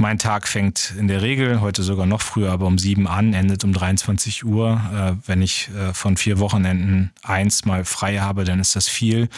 mein 0.00 0.18
Tag 0.18 0.48
fängt 0.48 0.94
in 0.98 1.06
der 1.06 1.22
Regel, 1.22 1.60
heute 1.60 1.82
sogar 1.82 2.06
noch 2.06 2.22
früher, 2.22 2.50
aber 2.50 2.66
um 2.66 2.78
sieben 2.78 3.06
an, 3.06 3.34
endet 3.34 3.62
um 3.64 3.72
23 3.72 4.44
Uhr. 4.44 4.80
Äh, 4.92 5.28
wenn 5.28 5.42
ich 5.42 5.68
äh, 5.68 5.92
von 5.92 6.16
vier 6.16 6.38
Wochenenden 6.38 7.12
eins 7.22 7.64
mal 7.64 7.84
frei 7.84 8.18
habe, 8.18 8.44
dann 8.44 8.58
ist 8.58 8.74
das 8.74 8.88
viel. 8.88 9.28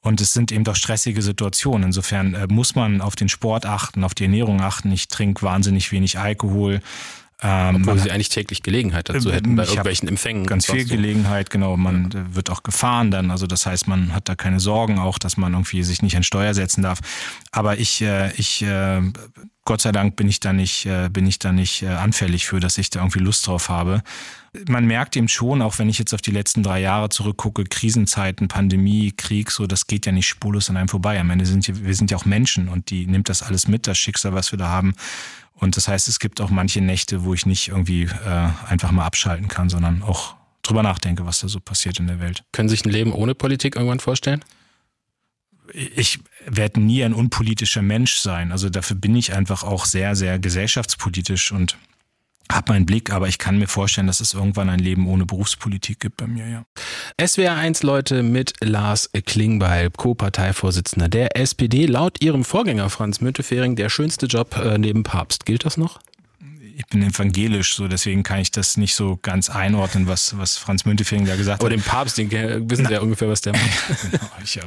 Und 0.00 0.20
es 0.20 0.32
sind 0.32 0.52
eben 0.52 0.64
doch 0.64 0.76
stressige 0.76 1.22
Situationen. 1.22 1.84
Insofern 1.84 2.34
äh, 2.34 2.46
muss 2.46 2.74
man 2.74 3.00
auf 3.00 3.16
den 3.16 3.28
Sport 3.28 3.66
achten, 3.66 4.04
auf 4.04 4.14
die 4.14 4.24
Ernährung 4.24 4.60
achten. 4.60 4.92
Ich 4.92 5.08
trinke 5.08 5.42
wahnsinnig 5.42 5.92
wenig 5.92 6.18
Alkohol. 6.18 6.80
Ähm, 7.42 7.76
Obwohl 7.76 7.98
Sie 7.98 8.10
eigentlich 8.10 8.28
täglich 8.28 8.62
Gelegenheit 8.62 9.08
dazu 9.08 9.32
hätten 9.32 9.56
bei 9.56 9.64
irgendwelchen 9.64 10.08
Empfängen. 10.08 10.46
Ganz 10.46 10.66
viel 10.66 10.86
so. 10.86 10.94
Gelegenheit, 10.94 11.50
genau. 11.50 11.76
Man 11.76 12.10
ja. 12.12 12.34
wird 12.34 12.48
auch 12.48 12.62
gefahren 12.62 13.10
dann. 13.10 13.30
Also 13.30 13.46
das 13.46 13.66
heißt, 13.66 13.88
man 13.88 14.14
hat 14.14 14.28
da 14.28 14.34
keine 14.34 14.60
Sorgen 14.60 14.98
auch, 14.98 15.18
dass 15.18 15.36
man 15.36 15.52
irgendwie 15.52 15.82
sich 15.82 16.00
nicht 16.00 16.16
an 16.16 16.22
Steuer 16.22 16.54
setzen 16.54 16.82
darf. 16.82 17.00
Aber 17.50 17.78
ich, 17.78 18.00
äh, 18.02 18.32
ich, 18.34 18.62
äh, 18.62 19.02
Gott 19.64 19.80
sei 19.80 19.92
Dank 19.92 20.14
bin 20.16 20.28
ich 20.28 20.40
da 20.40 20.52
nicht, 20.52 20.86
äh, 20.86 21.08
bin 21.08 21.26
ich 21.26 21.38
da 21.38 21.52
nicht 21.52 21.82
äh, 21.82 21.88
anfällig 21.88 22.46
für, 22.46 22.60
dass 22.60 22.78
ich 22.78 22.90
da 22.90 23.00
irgendwie 23.00 23.20
Lust 23.20 23.46
drauf 23.46 23.68
habe. 23.68 24.02
Man 24.68 24.86
merkt 24.86 25.16
eben 25.16 25.26
schon, 25.26 25.62
auch 25.62 25.78
wenn 25.78 25.88
ich 25.88 25.98
jetzt 25.98 26.14
auf 26.14 26.22
die 26.22 26.30
letzten 26.30 26.62
drei 26.62 26.80
Jahre 26.80 27.08
zurückgucke, 27.08 27.64
Krisenzeiten, 27.64 28.46
Pandemie, 28.46 29.12
Krieg, 29.16 29.50
so, 29.50 29.66
das 29.66 29.88
geht 29.88 30.06
ja 30.06 30.12
nicht 30.12 30.28
spurlos 30.28 30.70
an 30.70 30.76
einem 30.76 30.88
vorbei. 30.88 31.18
Am 31.18 31.30
Ende 31.30 31.46
sind 31.46 31.66
wir 31.66 31.94
sind 31.94 32.10
ja 32.10 32.16
auch 32.16 32.24
Menschen 32.24 32.68
und 32.68 32.90
die 32.90 33.06
nimmt 33.06 33.28
das 33.28 33.42
alles 33.42 33.66
mit, 33.66 33.88
das 33.88 33.98
Schicksal, 33.98 34.32
was 34.32 34.52
wir 34.52 34.58
da 34.58 34.68
haben. 34.68 34.94
Und 35.54 35.76
das 35.76 35.88
heißt, 35.88 36.08
es 36.08 36.18
gibt 36.18 36.40
auch 36.40 36.50
manche 36.50 36.80
Nächte, 36.80 37.24
wo 37.24 37.32
ich 37.32 37.46
nicht 37.46 37.68
irgendwie 37.68 38.02
äh, 38.04 38.48
einfach 38.68 38.90
mal 38.90 39.04
abschalten 39.04 39.48
kann, 39.48 39.68
sondern 39.68 40.02
auch 40.02 40.34
drüber 40.62 40.82
nachdenke, 40.82 41.26
was 41.26 41.40
da 41.40 41.48
so 41.48 41.60
passiert 41.60 41.98
in 42.00 42.06
der 42.06 42.20
Welt. 42.20 42.44
Können 42.52 42.68
Sie 42.68 42.76
sich 42.76 42.84
ein 42.84 42.90
Leben 42.90 43.12
ohne 43.12 43.34
Politik 43.34 43.76
irgendwann 43.76 44.00
vorstellen? 44.00 44.44
Ich 45.72 46.18
werde 46.46 46.80
nie 46.80 47.04
ein 47.04 47.14
unpolitischer 47.14 47.82
Mensch 47.82 48.16
sein. 48.16 48.52
Also 48.52 48.68
dafür 48.68 48.96
bin 48.96 49.16
ich 49.16 49.32
einfach 49.32 49.62
auch 49.62 49.86
sehr, 49.86 50.14
sehr 50.14 50.38
gesellschaftspolitisch 50.38 51.52
und 51.52 51.76
habe 52.52 52.72
meinen 52.72 52.86
Blick, 52.86 53.12
aber 53.12 53.28
ich 53.28 53.38
kann 53.38 53.58
mir 53.58 53.68
vorstellen, 53.68 54.06
dass 54.06 54.20
es 54.20 54.34
irgendwann 54.34 54.68
ein 54.68 54.78
Leben 54.78 55.06
ohne 55.06 55.26
Berufspolitik 55.26 56.00
gibt 56.00 56.16
bei 56.16 56.26
mir, 56.26 56.46
ja. 56.48 56.64
SWR 57.26 57.56
1 57.56 57.82
Leute 57.82 58.22
mit 58.22 58.52
Lars 58.60 59.10
Klingbeil, 59.12 59.90
Co-Parteivorsitzender 59.90 61.08
der 61.08 61.36
SPD. 61.36 61.86
Laut 61.86 62.22
ihrem 62.22 62.44
Vorgänger 62.44 62.90
Franz 62.90 63.20
Müntefering 63.20 63.76
der 63.76 63.88
schönste 63.88 64.26
Job 64.26 64.56
äh, 64.56 64.78
neben 64.78 65.02
Papst. 65.02 65.46
Gilt 65.46 65.64
das 65.64 65.76
noch? 65.76 66.00
Ich 66.76 66.86
bin 66.86 67.02
evangelisch, 67.02 67.74
so 67.74 67.88
deswegen 67.88 68.22
kann 68.22 68.40
ich 68.40 68.50
das 68.50 68.76
nicht 68.76 68.94
so 68.94 69.18
ganz 69.22 69.50
einordnen, 69.50 70.06
was, 70.06 70.36
was 70.36 70.56
Franz 70.56 70.84
Müntefering 70.84 71.24
da 71.24 71.36
gesagt 71.36 71.60
Aber 71.60 71.66
hat. 71.66 71.72
Aber 71.72 71.82
den 71.82 71.82
Papst, 71.82 72.18
den 72.18 72.30
wissen 72.70 72.86
Sie 72.86 72.92
ja 72.92 73.00
ungefähr, 73.00 73.28
was 73.28 73.40
der 73.40 73.52
macht. 73.54 74.10
genau, 74.10 74.30
ich, 74.42 74.60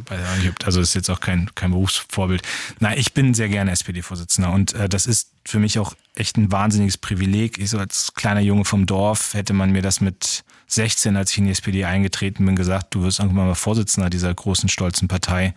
also 0.63 0.79
das 0.79 0.89
ist 0.89 0.95
jetzt 0.95 1.09
auch 1.09 1.19
kein, 1.19 1.49
kein 1.55 1.71
Berufsvorbild. 1.71 2.41
Nein, 2.79 2.97
ich 2.97 3.13
bin 3.13 3.33
sehr 3.33 3.49
gerne 3.49 3.71
SPD-Vorsitzender 3.71 4.51
und 4.51 4.73
äh, 4.73 4.87
das 4.87 5.05
ist 5.05 5.31
für 5.45 5.59
mich 5.59 5.79
auch 5.79 5.93
echt 6.15 6.37
ein 6.37 6.51
wahnsinniges 6.51 6.97
Privileg. 6.97 7.57
Ich 7.57 7.69
so 7.69 7.79
als 7.79 8.13
kleiner 8.13 8.41
Junge 8.41 8.65
vom 8.65 8.85
Dorf 8.85 9.33
hätte 9.33 9.53
man 9.53 9.71
mir 9.71 9.81
das 9.81 10.01
mit 10.01 10.43
16, 10.67 11.15
als 11.15 11.31
ich 11.31 11.37
in 11.37 11.45
die 11.45 11.51
SPD 11.51 11.85
eingetreten 11.85 12.45
bin, 12.45 12.55
gesagt, 12.55 12.93
du 12.93 13.03
wirst 13.03 13.19
irgendwann 13.19 13.47
mal 13.47 13.55
Vorsitzender 13.55 14.09
dieser 14.09 14.33
großen, 14.33 14.69
stolzen 14.69 15.07
Partei 15.07 15.53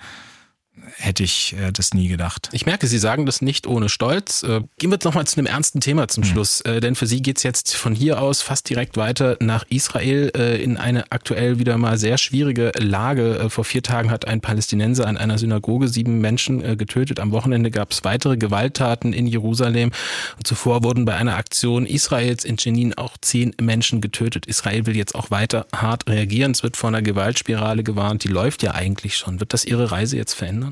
hätte 0.97 1.23
ich 1.23 1.55
äh, 1.55 1.73
das 1.73 1.95
nie 1.95 2.09
gedacht. 2.09 2.49
Ich 2.53 2.67
merke, 2.67 2.87
Sie 2.87 2.99
sagen 2.99 3.27
das 3.27 3.43
nicht 3.43 3.67
ohne 3.67 3.89
Stolz. 3.89 4.43
Äh, 4.43 4.63
gehen 4.79 4.91
wir 4.91 4.95
jetzt 4.95 5.05
nochmal 5.05 5.27
zu 5.27 5.39
einem 5.39 5.47
ernsten 5.47 5.81
Thema 5.81 6.09
zum 6.09 6.25
mhm. 6.25 6.29
Schluss. 6.29 6.61
Äh, 6.63 6.81
denn 6.81 6.95
für 6.95 7.07
Sie 7.07 7.23
geht's 7.23 7.43
jetzt 7.43 7.75
von 7.77 7.95
hier 7.95 8.21
aus 8.21 8.43
fast 8.43 8.69
direkt 8.69 8.97
weiter 8.97 9.37
nach 9.41 9.65
Israel 9.69 10.31
äh, 10.37 10.63
in 10.63 10.77
eine 10.77 11.11
aktuell 11.11 11.59
wieder 11.59 11.79
mal 11.79 11.99
sehr 11.99 12.19
schwierige 12.19 12.73
Lage. 12.79 13.39
Äh, 13.39 13.51
vor 13.51 13.65
vier 13.65 13.83
Tagen 13.83 14.11
hat 14.11 14.27
ein 14.27 14.41
Palästinenser 14.41 15.07
an 15.07 15.17
einer 15.17 15.39
Synagoge 15.39 15.89
sieben 15.89 16.21
Menschen 16.21 16.65
äh, 16.65 16.77
getötet. 16.77 17.21
Am 17.21 17.33
Wochenende 17.33 17.71
gab 17.71 17.93
es 17.93 18.05
weitere 18.05 18.37
Gewalttaten 18.37 19.13
in 19.13 19.27
Jerusalem. 19.27 19.93
Und 20.37 20.47
zuvor 20.47 20.83
wurden 20.83 21.05
bei 21.05 21.17
einer 21.17 21.37
Aktion 21.37 21.87
Israels 21.87 22.45
in 22.45 22.57
Jenin 22.59 22.95
auch 22.95 23.17
zehn 23.21 23.55
Menschen 23.61 24.01
getötet. 24.01 24.47
Israel 24.47 24.87
will 24.87 24.97
jetzt 24.97 25.15
auch 25.15 25.31
weiter 25.31 25.67
hart 25.75 26.09
reagieren. 26.09 26.53
Es 26.53 26.63
wird 26.63 26.77
vor 26.77 26.89
einer 26.89 27.03
Gewaltspirale 27.03 27.83
gewarnt. 27.83 28.25
Die 28.25 28.29
läuft 28.29 28.63
ja 28.63 28.73
eigentlich 28.73 29.17
schon. 29.17 29.41
Wird 29.41 29.53
das 29.53 29.65
Ihre 29.65 29.91
Reise 29.91 30.17
jetzt 30.17 30.35
verändern? 30.35 30.70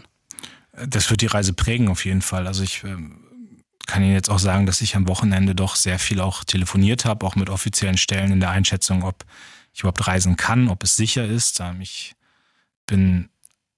Das 0.87 1.11
wird 1.11 1.21
die 1.21 1.27
Reise 1.27 1.53
prägen 1.53 1.89
auf 1.89 2.05
jeden 2.05 2.23
Fall. 2.23 2.47
Also 2.47 2.63
ich 2.63 2.85
ähm, 2.85 3.25
kann 3.87 4.03
Ihnen 4.03 4.13
jetzt 4.13 4.31
auch 4.31 4.39
sagen, 4.39 4.67
dass 4.67 4.81
ich 4.81 4.97
am 4.97 5.09
Wochenende 5.09 5.55
doch 5.55 5.77
sehr 5.77 5.99
viel 5.99 6.21
auch 6.21 6.45
telefoniert 6.45 7.05
habe, 7.05 7.27
auch 7.27 7.37
mit 7.37 7.51
offiziellen 7.51 7.97
Stellen 7.97 8.33
in 8.33 8.41
der 8.41 8.51
Einschätzung, 8.51 9.03
ob 9.03 9.25
ich 9.73 9.81
überhaupt 9.81 10.07
reisen 10.07 10.37
kann, 10.37 10.69
ob 10.69 10.83
es 10.83 10.97
sicher 10.97 11.25
ist. 11.25 11.61
Ähm, 11.61 11.81
ich 11.81 12.15
bin 12.87 13.29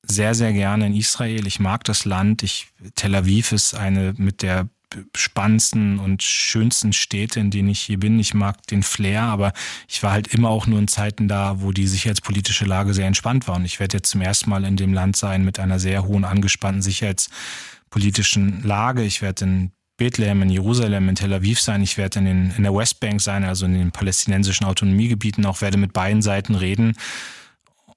sehr, 0.03 0.35
sehr 0.35 0.53
gerne 0.53 0.87
in 0.87 0.95
Israel. 0.95 1.47
Ich 1.47 1.61
mag 1.61 1.85
das 1.85 2.05
Land. 2.05 2.43
Ich, 2.43 2.69
Tel 2.95 3.15
Aviv 3.15 3.53
ist 3.53 3.75
eine 3.75 4.15
mit 4.17 4.43
der 4.43 4.69
spannendsten 5.15 5.99
und 5.99 6.23
schönsten 6.23 6.93
Städte, 6.93 7.41
in 7.41 7.51
denen 7.51 7.69
ich 7.69 7.81
hier 7.81 7.99
bin. 7.99 8.19
Ich 8.19 8.35
mag 8.35 8.67
den 8.67 8.83
Flair, 8.83 9.23
aber 9.23 9.53
ich 9.89 10.03
war 10.03 10.13
halt 10.13 10.29
immer 10.29 10.51
auch 10.51 10.67
nur 10.67 10.79
in 10.79 10.89
Zeiten 10.89 11.29
da, 11.29 11.61
wo 11.61 11.73
die 11.73 11.87
sicherheitspolitische 11.87 12.65
Lage 12.65 12.95
sehr 12.95 13.07
entspannt 13.07 13.49
war. 13.49 13.57
Und 13.57 13.65
ich 13.65 13.81
werde 13.81 13.99
jetzt 13.99 14.11
zum 14.11 14.21
ersten 14.21 14.51
Mal 14.51 14.65
in 14.65 14.77
dem 14.77 14.93
Land 14.93 15.17
sein 15.17 15.45
mit 15.45 15.59
einer 15.59 15.79
sehr 15.79 16.05
hohen 16.05 16.25
angespannten 16.25 16.83
sicherheitspolitischen 16.83 18.63
Lage. 18.63 19.03
Ich 19.03 19.23
werde 19.23 19.45
in 19.45 19.73
Bethlehem, 19.97 20.43
in 20.43 20.51
Jerusalem, 20.51 21.09
in 21.11 21.15
Tel 21.15 21.33
Aviv 21.35 21.61
sein. 21.61 21.83
Ich 21.83 21.99
werde 21.99 22.21
in, 22.21 22.25
den, 22.25 22.55
in 22.57 22.63
der 22.63 22.75
Westbank 22.75 23.21
sein, 23.21 23.45
also 23.45 23.67
in 23.67 23.75
den 23.75 23.93
palästinensischen 23.93 24.67
Autonomiegebieten, 24.67 25.45
auch 25.45 25.61
werde 25.61 25.77
mit 25.77 25.93
beiden 25.93 26.23
Seiten 26.23 26.55
reden. 26.55 26.95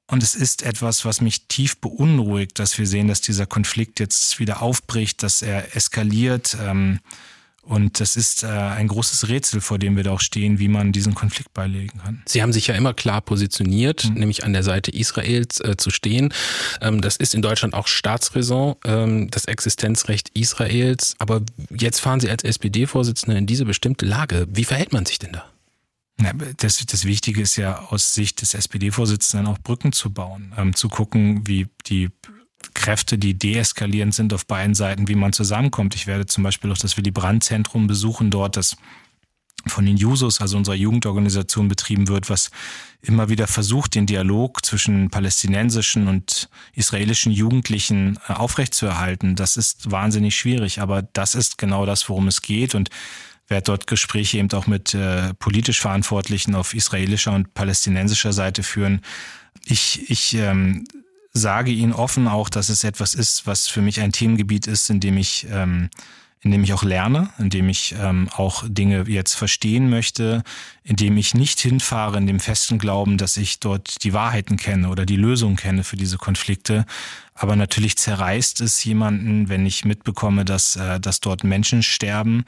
Und 0.07 0.21
es 0.21 0.35
ist 0.35 0.63
etwas, 0.63 1.05
was 1.05 1.21
mich 1.21 1.47
tief 1.47 1.77
beunruhigt, 1.77 2.59
dass 2.59 2.77
wir 2.77 2.85
sehen, 2.85 3.07
dass 3.07 3.21
dieser 3.21 3.45
Konflikt 3.45 3.99
jetzt 3.99 4.37
wieder 4.39 4.61
aufbricht, 4.61 5.23
dass 5.23 5.41
er 5.41 5.75
eskaliert. 5.75 6.57
Ähm, 6.61 6.99
und 7.65 8.01
das 8.01 8.17
ist 8.17 8.43
äh, 8.43 8.47
ein 8.47 8.89
großes 8.89 9.29
Rätsel, 9.29 9.61
vor 9.61 9.79
dem 9.79 9.95
wir 9.95 10.03
da 10.03 10.11
auch 10.11 10.19
stehen, 10.19 10.59
wie 10.59 10.67
man 10.67 10.91
diesen 10.91 11.15
Konflikt 11.15 11.53
beilegen 11.53 11.97
kann. 11.99 12.21
Sie 12.25 12.41
haben 12.41 12.51
sich 12.51 12.67
ja 12.67 12.75
immer 12.75 12.93
klar 12.93 13.21
positioniert, 13.21 14.09
mhm. 14.09 14.15
nämlich 14.15 14.43
an 14.43 14.51
der 14.51 14.63
Seite 14.63 14.91
Israels 14.91 15.61
äh, 15.61 15.77
zu 15.77 15.89
stehen. 15.89 16.33
Ähm, 16.81 16.99
das 16.99 17.15
ist 17.15 17.33
in 17.33 17.41
Deutschland 17.41 17.73
auch 17.73 17.87
Staatsräson, 17.87 18.75
ähm, 18.83 19.31
das 19.31 19.45
Existenzrecht 19.45 20.29
Israels. 20.33 21.15
Aber 21.19 21.41
jetzt 21.73 22.01
fahren 22.01 22.19
Sie 22.19 22.29
als 22.29 22.43
SPD-Vorsitzende 22.43 23.37
in 23.37 23.47
diese 23.47 23.63
bestimmte 23.63 24.05
Lage. 24.05 24.45
Wie 24.49 24.65
verhält 24.65 24.91
man 24.91 25.05
sich 25.05 25.19
denn 25.19 25.31
da? 25.31 25.45
Das, 26.57 26.85
das 26.85 27.05
Wichtige 27.05 27.41
ist 27.41 27.55
ja 27.55 27.79
aus 27.89 28.13
Sicht 28.13 28.41
des 28.41 28.53
SPD-Vorsitzenden 28.53 29.47
auch 29.47 29.57
Brücken 29.59 29.91
zu 29.91 30.13
bauen, 30.13 30.53
ähm, 30.57 30.75
zu 30.75 30.87
gucken, 30.87 31.47
wie 31.47 31.67
die 31.87 32.09
Kräfte, 32.73 33.17
die 33.17 33.33
deeskalierend 33.33 34.13
sind 34.13 34.33
auf 34.33 34.45
beiden 34.45 34.75
Seiten, 34.75 35.07
wie 35.07 35.15
man 35.15 35.33
zusammenkommt. 35.33 35.95
Ich 35.95 36.07
werde 36.07 36.25
zum 36.25 36.43
Beispiel 36.43 36.71
auch 36.71 36.77
das 36.77 36.97
Willy 36.97 37.11
Brandt-Zentrum 37.11 37.87
besuchen 37.87 38.29
dort, 38.29 38.57
das 38.57 38.77
von 39.65 39.85
den 39.85 39.97
Jusos, 39.97 40.41
also 40.41 40.57
unserer 40.57 40.75
Jugendorganisation, 40.75 41.67
betrieben 41.69 42.07
wird, 42.07 42.29
was 42.29 42.51
immer 43.01 43.29
wieder 43.29 43.47
versucht, 43.47 43.95
den 43.95 44.05
Dialog 44.05 44.65
zwischen 44.65 45.09
palästinensischen 45.09 46.07
und 46.07 46.49
israelischen 46.73 47.31
Jugendlichen 47.31 48.19
äh, 48.27 48.33
aufrechtzuerhalten. 48.33 49.35
Das 49.35 49.57
ist 49.57 49.89
wahnsinnig 49.91 50.35
schwierig, 50.35 50.81
aber 50.81 51.01
das 51.01 51.35
ist 51.35 51.57
genau 51.57 51.85
das, 51.85 52.09
worum 52.09 52.27
es 52.27 52.41
geht. 52.41 52.75
Und 52.75 52.89
werde 53.47 53.65
dort 53.65 53.87
Gespräche 53.87 54.37
eben 54.37 54.51
auch 54.51 54.67
mit 54.67 54.93
äh, 54.93 55.33
politisch 55.35 55.79
Verantwortlichen 55.81 56.55
auf 56.55 56.73
israelischer 56.73 57.33
und 57.33 57.53
palästinensischer 57.53 58.33
Seite 58.33 58.63
führen. 58.63 59.01
Ich, 59.65 60.09
ich 60.09 60.35
ähm, 60.35 60.85
sage 61.33 61.71
Ihnen 61.71 61.93
offen 61.93 62.27
auch, 62.27 62.49
dass 62.49 62.69
es 62.69 62.83
etwas 62.83 63.15
ist, 63.15 63.45
was 63.47 63.67
für 63.67 63.81
mich 63.81 63.99
ein 63.99 64.11
Themengebiet 64.11 64.67
ist, 64.67 64.89
in 64.89 64.99
dem 64.99 65.17
ich 65.17 65.47
ähm, 65.51 65.89
in 66.43 66.51
dem 66.51 66.63
ich 66.63 66.73
auch 66.73 66.83
lerne, 66.83 67.29
in 67.39 67.49
dem 67.49 67.69
ich 67.69 67.95
ähm, 67.97 68.27
auch 68.35 68.65
Dinge 68.67 69.05
jetzt 69.07 69.33
verstehen 69.33 69.89
möchte, 69.89 70.43
in 70.83 70.97
dem 70.97 71.15
ich 71.15 71.33
nicht 71.33 71.59
hinfahre 71.61 72.17
in 72.17 72.27
dem 72.27 72.41
festen 72.41 72.79
Glauben, 72.79 73.17
dass 73.17 73.37
ich 73.37 73.61
dort 73.61 74.03
die 74.03 74.11
Wahrheiten 74.11 74.57
kenne 74.57 74.89
oder 74.89 75.05
die 75.05 75.15
Lösung 75.15 75.55
kenne 75.55 75.85
für 75.85 75.95
diese 75.95 76.17
Konflikte. 76.17 76.85
Aber 77.33 77.55
natürlich 77.55 77.97
zerreißt 77.97 78.59
es 78.59 78.83
jemanden, 78.83 79.47
wenn 79.47 79.65
ich 79.65 79.85
mitbekomme, 79.85 80.43
dass, 80.43 80.75
äh, 80.75 80.99
dass 80.99 81.21
dort 81.21 81.45
Menschen 81.45 81.81
sterben, 81.81 82.43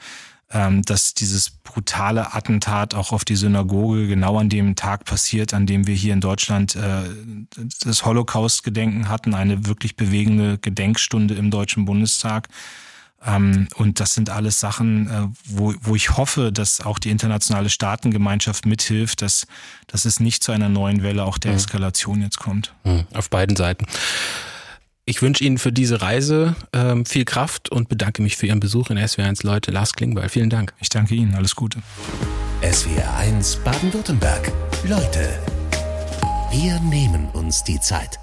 ähm, 0.52 0.82
dass 0.82 1.14
dieses 1.14 1.50
brutale 1.50 2.34
Attentat 2.34 2.94
auch 2.94 3.12
auf 3.12 3.24
die 3.24 3.36
Synagoge 3.36 4.06
genau 4.06 4.38
an 4.38 4.48
dem 4.48 4.76
Tag 4.76 5.04
passiert, 5.04 5.52
an 5.52 5.66
dem 5.66 5.86
wir 5.86 5.94
hier 5.94 6.12
in 6.12 6.20
Deutschland 6.20 6.76
äh, 6.76 7.02
das 7.80 8.04
Holocaust-Gedenken 8.04 9.08
hatten, 9.08 9.34
eine 9.34 9.66
wirklich 9.66 9.96
bewegende 9.96 10.58
Gedenkstunde 10.58 11.34
im 11.34 11.50
Deutschen 11.50 11.84
Bundestag. 11.84 12.48
Ähm, 13.24 13.68
und 13.74 13.98
das 13.98 14.14
sind 14.14 14.30
alles 14.30 14.60
Sachen, 14.60 15.10
äh, 15.10 15.26
wo, 15.46 15.74
wo 15.80 15.96
ich 15.96 16.16
hoffe, 16.16 16.52
dass 16.52 16.80
auch 16.80 17.00
die 17.00 17.10
internationale 17.10 17.68
Staatengemeinschaft 17.68 18.66
mithilft, 18.66 19.22
dass, 19.22 19.46
dass 19.88 20.04
es 20.04 20.20
nicht 20.20 20.44
zu 20.44 20.52
einer 20.52 20.68
neuen 20.68 21.02
Welle 21.02 21.24
auch 21.24 21.38
der 21.38 21.52
mhm. 21.52 21.56
Eskalation 21.56 22.22
jetzt 22.22 22.38
kommt. 22.38 22.72
Mhm. 22.84 23.06
Auf 23.14 23.30
beiden 23.30 23.56
Seiten. 23.56 23.86
Ich 25.08 25.22
wünsche 25.22 25.44
Ihnen 25.44 25.56
für 25.56 25.70
diese 25.70 26.02
Reise 26.02 26.56
ähm, 26.72 27.06
viel 27.06 27.24
Kraft 27.24 27.70
und 27.70 27.88
bedanke 27.88 28.22
mich 28.22 28.36
für 28.36 28.48
Ihren 28.48 28.58
Besuch 28.58 28.90
in 28.90 28.98
SWR1 28.98 29.46
Leute. 29.46 29.70
Lars 29.70 29.92
Klingbeil, 29.92 30.28
vielen 30.28 30.50
Dank. 30.50 30.74
Ich 30.80 30.88
danke 30.88 31.14
Ihnen, 31.14 31.36
alles 31.36 31.54
Gute. 31.54 31.78
SWR1 32.60 33.62
Baden-Württemberg. 33.62 34.50
Leute, 34.84 35.38
wir 36.50 36.80
nehmen 36.80 37.28
uns 37.34 37.62
die 37.62 37.78
Zeit. 37.78 38.18